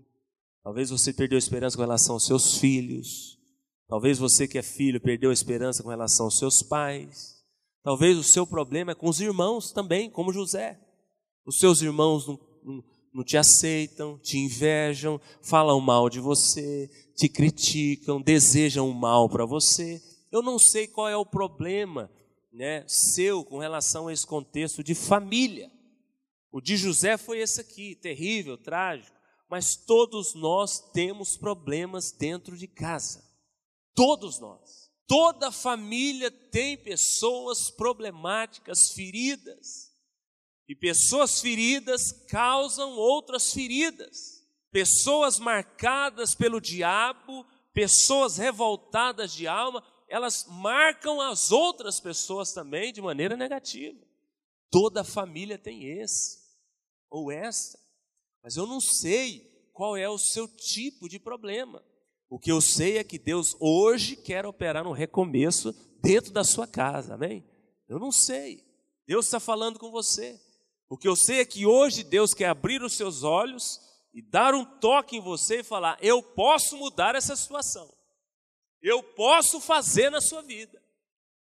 Talvez 0.64 0.91
você 0.91 1.12
perdeu 1.12 1.37
a 1.37 1.39
esperança 1.39 1.76
com 1.76 1.83
relação 1.83 2.16
aos 2.16 2.26
seus 2.26 2.59
filhos. 2.59 3.39
Talvez 3.87 4.18
você 4.18 4.49
que 4.49 4.59
é 4.59 4.62
filho 4.62 5.01
perdeu 5.01 5.30
a 5.30 5.33
esperança 5.33 5.80
com 5.80 5.91
relação 5.91 6.26
aos 6.26 6.37
seus 6.37 6.64
pais. 6.64 7.41
Talvez 7.83 8.16
o 8.16 8.22
seu 8.22 8.47
problema 8.47 8.93
é 8.93 8.95
com 8.95 9.09
os 9.09 9.20
irmãos 9.20 9.72
também, 9.72 10.09
como 10.09 10.33
José. 10.33 10.80
Os 11.45 11.59
seus 11.59 11.83
irmãos 11.83 12.26
não, 12.26 12.39
não, 12.62 12.85
não 13.12 13.24
te 13.24 13.37
aceitam, 13.37 14.18
te 14.18 14.39
invejam, 14.39 15.20
falam 15.43 15.80
mal 15.80 16.09
de 16.09 16.20
você, 16.20 16.89
te 17.16 17.28
criticam, 17.28 18.22
desejam 18.22 18.89
o 18.89 18.95
mal 18.95 19.28
para 19.28 19.45
você. 19.45 20.01
Eu 20.30 20.43
não 20.43 20.59
sei 20.59 20.87
qual 20.87 21.09
é 21.09 21.16
o 21.16 21.26
problema 21.26 22.11
né, 22.53 22.85
seu 22.87 23.45
com 23.45 23.59
relação 23.59 24.09
a 24.09 24.12
esse 24.12 24.26
contexto 24.26 24.85
de 24.85 24.95
família. 24.95 25.70
O 26.53 26.61
de 26.61 26.76
José 26.76 27.16
foi 27.16 27.41
esse 27.41 27.61
aqui, 27.61 27.97
terrível, 27.97 28.59
trágico, 28.59 29.16
mas 29.51 29.74
todos 29.74 30.35
nós 30.35 30.80
temos 30.93 31.37
problemas 31.37 32.12
dentro 32.12 32.57
de 32.57 32.68
casa. 32.68 33.24
Todos 33.95 34.39
nós. 34.39 34.82
Toda 35.07 35.53
família 35.53 36.31
tem 36.31 36.77
pessoas 36.77 37.71
problemáticas, 37.71 38.93
feridas. 38.95 39.93
E 40.69 40.75
pessoas 40.75 41.41
feridas 41.41 42.13
causam 42.29 42.93
outras 42.93 43.53
feridas. 43.53 44.43
Pessoas 44.71 45.39
marcadas 45.39 46.35
pelo 46.35 46.61
diabo, 46.61 47.47
pessoas 47.75 48.39
revoltadas 48.39 49.33
de 49.35 49.47
alma, 49.47 49.85
elas 50.09 50.47
marcam 50.47 51.21
as 51.21 51.51
outras 51.51 52.01
pessoas 52.01 52.53
também 52.53 52.93
de 52.93 53.03
maneira 53.03 53.37
negativa. 53.37 54.01
Toda 54.71 55.05
família 55.05 55.59
tem 55.59 55.85
esse 56.01 56.39
ou 57.11 57.31
essa. 57.31 57.79
Mas 58.43 58.57
eu 58.57 58.67
não 58.67 58.81
sei 58.81 59.69
qual 59.73 59.97
é 59.97 60.09
o 60.09 60.19
seu 60.19 60.49
tipo 60.49 61.09
de 61.09 61.19
problema. 61.19 61.85
O 62.33 62.39
que 62.39 62.51
eu 62.51 62.62
sei 62.62 62.97
é 62.97 63.05
que 63.05 63.18
Deus 63.18 63.55
hoje 63.61 64.16
quer 64.16 64.47
operar 64.47 64.87
um 64.87 64.93
recomeço 64.93 65.70
dentro 66.01 66.33
da 66.33 66.43
sua 66.43 66.66
casa, 66.66 67.12
amém? 67.12 67.45
Eu 67.87 67.99
não 67.99 68.11
sei. 68.11 68.64
Deus 69.07 69.26
está 69.26 69.39
falando 69.39 69.78
com 69.78 69.91
você. 69.91 70.41
O 70.89 70.97
que 70.97 71.07
eu 71.07 71.14
sei 71.14 71.41
é 71.41 71.45
que 71.45 71.66
hoje 71.66 72.03
Deus 72.03 72.33
quer 72.33 72.47
abrir 72.47 72.83
os 72.83 72.97
seus 72.97 73.22
olhos 73.22 73.78
e 74.14 74.22
dar 74.22 74.55
um 74.55 74.64
toque 74.64 75.18
em 75.18 75.20
você 75.20 75.61
e 75.61 75.62
falar: 75.62 75.99
eu 76.01 76.22
posso 76.22 76.74
mudar 76.78 77.14
essa 77.14 77.37
situação. 77.37 77.93
Eu 78.80 79.03
posso 79.03 79.61
fazer 79.61 80.09
na 80.09 80.22
sua 80.22 80.41
vida. 80.41 80.83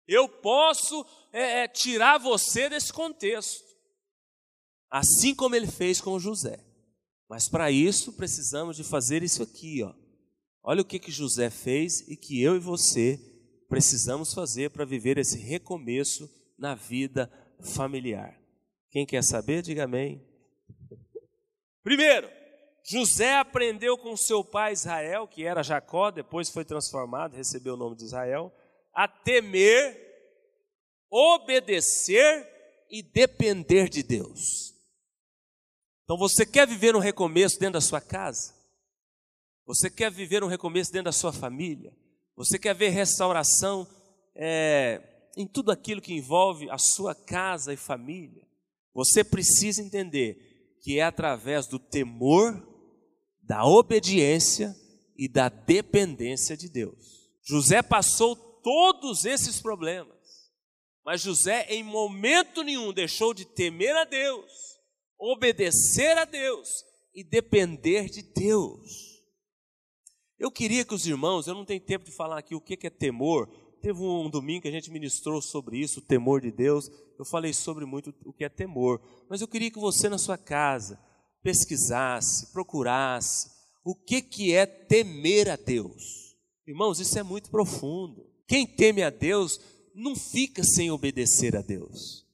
Eu 0.05 0.27
posso 0.27 1.05
é, 1.31 1.63
é, 1.63 1.67
tirar 1.69 2.17
você 2.17 2.67
desse 2.67 2.91
contexto 2.91 3.63
assim 4.91 5.33
como 5.33 5.55
ele 5.55 5.67
fez 5.67 6.01
com 6.01 6.19
José. 6.19 6.59
Mas 7.29 7.47
para 7.47 7.71
isso 7.71 8.11
precisamos 8.11 8.75
de 8.75 8.83
fazer 8.83 9.23
isso 9.23 9.41
aqui, 9.41 9.81
ó. 9.81 10.04
Olha 10.67 10.81
o 10.81 10.85
que 10.85 10.97
que 10.97 11.11
José 11.11 11.51
fez 11.51 12.01
e 12.07 12.17
que 12.17 12.41
eu 12.41 12.55
e 12.55 12.59
você 12.59 13.19
precisamos 13.69 14.33
fazer 14.33 14.71
para 14.71 14.83
viver 14.83 15.15
esse 15.19 15.37
recomeço 15.37 16.27
na 16.57 16.73
vida 16.73 17.31
familiar. 17.75 18.35
Quem 18.89 19.05
quer 19.05 19.23
saber, 19.23 19.61
diga 19.61 19.83
amém. 19.83 20.27
Primeiro, 21.83 22.27
José 22.83 23.35
aprendeu 23.35 23.95
com 23.95 24.17
seu 24.17 24.43
pai 24.43 24.73
Israel, 24.73 25.27
que 25.27 25.43
era 25.43 25.61
Jacó, 25.61 26.09
depois 26.09 26.49
foi 26.49 26.65
transformado, 26.65 27.35
recebeu 27.35 27.75
o 27.75 27.77
nome 27.77 27.95
de 27.95 28.05
Israel, 28.05 28.51
a 28.91 29.07
temer, 29.07 29.95
obedecer 31.11 32.43
e 32.89 33.03
depender 33.03 33.87
de 33.87 34.01
Deus. 34.01 34.73
Então 36.03 36.17
você 36.17 36.43
quer 36.43 36.67
viver 36.67 36.95
um 36.95 36.99
recomeço 36.99 37.59
dentro 37.59 37.73
da 37.73 37.81
sua 37.81 38.01
casa? 38.01 38.64
Você 39.65 39.89
quer 39.89 40.11
viver 40.11 40.43
um 40.43 40.47
recomeço 40.47 40.91
dentro 40.91 41.05
da 41.05 41.11
sua 41.11 41.33
família? 41.33 41.93
Você 42.35 42.59
quer 42.59 42.75
ver 42.75 42.89
restauração 42.89 43.87
é, 44.35 45.01
em 45.35 45.47
tudo 45.47 45.71
aquilo 45.71 46.01
que 46.01 46.13
envolve 46.13 46.69
a 46.69 46.77
sua 46.77 47.15
casa 47.15 47.73
e 47.73 47.77
família? 47.77 48.45
Você 48.93 49.23
precisa 49.23 49.81
entender 49.81 50.77
que 50.81 50.99
é 50.99 51.03
através 51.03 51.67
do 51.67 51.79
temor, 51.79 52.61
da 53.41 53.65
obediência 53.65 54.75
e 55.17 55.27
da 55.27 55.49
dependência 55.49 56.55
de 56.55 56.69
Deus. 56.69 57.29
José 57.43 57.81
passou 57.81 58.35
todos 58.35 59.25
esses 59.25 59.61
problemas, 59.61 60.15
mas 61.03 61.21
José 61.21 61.65
em 61.69 61.83
momento 61.83 62.63
nenhum 62.63 62.91
deixou 62.93 63.33
de 63.33 63.45
temer 63.45 63.95
a 63.95 64.03
Deus 64.03 64.75
obedecer 65.17 66.17
a 66.17 66.25
Deus 66.25 66.69
e 67.13 67.23
depender 67.23 68.09
de 68.09 68.21
Deus. 68.21 69.04
Eu 70.39 70.51
queria 70.51 70.83
que 70.83 70.93
os 70.93 71.05
irmãos, 71.05 71.47
eu 71.47 71.53
não 71.53 71.65
tenho 71.65 71.79
tempo 71.79 72.05
de 72.05 72.11
falar 72.11 72.39
aqui 72.39 72.53
o 72.55 72.61
que 72.61 72.85
é 72.85 72.89
temor. 72.89 73.47
Teve 73.81 74.01
um 74.01 74.29
domingo 74.29 74.63
que 74.63 74.67
a 74.67 74.71
gente 74.71 74.91
ministrou 74.91 75.41
sobre 75.41 75.77
isso, 75.77 75.99
o 75.99 76.03
temor 76.03 76.41
de 76.41 76.51
Deus. 76.51 76.89
Eu 77.17 77.25
falei 77.25 77.53
sobre 77.53 77.85
muito 77.85 78.13
o 78.25 78.33
que 78.33 78.43
é 78.43 78.49
temor. 78.49 79.01
Mas 79.29 79.41
eu 79.41 79.47
queria 79.47 79.71
que 79.71 79.79
você 79.79 80.09
na 80.09 80.17
sua 80.17 80.37
casa 80.37 80.99
pesquisasse, 81.41 82.51
procurasse 82.51 83.49
o 83.83 83.95
que, 83.95 84.21
que 84.21 84.53
é 84.53 84.65
temer 84.65 85.49
a 85.49 85.55
Deus. 85.55 86.35
Irmãos, 86.67 86.99
isso 86.99 87.17
é 87.19 87.23
muito 87.23 87.51
profundo. 87.51 88.25
Quem 88.47 88.65
teme 88.65 89.03
a 89.03 89.11
Deus 89.11 89.59
não 89.93 90.15
fica 90.15 90.63
sem 90.63 90.89
obedecer 90.89 91.55
a 91.55 91.61
Deus. 91.61 92.25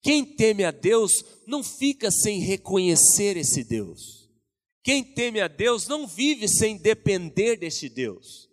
Quem 0.00 0.24
teme 0.24 0.64
a 0.64 0.70
Deus 0.70 1.24
não 1.44 1.64
fica 1.64 2.10
sem 2.12 2.38
reconhecer 2.38 3.36
esse 3.36 3.64
Deus. 3.64 4.15
Quem 4.86 5.02
teme 5.02 5.40
a 5.40 5.48
Deus 5.48 5.88
não 5.88 6.06
vive 6.06 6.46
sem 6.46 6.76
depender 6.76 7.56
deste 7.56 7.88
Deus. 7.88 8.48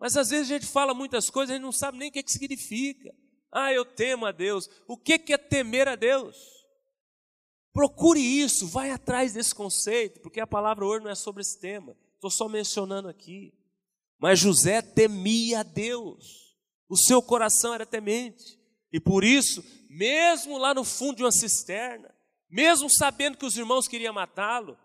Mas 0.00 0.16
às 0.16 0.30
vezes 0.30 0.50
a 0.50 0.54
gente 0.54 0.64
fala 0.64 0.94
muitas 0.94 1.28
coisas 1.28 1.54
e 1.54 1.58
não 1.58 1.70
sabe 1.70 1.98
nem 1.98 2.08
o 2.08 2.12
que, 2.12 2.22
que 2.22 2.32
significa. 2.32 3.14
Ah, 3.52 3.70
eu 3.74 3.84
temo 3.84 4.24
a 4.24 4.32
Deus. 4.32 4.70
O 4.88 4.96
que 4.96 5.30
é 5.30 5.36
temer 5.36 5.86
a 5.86 5.94
Deus? 5.94 6.34
Procure 7.74 8.18
isso, 8.18 8.66
vai 8.66 8.90
atrás 8.90 9.34
desse 9.34 9.54
conceito, 9.54 10.18
porque 10.22 10.40
a 10.40 10.46
palavra 10.46 10.86
hoje 10.86 11.04
não 11.04 11.10
é 11.10 11.14
sobre 11.14 11.42
esse 11.42 11.60
tema. 11.60 11.94
Estou 12.14 12.30
só 12.30 12.48
mencionando 12.48 13.10
aqui. 13.10 13.52
Mas 14.18 14.38
José 14.38 14.80
temia 14.80 15.60
a 15.60 15.62
Deus. 15.62 16.56
O 16.88 16.96
seu 16.96 17.20
coração 17.20 17.74
era 17.74 17.84
temente. 17.84 18.58
E 18.90 18.98
por 18.98 19.22
isso 19.22 19.62
mesmo 19.90 20.56
lá 20.56 20.72
no 20.72 20.84
fundo 20.84 21.16
de 21.16 21.22
uma 21.22 21.32
cisterna, 21.32 22.14
mesmo 22.48 22.88
sabendo 22.88 23.36
que 23.36 23.44
os 23.44 23.58
irmãos 23.58 23.86
queriam 23.86 24.14
matá-lo, 24.14 24.78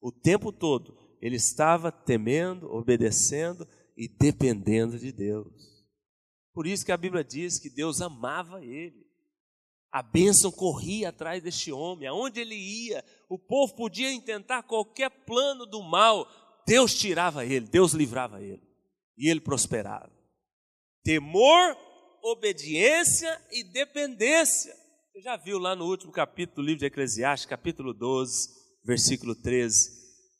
o 0.00 0.12
tempo 0.12 0.52
todo 0.52 0.96
ele 1.20 1.36
estava 1.36 1.90
temendo, 1.90 2.72
obedecendo 2.72 3.66
e 3.96 4.08
dependendo 4.08 4.98
de 4.98 5.10
Deus. 5.10 5.52
Por 6.54 6.66
isso 6.66 6.84
que 6.84 6.92
a 6.92 6.96
Bíblia 6.96 7.24
diz 7.24 7.58
que 7.58 7.68
Deus 7.68 8.00
amava 8.00 8.64
ele. 8.64 9.06
A 9.90 10.02
bênção 10.02 10.52
corria 10.52 11.08
atrás 11.08 11.42
deste 11.42 11.72
homem, 11.72 12.06
aonde 12.06 12.40
ele 12.40 12.54
ia, 12.54 13.04
o 13.28 13.38
povo 13.38 13.74
podia 13.74 14.12
intentar 14.12 14.62
qualquer 14.62 15.10
plano 15.10 15.64
do 15.64 15.82
mal, 15.82 16.28
Deus 16.66 16.94
tirava 16.94 17.44
ele, 17.44 17.66
Deus 17.66 17.92
livrava 17.94 18.42
ele, 18.42 18.62
e 19.16 19.30
ele 19.30 19.40
prosperava. 19.40 20.12
Temor 21.02 21.76
obediência 22.22 23.40
e 23.50 23.64
dependência. 23.64 24.74
Você 25.12 25.22
já 25.22 25.36
viu 25.36 25.58
lá 25.58 25.74
no 25.74 25.86
último 25.86 26.12
capítulo 26.12 26.56
do 26.56 26.66
livro 26.66 26.80
de 26.80 26.86
Eclesiastes, 26.86 27.48
capítulo 27.48 27.94
12, 27.94 28.48
versículo 28.84 29.34
13, 29.34 29.90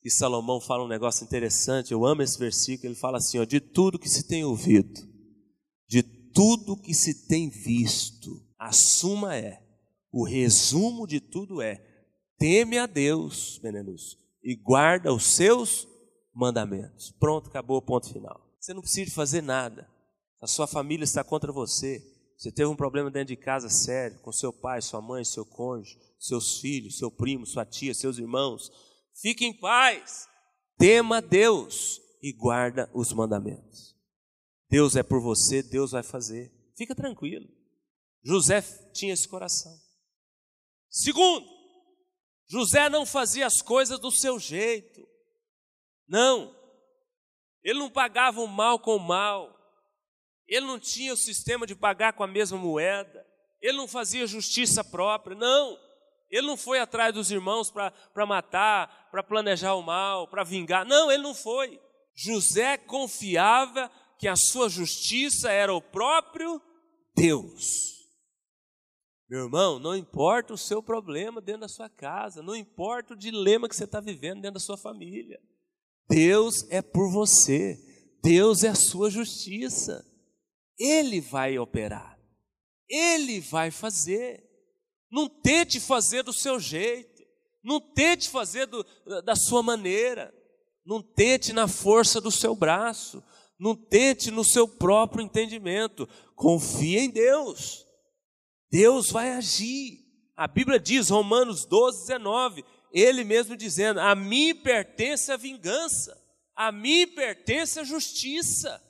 que 0.00 0.10
Salomão 0.10 0.60
fala 0.60 0.84
um 0.84 0.88
negócio 0.88 1.24
interessante. 1.24 1.92
Eu 1.92 2.04
amo 2.06 2.22
esse 2.22 2.38
versículo. 2.38 2.88
Ele 2.88 2.98
fala 2.98 3.18
assim: 3.18 3.38
ó, 3.38 3.44
de 3.44 3.60
tudo 3.60 3.98
que 3.98 4.08
se 4.08 4.26
tem 4.26 4.44
ouvido, 4.44 5.00
de 5.88 6.02
tudo 6.02 6.80
que 6.80 6.94
se 6.94 7.26
tem 7.26 7.48
visto, 7.48 8.30
a 8.58 8.72
suma 8.72 9.36
é, 9.36 9.60
o 10.12 10.24
resumo 10.24 11.06
de 11.06 11.20
tudo 11.20 11.60
é: 11.60 11.82
teme 12.38 12.78
a 12.78 12.86
Deus, 12.86 13.58
Benelus, 13.62 14.16
e 14.42 14.54
guarda 14.54 15.12
os 15.12 15.24
seus 15.24 15.86
mandamentos. 16.34 17.12
Pronto, 17.18 17.48
acabou 17.48 17.78
o 17.78 17.82
ponto 17.82 18.12
final. 18.12 18.40
Você 18.60 18.72
não 18.72 18.82
precisa 18.82 19.10
fazer 19.12 19.42
nada 19.42 19.88
a 20.40 20.46
sua 20.46 20.66
família 20.66 21.04
está 21.04 21.24
contra 21.24 21.52
você, 21.52 22.00
você 22.36 22.52
teve 22.52 22.68
um 22.68 22.76
problema 22.76 23.10
dentro 23.10 23.34
de 23.34 23.36
casa 23.36 23.68
sério, 23.68 24.18
com 24.20 24.30
seu 24.30 24.52
pai, 24.52 24.80
sua 24.80 25.00
mãe, 25.00 25.24
seu 25.24 25.44
cônjuge, 25.44 25.98
seus 26.18 26.60
filhos, 26.60 26.98
seu 26.98 27.10
primo, 27.10 27.46
sua 27.46 27.64
tia, 27.64 27.94
seus 27.94 28.18
irmãos, 28.18 28.70
fique 29.20 29.44
em 29.44 29.52
paz, 29.52 30.28
tema 30.76 31.22
Deus 31.22 32.00
e 32.22 32.32
guarda 32.32 32.90
os 32.92 33.12
mandamentos. 33.12 33.96
Deus 34.68 34.96
é 34.96 35.02
por 35.02 35.20
você, 35.20 35.62
Deus 35.62 35.92
vai 35.92 36.02
fazer. 36.02 36.52
Fica 36.76 36.94
tranquilo. 36.94 37.48
José 38.22 38.60
tinha 38.92 39.14
esse 39.14 39.26
coração. 39.26 39.72
Segundo, 40.90 41.48
José 42.48 42.88
não 42.88 43.06
fazia 43.06 43.46
as 43.46 43.62
coisas 43.62 43.98
do 43.98 44.10
seu 44.10 44.38
jeito. 44.38 45.06
Não. 46.06 46.56
ele 47.62 47.78
não 47.78 47.90
pagava 47.90 48.40
o 48.40 48.46
mal 48.46 48.78
com 48.78 48.96
o 48.96 49.00
mal, 49.00 49.54
ele 50.46 50.64
não 50.64 50.78
tinha 50.78 51.12
o 51.12 51.18
sistema 51.18 51.66
de 51.66 51.74
pagar 51.74 52.14
com 52.14 52.24
a 52.24 52.26
mesma 52.26 52.56
moeda, 52.56 53.26
ele 53.60 53.76
não 53.76 53.86
fazia 53.86 54.26
justiça 54.26 54.82
própria, 54.82 55.36
não. 55.36 55.78
Ele 56.30 56.46
não 56.46 56.56
foi 56.56 56.78
atrás 56.78 57.14
dos 57.14 57.30
irmãos 57.30 57.70
para 57.70 58.26
matar, 58.26 59.08
para 59.10 59.22
planejar 59.22 59.74
o 59.74 59.82
mal, 59.82 60.28
para 60.28 60.44
vingar. 60.44 60.84
Não, 60.84 61.10
ele 61.10 61.22
não 61.22 61.34
foi. 61.34 61.80
José 62.14 62.76
confiava 62.76 63.90
que 64.18 64.28
a 64.28 64.36
sua 64.36 64.68
justiça 64.68 65.50
era 65.50 65.72
o 65.72 65.80
próprio 65.80 66.60
Deus. 67.16 67.98
Meu 69.28 69.44
irmão, 69.44 69.78
não 69.78 69.94
importa 69.94 70.54
o 70.54 70.58
seu 70.58 70.82
problema 70.82 71.40
dentro 71.40 71.62
da 71.62 71.68
sua 71.68 71.88
casa, 71.88 72.42
não 72.42 72.56
importa 72.56 73.12
o 73.12 73.16
dilema 73.16 73.68
que 73.68 73.76
você 73.76 73.84
está 73.84 74.00
vivendo 74.00 74.40
dentro 74.40 74.54
da 74.54 74.60
sua 74.60 74.78
família. 74.78 75.38
Deus 76.08 76.66
é 76.70 76.80
por 76.80 77.12
você, 77.12 77.78
Deus 78.22 78.64
é 78.64 78.68
a 78.68 78.74
sua 78.74 79.10
justiça. 79.10 80.02
Ele 80.78 81.20
vai 81.20 81.58
operar, 81.58 82.18
Ele 82.88 83.40
vai 83.40 83.70
fazer. 83.70 84.47
Não 85.10 85.28
tente 85.28 85.80
fazer 85.80 86.22
do 86.22 86.32
seu 86.32 86.60
jeito, 86.60 87.22
não 87.62 87.80
tente 87.80 88.28
fazer 88.28 88.66
do, 88.66 88.84
da 89.24 89.34
sua 89.34 89.62
maneira, 89.62 90.32
não 90.84 91.02
tente 91.02 91.52
na 91.52 91.68
força 91.68 92.20
do 92.20 92.30
seu 92.30 92.54
braço, 92.54 93.22
não 93.58 93.74
tente 93.74 94.30
no 94.30 94.44
seu 94.44 94.68
próprio 94.68 95.24
entendimento. 95.24 96.08
Confie 96.34 96.98
em 96.98 97.10
Deus. 97.10 97.84
Deus 98.70 99.10
vai 99.10 99.32
agir. 99.32 99.98
A 100.36 100.46
Bíblia 100.46 100.78
diz, 100.78 101.08
Romanos 101.08 101.64
12, 101.66 102.06
19, 102.06 102.64
ele 102.92 103.24
mesmo 103.24 103.56
dizendo: 103.56 104.00
A 104.00 104.14
mim 104.14 104.54
pertence 104.54 105.32
a 105.32 105.36
vingança, 105.36 106.16
a 106.54 106.70
mim 106.70 107.06
pertence 107.08 107.80
a 107.80 107.84
justiça. 107.84 108.80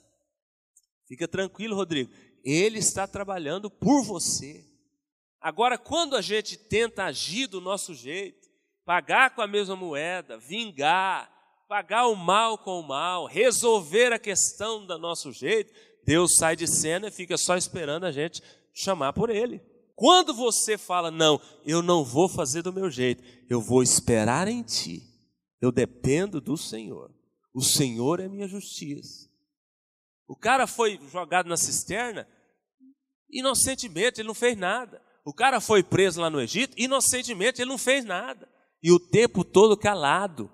Fica 1.07 1.27
tranquilo, 1.27 1.75
Rodrigo, 1.75 2.11
ele 2.43 2.77
está 2.77 3.07
trabalhando 3.07 3.69
por 3.69 4.03
você. 4.03 4.68
Agora, 5.41 5.77
quando 5.77 6.15
a 6.15 6.21
gente 6.21 6.57
tenta 6.57 7.05
agir 7.05 7.47
do 7.47 7.61
nosso 7.61 7.93
jeito, 7.93 8.49
pagar 8.85 9.33
com 9.33 9.41
a 9.41 9.47
mesma 9.47 9.75
moeda, 9.75 10.37
vingar, 10.37 11.31
pagar 11.67 12.07
o 12.07 12.15
mal 12.15 12.57
com 12.57 12.79
o 12.79 12.87
mal, 12.87 13.25
resolver 13.25 14.11
a 14.11 14.19
questão 14.19 14.85
do 14.85 14.97
nosso 14.97 15.31
jeito, 15.31 15.71
Deus 16.03 16.35
sai 16.37 16.55
de 16.55 16.67
cena 16.67 17.07
e 17.07 17.11
fica 17.11 17.37
só 17.37 17.55
esperando 17.55 18.05
a 18.05 18.11
gente 18.11 18.41
chamar 18.73 19.13
por 19.13 19.29
ele. 19.29 19.61
Quando 19.95 20.33
você 20.33 20.77
fala, 20.77 21.11
não, 21.11 21.39
eu 21.65 21.81
não 21.81 22.03
vou 22.03 22.27
fazer 22.27 22.61
do 22.61 22.73
meu 22.73 22.89
jeito, 22.89 23.23
eu 23.49 23.61
vou 23.61 23.83
esperar 23.83 24.47
em 24.47 24.63
ti, 24.63 25.03
eu 25.61 25.71
dependo 25.71 26.41
do 26.41 26.57
Senhor, 26.57 27.13
o 27.53 27.61
Senhor 27.61 28.19
é 28.19 28.27
minha 28.27 28.47
justiça. 28.47 29.29
O 30.27 30.35
cara 30.35 30.65
foi 30.65 30.99
jogado 31.11 31.47
na 31.47 31.57
cisterna, 31.57 32.27
inocentemente, 33.29 34.21
ele 34.21 34.27
não 34.27 34.33
fez 34.33 34.57
nada. 34.57 35.01
O 35.25 35.33
cara 35.33 35.59
foi 35.59 35.83
preso 35.83 36.21
lá 36.21 36.29
no 36.29 36.41
Egito, 36.41 36.73
inocentemente, 36.77 37.61
ele 37.61 37.69
não 37.69 37.77
fez 37.77 38.05
nada. 38.05 38.47
E 38.81 38.91
o 38.91 38.99
tempo 38.99 39.43
todo 39.43 39.77
calado. 39.77 40.49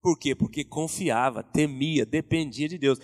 Por 0.00 0.18
quê? 0.18 0.34
Porque 0.34 0.64
confiava, 0.64 1.42
temia, 1.42 2.06
dependia 2.06 2.68
de 2.68 2.78
Deus 2.78 2.98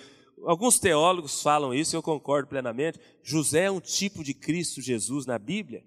alguns 0.47 0.79
teólogos 0.79 1.43
falam 1.43 1.75
isso, 1.75 1.97
eu 1.97 2.03
concordo 2.03 2.49
plenamente. 2.49 3.01
José 3.23 3.65
é 3.65 3.71
um 3.71 3.81
tipo 3.81 4.23
de 4.23 4.35
Cristo 4.35 4.81
Jesus 4.81 5.27
na 5.27 5.39
Bíblia, 5.39 5.83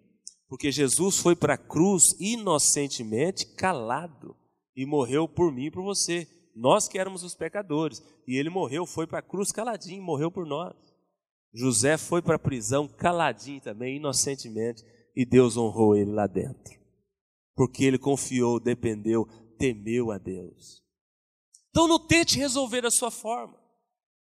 porque 0.48 0.72
Jesus 0.72 1.18
foi 1.18 1.36
para 1.36 1.54
a 1.54 1.58
cruz 1.58 2.16
inocentemente 2.20 3.46
calado 3.56 4.36
e 4.76 4.86
morreu 4.86 5.28
por 5.28 5.52
mim 5.52 5.66
e 5.66 5.72
por 5.72 5.84
você. 5.84 6.28
Nós 6.56 6.88
que 6.88 6.98
éramos 6.98 7.24
os 7.24 7.36
pecadores, 7.36 8.02
e 8.28 8.36
ele 8.36 8.50
morreu, 8.50 8.86
foi 8.86 9.06
para 9.06 9.20
a 9.20 9.24
cruz 9.24 9.52
caladinho, 9.52 10.02
morreu 10.02 10.32
por 10.32 10.46
nós. 10.46 10.76
José 11.54 11.98
foi 11.98 12.22
para 12.22 12.36
a 12.36 12.40
prisão 12.40 12.88
caladinho 12.88 13.62
também, 13.62 13.98
inocentemente, 13.98 14.84
e 15.18 15.26
Deus 15.26 15.58
honrou 15.58 15.96
ele 15.96 16.12
lá 16.12 16.28
dentro. 16.28 16.80
Porque 17.56 17.84
ele 17.84 17.98
confiou, 17.98 18.60
dependeu, 18.60 19.28
temeu 19.58 20.12
a 20.12 20.20
Deus. 20.20 20.84
Então 21.72 21.88
não 21.88 21.98
tente 21.98 22.38
resolver 22.38 22.82
da 22.82 22.92
sua 22.92 23.10
forma. 23.10 23.58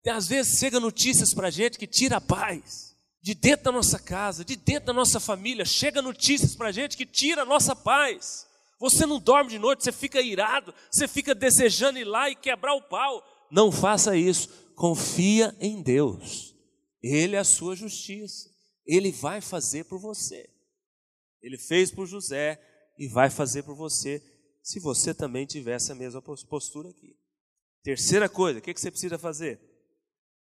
Às 0.05 0.27
vezes 0.27 0.59
chega 0.59 0.81
notícias 0.81 1.33
para 1.33 1.47
a 1.47 1.49
gente 1.49 1.79
que 1.79 1.87
tira 1.87 2.17
a 2.17 2.21
paz. 2.21 2.93
De 3.23 3.33
dentro 3.33 3.65
da 3.65 3.71
nossa 3.71 3.99
casa, 3.99 4.43
de 4.43 4.57
dentro 4.57 4.87
da 4.87 4.93
nossa 4.93 5.17
família, 5.17 5.63
chega 5.63 6.01
notícias 6.01 6.57
para 6.57 6.67
a 6.67 6.71
gente 6.73 6.97
que 6.97 7.05
tira 7.05 7.43
a 7.43 7.45
nossa 7.45 7.73
paz. 7.73 8.45
Você 8.77 9.05
não 9.05 9.19
dorme 9.19 9.51
de 9.51 9.59
noite, 9.59 9.85
você 9.85 9.93
fica 9.93 10.19
irado, 10.19 10.73
você 10.91 11.07
fica 11.07 11.33
desejando 11.33 11.99
ir 11.99 12.03
lá 12.03 12.29
e 12.29 12.35
quebrar 12.35 12.73
o 12.73 12.81
pau. 12.81 13.23
Não 13.49 13.71
faça 13.71 14.17
isso. 14.17 14.49
Confia 14.75 15.55
em 15.57 15.81
Deus. 15.81 16.53
Ele 17.01 17.37
é 17.37 17.39
a 17.39 17.45
sua 17.45 17.77
justiça. 17.77 18.49
Ele 18.85 19.09
vai 19.11 19.39
fazer 19.39 19.85
por 19.85 19.97
você. 19.97 20.49
Ele 21.41 21.57
fez 21.57 21.91
por 21.91 22.05
José 22.05 22.59
e 22.97 23.07
vai 23.07 23.29
fazer 23.29 23.63
por 23.63 23.75
você, 23.75 24.21
se 24.61 24.79
você 24.79 25.13
também 25.13 25.45
tiver 25.45 25.73
essa 25.73 25.95
mesma 25.95 26.21
postura 26.21 26.89
aqui. 26.89 27.17
Terceira 27.83 28.29
coisa, 28.29 28.59
o 28.59 28.61
que 28.61 28.73
você 28.73 28.91
precisa 28.91 29.17
fazer? 29.17 29.59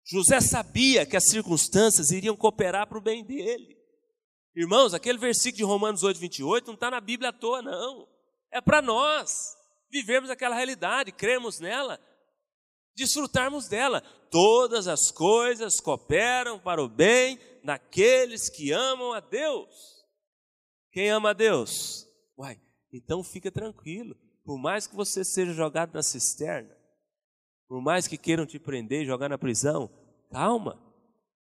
José 0.04 0.40
sabia 0.40 1.04
que 1.04 1.16
as 1.16 1.28
circunstâncias 1.28 2.10
iriam 2.10 2.36
cooperar 2.36 2.86
para 2.86 2.96
o 2.96 3.02
bem 3.02 3.24
dele. 3.24 3.76
Irmãos, 4.54 4.94
aquele 4.94 5.18
versículo 5.18 5.56
de 5.58 5.64
Romanos 5.64 6.02
8, 6.02 6.18
28 6.18 6.66
não 6.68 6.74
está 6.74 6.90
na 6.90 7.00
Bíblia 7.00 7.30
à 7.30 7.32
toa, 7.32 7.60
não. 7.60 8.08
É 8.50 8.60
para 8.60 8.80
nós 8.80 9.54
vivermos 9.90 10.30
aquela 10.30 10.54
realidade, 10.54 11.12
cremos 11.12 11.60
nela, 11.60 12.00
desfrutarmos 12.94 13.68
dela. 13.68 14.00
Todas 14.30 14.88
as 14.88 15.10
coisas 15.10 15.78
cooperam 15.80 16.58
para 16.58 16.82
o 16.82 16.88
bem 16.88 17.38
daqueles 17.62 18.48
que 18.48 18.72
amam 18.72 19.12
a 19.12 19.20
Deus. 19.20 19.95
Quem 20.96 21.10
ama 21.10 21.28
a 21.28 21.32
Deus? 21.34 22.08
Uai, 22.38 22.58
então 22.90 23.22
fica 23.22 23.52
tranquilo. 23.52 24.16
Por 24.42 24.56
mais 24.56 24.86
que 24.86 24.96
você 24.96 25.22
seja 25.22 25.52
jogado 25.52 25.92
na 25.92 26.02
cisterna, 26.02 26.74
por 27.68 27.82
mais 27.82 28.08
que 28.08 28.16
queiram 28.16 28.46
te 28.46 28.58
prender 28.58 29.02
e 29.02 29.04
jogar 29.04 29.28
na 29.28 29.36
prisão, 29.36 29.90
calma, 30.30 30.82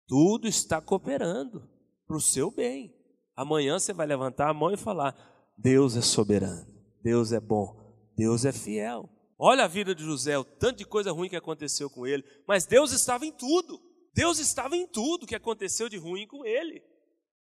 tudo 0.09 0.49
está 0.49 0.80
cooperando 0.80 1.62
para 2.09 2.16
o 2.16 2.20
seu 2.20 2.51
bem. 2.51 2.92
Amanhã 3.36 3.78
você 3.78 3.92
vai 3.92 4.05
levantar 4.05 4.51
a 4.51 4.53
mão 4.53 4.72
e 4.72 4.76
falar: 4.76 5.14
Deus 5.57 5.97
é 5.97 6.03
soberano, 6.03 6.66
Deus 7.01 7.30
é 7.30 7.38
bom, 7.38 8.11
Deus 8.16 8.44
é 8.44 8.51
fiel. 8.51 9.09
Olha 9.38 9.62
a 9.62 9.68
vida 9.68 9.94
de 9.94 10.03
José, 10.03 10.36
o 10.36 10.42
tanto 10.42 10.78
de 10.78 10.84
coisa 10.84 11.12
ruim 11.12 11.28
que 11.28 11.36
aconteceu 11.36 11.88
com 11.88 12.05
ele, 12.05 12.24
mas 12.49 12.66
Deus 12.66 12.90
estava 12.90 13.24
em 13.24 13.30
tudo. 13.30 13.80
Deus 14.12 14.40
estava 14.40 14.74
em 14.74 14.88
tudo 14.88 15.24
que 15.24 15.36
aconteceu 15.36 15.88
de 15.88 15.99
ruim 15.99 16.26
com 16.26 16.44
ele. 16.44 16.82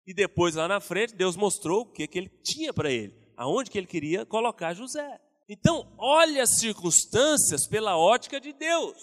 E 0.05 0.13
depois 0.13 0.55
lá 0.55 0.67
na 0.67 0.79
frente, 0.79 1.15
Deus 1.15 1.35
mostrou 1.35 1.81
o 1.81 1.91
que, 1.91 2.07
que 2.07 2.17
ele 2.17 2.29
tinha 2.43 2.73
para 2.73 2.91
ele, 2.91 3.13
aonde 3.35 3.71
que 3.71 3.77
ele 3.77 3.87
queria 3.87 4.25
colocar 4.25 4.73
José. 4.73 5.19
Então, 5.49 5.93
olhe 5.97 6.39
as 6.39 6.57
circunstâncias 6.59 7.67
pela 7.67 7.97
ótica 7.97 8.39
de 8.39 8.53
Deus. 8.53 8.97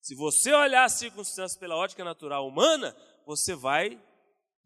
Se 0.00 0.14
você 0.14 0.52
olhar 0.52 0.84
as 0.84 0.94
circunstâncias 0.98 1.58
pela 1.58 1.76
ótica 1.76 2.04
natural 2.04 2.46
humana, 2.46 2.94
você 3.26 3.54
vai 3.54 4.00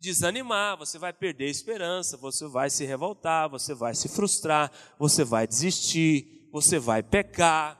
desanimar, 0.00 0.76
você 0.76 0.98
vai 0.98 1.12
perder 1.12 1.46
a 1.46 1.50
esperança, 1.50 2.16
você 2.16 2.46
vai 2.48 2.70
se 2.70 2.84
revoltar, 2.84 3.48
você 3.48 3.74
vai 3.74 3.94
se 3.94 4.09
frustrar, 4.09 4.72
você 4.98 5.24
vai 5.24 5.46
desistir, 5.46 6.48
você 6.52 6.78
vai 6.78 7.02
pecar. 7.02 7.78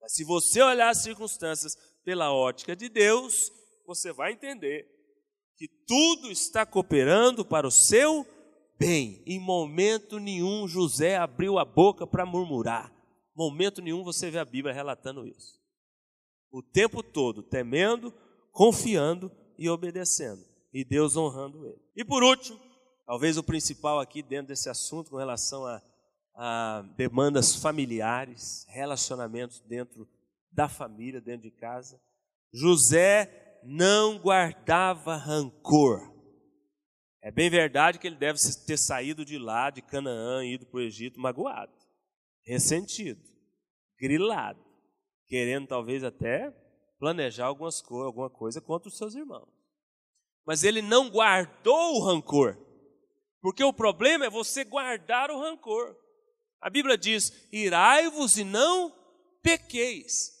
Mas 0.00 0.14
se 0.14 0.24
você 0.24 0.60
olhar 0.60 0.90
as 0.90 1.02
circunstâncias 1.02 1.72
pela 2.04 2.32
ótica 2.32 2.74
de 2.74 2.88
Deus, 2.88 3.50
você 3.86 4.12
vai 4.12 4.32
entender 4.32 4.86
que 5.60 5.68
tudo 5.86 6.30
está 6.30 6.64
cooperando 6.64 7.44
para 7.44 7.68
o 7.68 7.70
seu 7.70 8.26
bem. 8.78 9.22
Em 9.26 9.38
momento 9.38 10.18
nenhum 10.18 10.66
José 10.66 11.18
abriu 11.18 11.58
a 11.58 11.66
boca 11.66 12.06
para 12.06 12.24
murmurar. 12.24 12.90
Momento 13.36 13.82
nenhum 13.82 14.02
você 14.02 14.30
vê 14.30 14.38
a 14.38 14.44
Bíblia 14.46 14.72
relatando 14.72 15.26
isso. 15.26 15.60
O 16.50 16.62
tempo 16.62 17.02
todo 17.02 17.42
temendo, 17.42 18.10
confiando 18.50 19.30
e 19.58 19.68
obedecendo. 19.68 20.42
E 20.72 20.82
Deus 20.82 21.14
honrando 21.14 21.66
ele. 21.66 21.82
E 21.94 22.06
por 22.06 22.22
último, 22.22 22.58
talvez 23.04 23.36
o 23.36 23.42
principal 23.42 24.00
aqui 24.00 24.22
dentro 24.22 24.46
desse 24.46 24.70
assunto 24.70 25.10
com 25.10 25.18
relação 25.18 25.66
a, 25.66 25.82
a 26.36 26.82
demandas 26.96 27.54
familiares, 27.56 28.64
relacionamentos 28.70 29.60
dentro 29.60 30.08
da 30.50 30.70
família, 30.70 31.20
dentro 31.20 31.42
de 31.42 31.50
casa. 31.50 32.00
José 32.50 33.49
não 33.62 34.18
guardava 34.18 35.16
rancor. 35.16 36.10
É 37.22 37.30
bem 37.30 37.50
verdade 37.50 37.98
que 37.98 38.06
ele 38.06 38.16
deve 38.16 38.38
ter 38.66 38.78
saído 38.78 39.24
de 39.24 39.38
lá, 39.38 39.70
de 39.70 39.82
Canaã, 39.82 40.44
ido 40.44 40.66
para 40.66 40.78
o 40.78 40.82
Egito 40.82 41.20
magoado, 41.20 41.72
ressentido, 42.46 43.20
grilado, 43.98 44.64
querendo 45.26 45.66
talvez 45.66 46.02
até 46.02 46.50
planejar 46.98 47.46
algumas 47.46 47.80
co 47.82 48.02
alguma 48.02 48.30
coisa 48.30 48.60
contra 48.60 48.88
os 48.88 48.96
seus 48.96 49.14
irmãos. 49.14 49.48
Mas 50.46 50.64
ele 50.64 50.80
não 50.80 51.10
guardou 51.10 51.96
o 51.96 52.04
rancor, 52.04 52.56
porque 53.42 53.62
o 53.62 53.72
problema 53.72 54.24
é 54.24 54.30
você 54.30 54.64
guardar 54.64 55.30
o 55.30 55.38
rancor. 55.38 55.94
A 56.60 56.70
Bíblia 56.70 56.96
diz: 56.96 57.48
irai-vos 57.52 58.38
e 58.38 58.44
não 58.44 58.94
pequeis. 59.42 60.39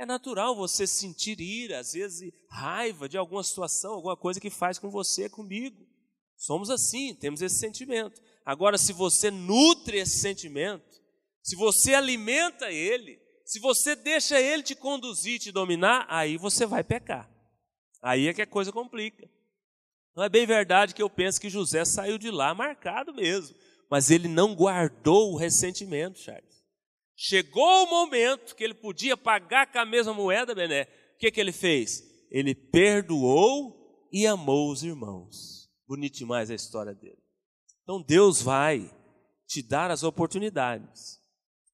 É 0.00 0.06
natural 0.06 0.56
você 0.56 0.86
sentir 0.86 1.38
ira, 1.38 1.78
às 1.78 1.92
vezes 1.92 2.32
raiva 2.48 3.06
de 3.06 3.18
alguma 3.18 3.44
situação, 3.44 3.92
alguma 3.92 4.16
coisa 4.16 4.40
que 4.40 4.48
faz 4.48 4.78
com 4.78 4.88
você, 4.88 5.28
comigo. 5.28 5.76
Somos 6.38 6.70
assim, 6.70 7.14
temos 7.14 7.42
esse 7.42 7.58
sentimento. 7.58 8.18
Agora, 8.42 8.78
se 8.78 8.94
você 8.94 9.30
nutre 9.30 9.98
esse 9.98 10.18
sentimento, 10.20 10.98
se 11.42 11.54
você 11.54 11.92
alimenta 11.92 12.72
ele, 12.72 13.20
se 13.44 13.60
você 13.60 13.94
deixa 13.94 14.40
ele 14.40 14.62
te 14.62 14.74
conduzir, 14.74 15.38
te 15.38 15.52
dominar, 15.52 16.06
aí 16.08 16.38
você 16.38 16.64
vai 16.64 16.82
pecar. 16.82 17.30
Aí 18.00 18.26
é 18.26 18.32
que 18.32 18.40
a 18.40 18.46
coisa 18.46 18.72
complica. 18.72 19.28
Não 20.16 20.24
é 20.24 20.30
bem 20.30 20.46
verdade 20.46 20.94
que 20.94 21.02
eu 21.02 21.10
penso 21.10 21.38
que 21.38 21.50
José 21.50 21.84
saiu 21.84 22.16
de 22.16 22.30
lá 22.30 22.54
marcado 22.54 23.12
mesmo, 23.12 23.54
mas 23.90 24.10
ele 24.10 24.28
não 24.28 24.54
guardou 24.54 25.34
o 25.34 25.36
ressentimento, 25.36 26.20
Charles. 26.20 26.49
Chegou 27.22 27.84
o 27.84 27.90
momento 27.90 28.56
que 28.56 28.64
ele 28.64 28.72
podia 28.72 29.14
pagar 29.14 29.70
com 29.70 29.78
a 29.78 29.84
mesma 29.84 30.14
moeda, 30.14 30.54
Bené. 30.54 30.84
O 30.84 31.18
que, 31.18 31.30
que 31.30 31.38
ele 31.38 31.52
fez? 31.52 32.02
Ele 32.30 32.54
perdoou 32.54 34.08
e 34.10 34.26
amou 34.26 34.72
os 34.72 34.82
irmãos. 34.82 35.70
Bonito 35.86 36.16
demais 36.16 36.50
a 36.50 36.54
história 36.54 36.94
dele. 36.94 37.22
Então 37.82 38.00
Deus 38.00 38.40
vai 38.40 38.90
te 39.46 39.60
dar 39.62 39.90
as 39.90 40.02
oportunidades. 40.02 41.20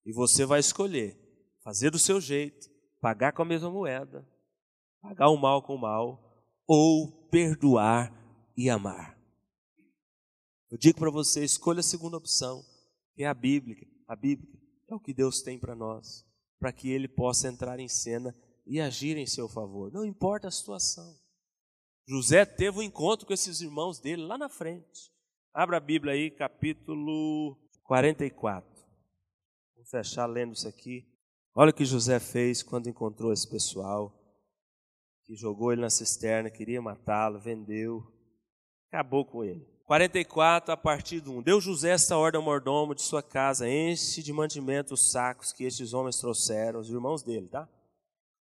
E 0.04 0.12
você 0.12 0.44
vai 0.44 0.58
escolher 0.58 1.16
fazer 1.62 1.90
do 1.90 1.98
seu 1.98 2.20
jeito, 2.20 2.68
pagar 3.00 3.32
com 3.32 3.42
a 3.42 3.46
mesma 3.46 3.70
moeda, 3.70 4.28
pagar 5.00 5.28
o 5.28 5.36
mal 5.36 5.62
com 5.62 5.76
o 5.76 5.80
mal, 5.80 6.44
ou 6.66 7.28
perdoar 7.28 8.12
e 8.56 8.68
amar. 8.68 9.16
Eu 10.72 10.76
digo 10.76 10.98
para 10.98 11.10
você, 11.10 11.44
escolha 11.44 11.78
a 11.78 11.84
segunda 11.84 12.16
opção, 12.16 12.64
que 13.14 13.22
é 13.22 13.28
a 13.28 13.34
Bíblia, 13.34 13.86
a 14.08 14.16
Bíblia 14.16 14.55
é 14.88 14.94
o 14.94 15.00
que 15.00 15.12
Deus 15.12 15.40
tem 15.42 15.58
para 15.58 15.74
nós, 15.74 16.24
para 16.58 16.72
que 16.72 16.90
Ele 16.90 17.08
possa 17.08 17.48
entrar 17.48 17.78
em 17.80 17.88
cena 17.88 18.34
e 18.66 18.80
agir 18.80 19.16
em 19.16 19.26
seu 19.26 19.48
favor, 19.48 19.92
não 19.92 20.04
importa 20.04 20.48
a 20.48 20.50
situação. 20.50 21.16
José 22.08 22.44
teve 22.44 22.78
um 22.78 22.82
encontro 22.82 23.26
com 23.26 23.32
esses 23.32 23.60
irmãos 23.60 23.98
dele 23.98 24.22
lá 24.22 24.38
na 24.38 24.48
frente. 24.48 25.12
Abra 25.52 25.78
a 25.78 25.80
Bíblia 25.80 26.12
aí, 26.12 26.30
capítulo 26.30 27.56
44. 27.84 28.68
Vou 29.74 29.84
fechar 29.84 30.26
lendo 30.26 30.52
isso 30.52 30.68
aqui. 30.68 31.08
Olha 31.54 31.70
o 31.70 31.74
que 31.74 31.84
José 31.84 32.20
fez 32.20 32.62
quando 32.62 32.88
encontrou 32.88 33.32
esse 33.32 33.48
pessoal, 33.48 34.12
que 35.24 35.34
jogou 35.34 35.72
ele 35.72 35.80
na 35.80 35.90
cisterna, 35.90 36.50
queria 36.50 36.80
matá-lo, 36.80 37.40
vendeu, 37.40 38.04
acabou 38.88 39.24
com 39.24 39.42
ele. 39.42 39.66
44, 39.86 40.72
a 40.72 40.76
partir 40.76 41.20
do 41.20 41.32
1. 41.32 41.42
Deu 41.42 41.60
José 41.60 41.90
esta 41.90 42.16
ordem 42.16 42.38
ao 42.38 42.44
mordomo 42.44 42.94
de 42.94 43.02
sua 43.02 43.22
casa: 43.22 43.68
enche 43.68 44.20
de 44.20 44.32
mantimento 44.32 44.94
os 44.94 45.10
sacos 45.12 45.52
que 45.52 45.64
estes 45.64 45.94
homens 45.94 46.16
trouxeram, 46.16 46.80
os 46.80 46.90
irmãos 46.90 47.22
dele, 47.22 47.48
tá? 47.48 47.68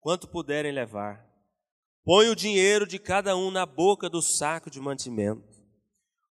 Quanto 0.00 0.28
puderem 0.28 0.72
levar. 0.72 1.24
Põe 2.04 2.28
o 2.28 2.36
dinheiro 2.36 2.86
de 2.86 2.98
cada 2.98 3.36
um 3.36 3.50
na 3.50 3.64
boca 3.64 4.08
do 4.08 4.20
saco 4.20 4.68
de 4.68 4.80
mantimento. 4.80 5.46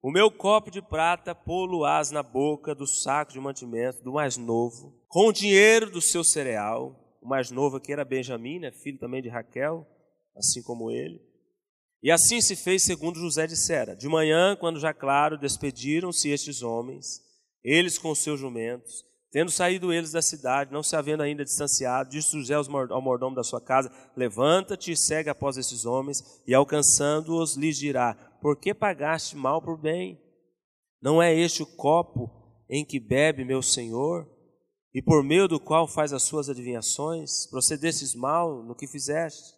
O 0.02 0.12
meu 0.12 0.32
copo 0.32 0.72
de 0.72 0.82
prata 0.82 1.36
pô-lo-ás 1.36 2.10
na 2.12 2.24
boca 2.24 2.74
do 2.74 2.88
saco 2.88 3.34
de 3.34 3.40
mantimento 3.40 4.04
do 4.04 4.14
mais 4.14 4.38
novo, 4.38 5.04
com 5.08 5.28
o 5.28 5.34
dinheiro 5.34 5.90
do 5.92 6.02
seu 6.02 6.24
cereal. 6.24 6.96
O 7.22 7.28
mais 7.28 7.52
novo 7.52 7.78
aqui 7.78 7.92
era 7.92 8.06
Benjamim, 8.06 8.60
né, 8.60 8.72
filho 8.72 9.00
também 9.00 9.22
de 9.22 9.30
Raquel, 9.30 9.86
assim 10.36 10.62
como 10.64 10.90
ele. 10.92 11.20
E 12.06 12.12
assim 12.12 12.40
se 12.40 12.56
fez 12.56 12.84
segundo 12.84 13.20
José 13.20 13.48
dissera. 13.48 13.96
De 13.96 14.08
manhã, 14.08 14.56
quando 14.56 14.80
já 14.80 14.94
claro, 14.94 15.40
despediram-se 15.40 16.30
estes 16.30 16.62
homens, 16.62 17.20
eles 17.64 17.98
com 17.98 18.14
seus 18.14 18.40
jumentos, 18.40 19.04
tendo 19.32 19.50
saído 19.50 19.92
eles 19.92 20.12
da 20.12 20.22
cidade, 20.22 20.72
não 20.72 20.84
se 20.84 20.96
havendo 20.96 21.24
ainda 21.24 21.44
distanciado, 21.44 22.12
disse 22.12 22.40
José 22.40 22.54
ao 22.54 23.02
mordomo 23.02 23.36
da 23.36 23.44
sua 23.44 23.60
casa: 23.60 23.92
Levanta-te 24.16 24.92
e 24.92 24.96
segue 24.96 25.32
após 25.32 25.58
esses 25.58 25.84
homens, 25.84 26.20
e 26.46 26.54
alcançando-os, 26.54 27.56
lhes 27.56 27.76
dirá: 27.76 28.14
Por 28.40 28.56
que 28.56 28.72
pagaste 28.72 29.36
mal 29.36 29.60
por 29.60 29.76
bem? 29.76 30.22
Não 31.02 31.20
é 31.20 31.34
este 31.34 31.64
o 31.64 31.76
copo 31.76 32.30
em 32.70 32.86
que 32.86 33.00
bebe 33.00 33.44
meu 33.44 33.64
senhor? 33.64 34.30
E 34.94 35.02
por 35.02 35.24
meio 35.24 35.48
do 35.48 35.60
qual 35.60 35.88
faz 35.88 36.14
as 36.14 36.22
suas 36.22 36.50
adivinhações? 36.50 37.48
Procedestes 37.50 38.14
mal 38.14 38.62
no 38.64 38.76
que 38.76 38.88
fizeste? 38.88 39.55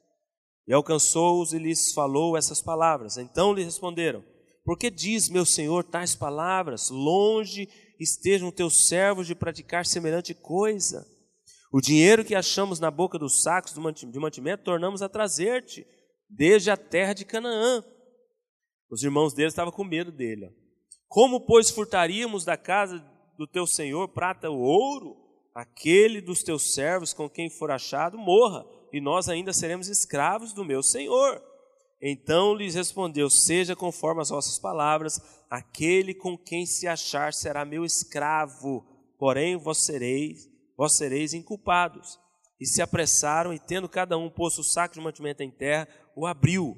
E 0.67 0.73
alcançou-os 0.73 1.53
e 1.53 1.59
lhes 1.59 1.93
falou 1.93 2.35
essas 2.35 2.61
palavras. 2.61 3.17
Então 3.17 3.53
lhe 3.53 3.63
responderam: 3.63 4.23
Por 4.65 4.77
que 4.77 4.91
diz 4.91 5.29
meu 5.29 5.45
senhor 5.45 5.83
tais 5.83 6.13
palavras? 6.13 6.89
Longe 6.89 7.69
estejam 7.97 8.51
teus 8.51 8.87
servos 8.87 9.25
de 9.25 9.33
praticar 9.33 9.85
semelhante 9.85 10.33
coisa. 10.33 11.07
O 11.71 11.79
dinheiro 11.79 12.23
que 12.23 12.35
achamos 12.35 12.79
na 12.79 12.91
boca 12.91 13.17
dos 13.17 13.41
sacos 13.41 13.73
de 13.73 14.19
mantimento 14.19 14.63
tornamos 14.63 15.01
a 15.01 15.09
trazer-te, 15.09 15.85
desde 16.29 16.69
a 16.69 16.77
terra 16.77 17.13
de 17.13 17.25
Canaã. 17.25 17.83
Os 18.89 19.03
irmãos 19.03 19.33
dele 19.33 19.49
estavam 19.49 19.71
com 19.71 19.83
medo 19.83 20.11
dele. 20.11 20.49
Como, 21.07 21.45
pois, 21.45 21.69
furtaríamos 21.69 22.43
da 22.43 22.57
casa 22.57 23.03
do 23.37 23.47
teu 23.47 23.65
senhor 23.65 24.09
prata 24.09 24.49
ou 24.49 24.59
ouro? 24.59 25.15
Aquele 25.53 26.21
dos 26.21 26.43
teus 26.43 26.73
servos 26.73 27.13
com 27.13 27.29
quem 27.29 27.49
for 27.49 27.71
achado 27.71 28.17
morra 28.17 28.65
e 28.91 29.01
nós 29.01 29.27
ainda 29.29 29.53
seremos 29.53 29.87
escravos 29.87 30.53
do 30.53 30.65
meu 30.65 30.81
senhor. 30.81 31.41
Então 32.01 32.53
lhes 32.53 32.75
respondeu: 32.75 33.29
Seja 33.29 33.75
conforme 33.75 34.21
as 34.21 34.29
vossas 34.29 34.59
palavras, 34.59 35.19
aquele 35.49 36.13
com 36.13 36.37
quem 36.37 36.65
se 36.65 36.87
achar 36.87 37.33
será 37.33 37.65
meu 37.65 37.83
escravo, 37.83 38.85
porém 39.17 39.57
vós 39.57 39.85
sereis, 39.85 40.49
vós 40.77 40.95
sereis 40.95 41.33
inculpados. 41.33 42.19
E 42.59 42.65
se 42.65 42.81
apressaram, 42.81 43.53
e 43.53 43.59
tendo 43.59 43.87
cada 43.87 44.17
um 44.17 44.29
posto 44.29 44.61
o 44.61 44.63
saco 44.63 44.95
de 44.95 45.01
mantimento 45.01 45.43
em 45.43 45.51
terra, 45.51 45.87
o 46.15 46.25
abriu. 46.25 46.75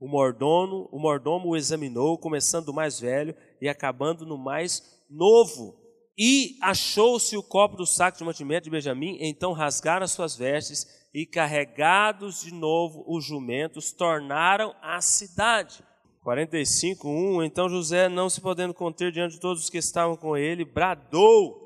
O 0.00 0.08
mordomo, 0.08 0.88
o 0.90 0.98
mordomo 0.98 1.50
o 1.50 1.56
examinou, 1.56 2.18
começando 2.18 2.66
do 2.66 2.74
mais 2.74 2.98
velho 2.98 3.36
e 3.60 3.68
acabando 3.68 4.24
no 4.24 4.38
mais 4.38 4.82
novo. 5.08 5.78
E 6.18 6.56
achou-se 6.62 7.36
o 7.36 7.42
copo 7.42 7.76
do 7.76 7.86
saco 7.86 8.18
de 8.18 8.24
mantimento 8.24 8.64
de 8.64 8.70
Benjamim, 8.70 9.18
então 9.20 9.52
rasgaram 9.52 10.04
as 10.04 10.10
suas 10.10 10.34
vestes 10.34 10.86
e 11.12 11.26
carregados 11.26 12.42
de 12.42 12.54
novo 12.54 13.04
os 13.06 13.24
jumentos, 13.24 13.92
tornaram 13.92 14.74
a 14.80 15.00
cidade. 15.00 15.82
45, 16.22 17.08
1. 17.08 17.42
Então 17.42 17.68
José, 17.68 18.08
não 18.08 18.28
se 18.28 18.40
podendo 18.40 18.74
conter 18.74 19.10
diante 19.10 19.34
de 19.34 19.40
todos 19.40 19.64
os 19.64 19.70
que 19.70 19.78
estavam 19.78 20.16
com 20.16 20.36
ele, 20.36 20.64
bradou: 20.64 21.58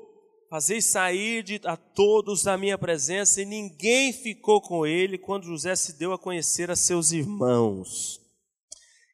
Fazei 0.49 0.81
sair 0.81 1.43
de, 1.43 1.61
a 1.65 1.75
todos 1.75 2.43
da 2.43 2.57
minha 2.57 2.77
presença, 2.77 3.41
e 3.41 3.45
ninguém 3.45 4.13
ficou 4.13 4.61
com 4.61 4.85
ele 4.85 5.17
quando 5.17 5.45
José 5.45 5.75
se 5.75 5.97
deu 5.97 6.13
a 6.13 6.17
conhecer 6.17 6.71
a 6.71 6.75
seus 6.75 7.11
irmãos. 7.11 8.19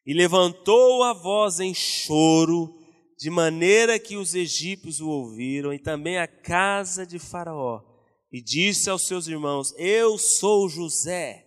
E 0.06 0.14
levantou 0.14 1.02
a 1.02 1.12
voz 1.12 1.60
em 1.60 1.74
choro, 1.74 2.72
de 3.18 3.30
maneira 3.30 3.98
que 3.98 4.16
os 4.16 4.34
egípcios 4.34 5.00
o 5.00 5.08
ouviram, 5.08 5.72
e 5.72 5.78
também 5.78 6.18
a 6.18 6.26
casa 6.26 7.04
de 7.06 7.18
Faraó 7.18 7.91
e 8.32 8.40
disse 8.40 8.88
aos 8.88 9.06
seus 9.06 9.28
irmãos: 9.28 9.74
Eu 9.76 10.16
sou 10.16 10.68
José. 10.68 11.46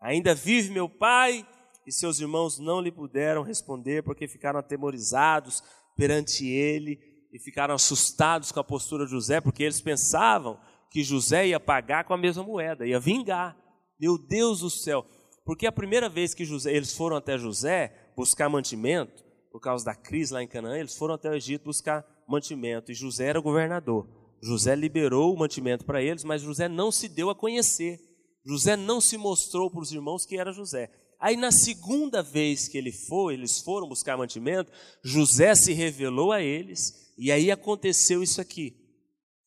Ainda 0.00 0.34
vive 0.34 0.70
meu 0.70 0.88
pai? 0.88 1.46
E 1.86 1.92
seus 1.92 2.18
irmãos 2.18 2.58
não 2.58 2.80
lhe 2.80 2.90
puderam 2.90 3.42
responder, 3.42 4.02
porque 4.02 4.26
ficaram 4.26 4.58
atemorizados 4.58 5.62
perante 5.96 6.44
ele 6.44 6.98
e 7.32 7.38
ficaram 7.38 7.74
assustados 7.74 8.50
com 8.50 8.58
a 8.58 8.64
postura 8.64 9.04
de 9.04 9.12
José, 9.12 9.40
porque 9.40 9.62
eles 9.62 9.80
pensavam 9.80 10.58
que 10.90 11.04
José 11.04 11.48
ia 11.48 11.60
pagar 11.60 12.04
com 12.04 12.12
a 12.12 12.18
mesma 12.18 12.42
moeda, 12.42 12.86
ia 12.86 12.98
vingar. 12.98 13.56
Meu 14.00 14.18
Deus 14.18 14.60
do 14.60 14.70
céu! 14.70 15.06
Porque 15.44 15.66
a 15.66 15.72
primeira 15.72 16.08
vez 16.08 16.34
que 16.34 16.44
José, 16.44 16.72
eles 16.72 16.92
foram 16.92 17.16
até 17.16 17.38
José 17.38 18.10
buscar 18.16 18.48
mantimento, 18.48 19.24
por 19.52 19.60
causa 19.60 19.84
da 19.84 19.94
crise 19.94 20.32
lá 20.32 20.42
em 20.42 20.48
Canaã, 20.48 20.76
eles 20.76 20.96
foram 20.96 21.14
até 21.14 21.30
o 21.30 21.34
Egito 21.34 21.64
buscar 21.64 22.04
mantimento, 22.28 22.90
e 22.90 22.94
José 22.94 23.26
era 23.26 23.38
o 23.38 23.42
governador. 23.42 24.25
José 24.42 24.74
liberou 24.74 25.34
o 25.34 25.38
mantimento 25.38 25.84
para 25.84 26.02
eles, 26.02 26.24
mas 26.24 26.42
José 26.42 26.68
não 26.68 26.92
se 26.92 27.08
deu 27.08 27.30
a 27.30 27.34
conhecer. 27.34 28.00
José 28.44 28.76
não 28.76 29.00
se 29.00 29.16
mostrou 29.16 29.70
para 29.70 29.80
os 29.80 29.90
irmãos 29.90 30.24
que 30.24 30.38
era 30.38 30.52
José. 30.52 30.90
Aí 31.18 31.36
na 31.36 31.50
segunda 31.50 32.22
vez 32.22 32.68
que 32.68 32.76
ele 32.76 32.92
foi, 32.92 33.34
eles 33.34 33.60
foram 33.60 33.88
buscar 33.88 34.16
mantimento, 34.16 34.70
José 35.02 35.54
se 35.54 35.72
revelou 35.72 36.30
a 36.30 36.42
eles, 36.42 37.12
e 37.18 37.32
aí 37.32 37.50
aconteceu 37.50 38.22
isso 38.22 38.40
aqui. 38.40 38.76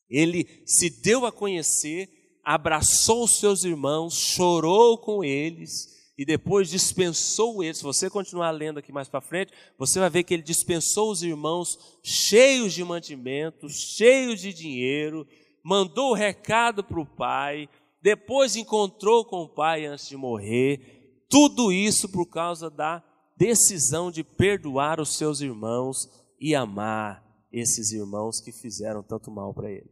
Ele 0.09 0.63
se 0.65 0.89
deu 0.89 1.25
a 1.25 1.31
conhecer, 1.31 2.09
abraçou 2.43 3.23
os 3.23 3.39
seus 3.39 3.63
irmãos, 3.63 4.15
chorou 4.15 4.97
com 4.97 5.23
eles, 5.23 5.87
e 6.19 6.25
depois 6.25 6.69
dispensou 6.69 7.63
eles. 7.63 7.77
Se 7.77 7.83
você 7.83 8.09
continuar 8.09 8.51
lendo 8.51 8.77
aqui 8.77 8.91
mais 8.91 9.07
para 9.07 9.21
frente, 9.21 9.53
você 9.77 10.01
vai 10.01 10.09
ver 10.09 10.23
que 10.23 10.33
ele 10.33 10.43
dispensou 10.43 11.09
os 11.09 11.23
irmãos 11.23 11.79
cheios 12.03 12.73
de 12.73 12.83
mantimentos, 12.83 13.95
cheios 13.95 14.41
de 14.41 14.51
dinheiro, 14.51 15.25
mandou 15.63 16.11
o 16.11 16.13
recado 16.13 16.83
para 16.83 16.99
o 16.99 17.05
pai, 17.05 17.69
depois 18.01 18.57
encontrou 18.57 19.23
com 19.23 19.43
o 19.43 19.47
pai 19.47 19.85
antes 19.85 20.09
de 20.09 20.17
morrer. 20.17 21.23
Tudo 21.29 21.71
isso 21.71 22.09
por 22.09 22.25
causa 22.25 22.69
da 22.69 23.01
decisão 23.37 24.11
de 24.11 24.21
perdoar 24.21 24.99
os 24.99 25.15
seus 25.15 25.39
irmãos 25.39 26.09
e 26.37 26.53
amar 26.53 27.23
esses 27.49 27.93
irmãos 27.93 28.41
que 28.41 28.51
fizeram 28.51 29.01
tanto 29.01 29.31
mal 29.31 29.53
para 29.53 29.71
ele. 29.71 29.89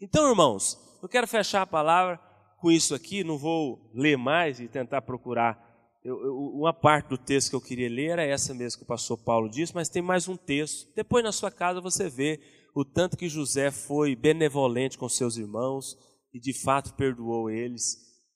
Então, 0.00 0.30
irmãos, 0.30 0.78
eu 1.02 1.08
quero 1.08 1.26
fechar 1.26 1.60
a 1.60 1.66
palavra 1.66 2.18
com 2.62 2.70
isso 2.70 2.94
aqui, 2.94 3.22
não 3.22 3.36
vou 3.36 3.90
ler 3.94 4.16
mais 4.16 4.58
e 4.58 4.68
tentar 4.68 5.02
procurar. 5.02 5.65
Eu, 6.06 6.24
eu, 6.24 6.36
uma 6.54 6.72
parte 6.72 7.08
do 7.08 7.18
texto 7.18 7.50
que 7.50 7.56
eu 7.56 7.60
queria 7.60 7.88
ler 7.88 8.10
era 8.10 8.24
essa 8.24 8.54
mesmo 8.54 8.78
que 8.78 8.84
o 8.84 8.86
pastor 8.86 9.18
Paulo 9.18 9.50
disse, 9.50 9.74
mas 9.74 9.88
tem 9.88 10.00
mais 10.00 10.28
um 10.28 10.36
texto. 10.36 10.86
Depois 10.94 11.24
na 11.24 11.32
sua 11.32 11.50
casa 11.50 11.80
você 11.80 12.08
vê 12.08 12.40
o 12.76 12.84
tanto 12.84 13.16
que 13.16 13.28
José 13.28 13.72
foi 13.72 14.14
benevolente 14.14 14.96
com 14.96 15.08
seus 15.08 15.36
irmãos 15.36 15.98
e 16.32 16.38
de 16.38 16.52
fato 16.52 16.94
perdoou 16.94 17.50
eles 17.50 17.82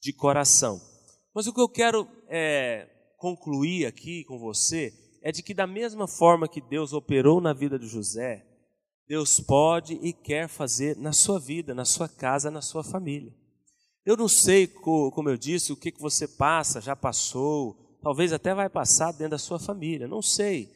de 0.02 0.12
coração. 0.12 0.80
Mas 1.32 1.46
o 1.46 1.54
que 1.54 1.60
eu 1.60 1.68
quero 1.68 2.08
é, 2.28 2.88
concluir 3.16 3.86
aqui 3.86 4.24
com 4.24 4.36
você 4.36 4.92
é 5.22 5.30
de 5.30 5.40
que, 5.40 5.54
da 5.54 5.66
mesma 5.66 6.08
forma 6.08 6.48
que 6.48 6.60
Deus 6.60 6.92
operou 6.92 7.40
na 7.40 7.52
vida 7.52 7.78
de 7.78 7.86
José, 7.86 8.44
Deus 9.06 9.38
pode 9.38 9.94
e 10.02 10.12
quer 10.12 10.48
fazer 10.48 10.96
na 10.96 11.12
sua 11.12 11.38
vida, 11.38 11.72
na 11.72 11.84
sua 11.84 12.08
casa, 12.08 12.50
na 12.50 12.62
sua 12.62 12.82
família. 12.82 13.32
Eu 14.04 14.16
não 14.16 14.28
sei, 14.28 14.66
como 14.66 15.28
eu 15.28 15.36
disse, 15.36 15.72
o 15.72 15.76
que 15.76 15.92
você 15.98 16.26
passa, 16.26 16.80
já 16.80 16.96
passou, 16.96 17.76
talvez 18.02 18.32
até 18.32 18.54
vai 18.54 18.68
passar 18.68 19.12
dentro 19.12 19.30
da 19.30 19.38
sua 19.38 19.58
família, 19.58 20.08
não 20.08 20.22
sei. 20.22 20.70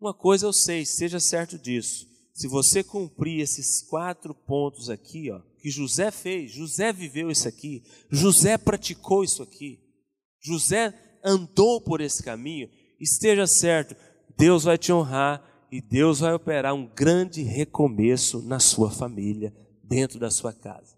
Uma 0.00 0.12
coisa 0.12 0.46
eu 0.46 0.52
sei, 0.52 0.84
seja 0.84 1.20
certo 1.20 1.58
disso. 1.58 2.06
Se 2.34 2.48
você 2.48 2.82
cumprir 2.84 3.40
esses 3.40 3.82
quatro 3.88 4.34
pontos 4.34 4.90
aqui, 4.90 5.30
ó, 5.30 5.40
que 5.58 5.70
José 5.70 6.10
fez, 6.10 6.52
José 6.52 6.92
viveu 6.92 7.30
isso 7.30 7.48
aqui, 7.48 7.82
José 8.10 8.58
praticou 8.58 9.24
isso 9.24 9.42
aqui, 9.42 9.80
José 10.42 10.92
andou 11.24 11.80
por 11.80 12.00
esse 12.00 12.22
caminho, 12.22 12.68
esteja 13.00 13.46
certo, 13.46 13.96
Deus 14.36 14.64
vai 14.64 14.76
te 14.76 14.92
honrar 14.92 15.42
e 15.72 15.80
Deus 15.80 16.20
vai 16.20 16.34
operar 16.34 16.74
um 16.74 16.86
grande 16.86 17.42
recomeço 17.42 18.42
na 18.42 18.60
sua 18.60 18.90
família, 18.90 19.54
dentro 19.82 20.18
da 20.18 20.30
sua 20.30 20.52
casa. 20.52 20.95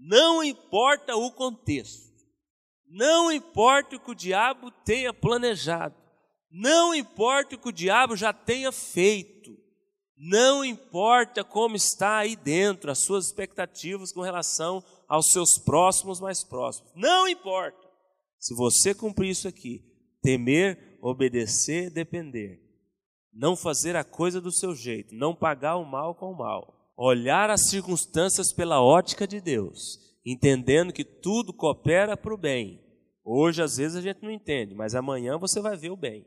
Não 0.00 0.44
importa 0.44 1.16
o 1.16 1.30
contexto, 1.32 2.08
não 2.86 3.32
importa 3.32 3.96
o 3.96 4.00
que 4.00 4.12
o 4.12 4.14
diabo 4.14 4.70
tenha 4.70 5.12
planejado, 5.12 5.96
não 6.50 6.94
importa 6.94 7.56
o 7.56 7.58
que 7.58 7.68
o 7.68 7.72
diabo 7.72 8.16
já 8.16 8.32
tenha 8.32 8.70
feito, 8.70 9.58
não 10.16 10.64
importa 10.64 11.42
como 11.42 11.74
está 11.74 12.18
aí 12.18 12.36
dentro, 12.36 12.90
as 12.90 13.00
suas 13.00 13.26
expectativas 13.26 14.12
com 14.12 14.20
relação 14.20 14.82
aos 15.08 15.30
seus 15.32 15.58
próximos 15.58 16.20
mais 16.20 16.44
próximos, 16.44 16.90
não 16.94 17.26
importa. 17.26 17.88
Se 18.38 18.54
você 18.54 18.94
cumprir 18.94 19.30
isso 19.30 19.48
aqui, 19.48 19.84
temer, 20.22 20.98
obedecer, 21.02 21.90
depender, 21.90 22.60
não 23.32 23.56
fazer 23.56 23.96
a 23.96 24.04
coisa 24.04 24.40
do 24.40 24.52
seu 24.52 24.74
jeito, 24.74 25.14
não 25.14 25.34
pagar 25.34 25.76
o 25.76 25.84
mal 25.84 26.14
com 26.14 26.30
o 26.30 26.36
mal, 26.36 26.77
olhar 26.98 27.48
as 27.48 27.68
circunstâncias 27.68 28.52
pela 28.52 28.82
ótica 28.82 29.24
de 29.24 29.40
Deus, 29.40 29.78
entendendo 30.26 30.92
que 30.92 31.04
tudo 31.04 31.52
coopera 31.52 32.16
para 32.16 32.34
o 32.34 32.38
bem. 32.38 32.82
Hoje, 33.24 33.62
às 33.62 33.76
vezes, 33.76 33.96
a 33.96 34.00
gente 34.00 34.20
não 34.20 34.32
entende, 34.32 34.74
mas 34.74 34.96
amanhã 34.96 35.38
você 35.38 35.60
vai 35.60 35.76
ver 35.76 35.90
o 35.90 35.96
bem. 35.96 36.26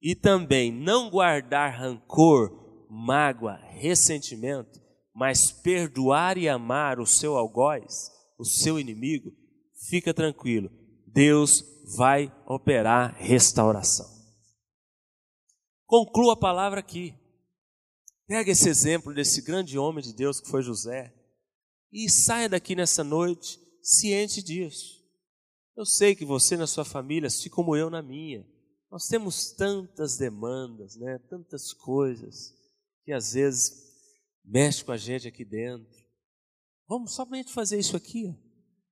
E 0.00 0.14
também 0.14 0.72
não 0.72 1.10
guardar 1.10 1.78
rancor, 1.78 2.86
mágoa, 2.88 3.56
ressentimento, 3.56 4.80
mas 5.14 5.52
perdoar 5.52 6.38
e 6.38 6.48
amar 6.48 6.98
o 6.98 7.04
seu 7.04 7.36
algoz, 7.36 7.92
o 8.38 8.44
seu 8.44 8.78
inimigo, 8.80 9.30
fica 9.90 10.14
tranquilo, 10.14 10.70
Deus 11.06 11.62
vai 11.98 12.32
operar 12.46 13.16
restauração. 13.18 14.06
Conclua 15.86 16.34
a 16.34 16.38
palavra 16.38 16.80
aqui. 16.80 17.19
Pega 18.30 18.52
esse 18.52 18.68
exemplo 18.68 19.12
desse 19.12 19.42
grande 19.42 19.76
homem 19.76 20.04
de 20.04 20.12
Deus 20.12 20.38
que 20.38 20.48
foi 20.48 20.62
José 20.62 21.12
e 21.92 22.08
saia 22.08 22.48
daqui 22.48 22.76
nessa 22.76 23.02
noite 23.02 23.58
ciente 23.82 24.40
disso. 24.40 25.04
Eu 25.76 25.84
sei 25.84 26.14
que 26.14 26.24
você 26.24 26.56
na 26.56 26.68
sua 26.68 26.84
família, 26.84 27.26
assim 27.26 27.48
como 27.48 27.74
eu 27.74 27.90
na 27.90 28.00
minha, 28.00 28.46
nós 28.88 29.08
temos 29.08 29.50
tantas 29.54 30.16
demandas, 30.16 30.94
né? 30.94 31.18
tantas 31.28 31.72
coisas 31.72 32.54
que 33.04 33.10
às 33.10 33.32
vezes 33.32 33.72
mexe 34.44 34.84
com 34.84 34.92
a 34.92 34.96
gente 34.96 35.26
aqui 35.26 35.44
dentro. 35.44 35.90
Vamos 36.88 37.12
somente 37.12 37.52
fazer 37.52 37.80
isso 37.80 37.96
aqui. 37.96 38.28
Ó. 38.28 38.34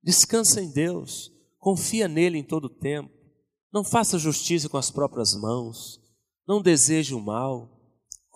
Descansa 0.03 0.61
em 0.61 0.69
Deus. 0.69 1.31
Confia 1.57 2.09
nele 2.09 2.37
em 2.37 2.43
todo 2.43 2.65
o 2.65 2.77
tempo. 2.77 3.09
Não 3.71 3.85
faça 3.85 4.19
justiça 4.19 4.67
com 4.67 4.75
as 4.75 4.91
próprias 4.91 5.33
mãos. 5.33 5.97
Não 6.45 6.61
deseje 6.61 7.15
o 7.15 7.21
mal. 7.21 7.78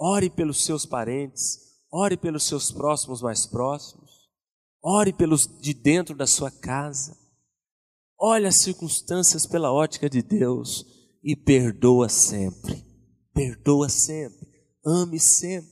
Ore 0.06 0.30
pelos 0.30 0.66
seus 0.66 0.86
parentes. 0.86 1.60
Ore 1.89 2.18
pelos 2.18 2.45
seus 2.45 2.74
próximos 2.74 3.22
mais 3.22 3.47
próximos. 3.47 4.12
Ore 4.84 5.14
pelos 5.14 5.47
de 5.62 5.74
dentro 5.74 6.14
da 6.14 6.28
sua 6.28 6.51
casa. 6.51 7.18
Olhe 8.20 8.45
as 8.45 8.62
circunstâncias 8.62 9.47
pela 9.47 9.72
ótica 9.72 10.10
de 10.10 10.22
Deus 10.22 10.86
e 11.24 11.38
perdoa 11.38 12.10
sempre. 12.10 12.84
Perdoa 13.34 13.88
sempre. 13.88 14.45
Ame 14.86 15.22
sempre. 15.22 15.72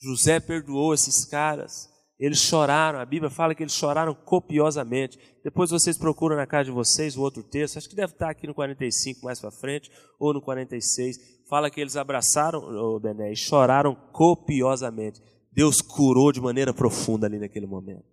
José 0.00 0.40
perdoou 0.40 0.94
esses 0.94 1.26
caras. 1.26 1.90
Eles 2.18 2.38
choraram, 2.38 2.98
a 2.98 3.04
Bíblia 3.04 3.30
fala 3.30 3.54
que 3.54 3.62
eles 3.62 3.74
choraram 3.74 4.14
copiosamente. 4.14 5.18
Depois 5.44 5.70
vocês 5.70 5.98
procuram 5.98 6.36
na 6.36 6.46
casa 6.46 6.64
de 6.64 6.70
vocês 6.70 7.16
o 7.16 7.20
outro 7.20 7.42
texto, 7.42 7.76
acho 7.76 7.88
que 7.88 7.94
deve 7.94 8.14
estar 8.14 8.30
aqui 8.30 8.46
no 8.46 8.54
45 8.54 9.24
mais 9.24 9.38
para 9.38 9.50
frente, 9.50 9.90
ou 10.18 10.32
no 10.32 10.40
46. 10.40 11.37
Fala 11.48 11.70
que 11.70 11.80
eles 11.80 11.96
abraçaram 11.96 12.60
o 12.60 13.00
Bené 13.00 13.32
e 13.32 13.36
choraram 13.36 13.94
copiosamente. 14.12 15.20
Deus 15.52 15.80
curou 15.80 16.30
de 16.30 16.40
maneira 16.40 16.74
profunda 16.74 17.26
ali 17.26 17.38
naquele 17.38 17.66
momento. 17.66 18.04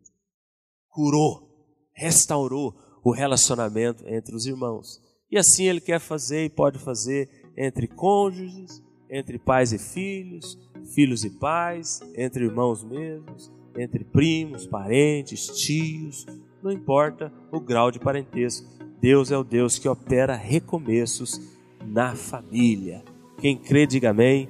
Curou, 0.90 1.48
restaurou 1.94 2.74
o 3.04 3.12
relacionamento 3.12 4.04
entre 4.08 4.36
os 4.36 4.46
irmãos. 4.46 5.02
E 5.30 5.38
assim 5.38 5.66
ele 5.66 5.82
quer 5.82 6.00
fazer 6.00 6.46
e 6.46 6.50
pode 6.50 6.80
fazer 6.80 7.30
entre 7.58 7.88
cônjuges, 7.88 8.82
entre 9.10 9.38
pais 9.38 9.74
e 9.74 9.78
filhos, 9.78 10.58
filhos 10.94 11.24
e 11.24 11.30
pais, 11.30 12.00
entre 12.16 12.46
irmãos 12.46 12.84
mesmos 12.84 13.52
entre 13.78 14.04
primos, 14.04 14.66
parentes, 14.66 15.48
tios, 15.48 16.26
não 16.64 16.72
importa 16.72 17.32
o 17.52 17.60
grau 17.60 17.92
de 17.92 18.00
parentesco. 18.00 18.68
Deus 19.00 19.32
é 19.32 19.38
o 19.38 19.44
Deus 19.44 19.78
que 19.78 19.88
opera 19.88 20.36
recomeços 20.36 21.40
na 21.86 22.16
família. 22.16 23.04
Quem 23.38 23.58
crê, 23.58 23.86
diga 23.86 24.10
amém. 24.12 24.50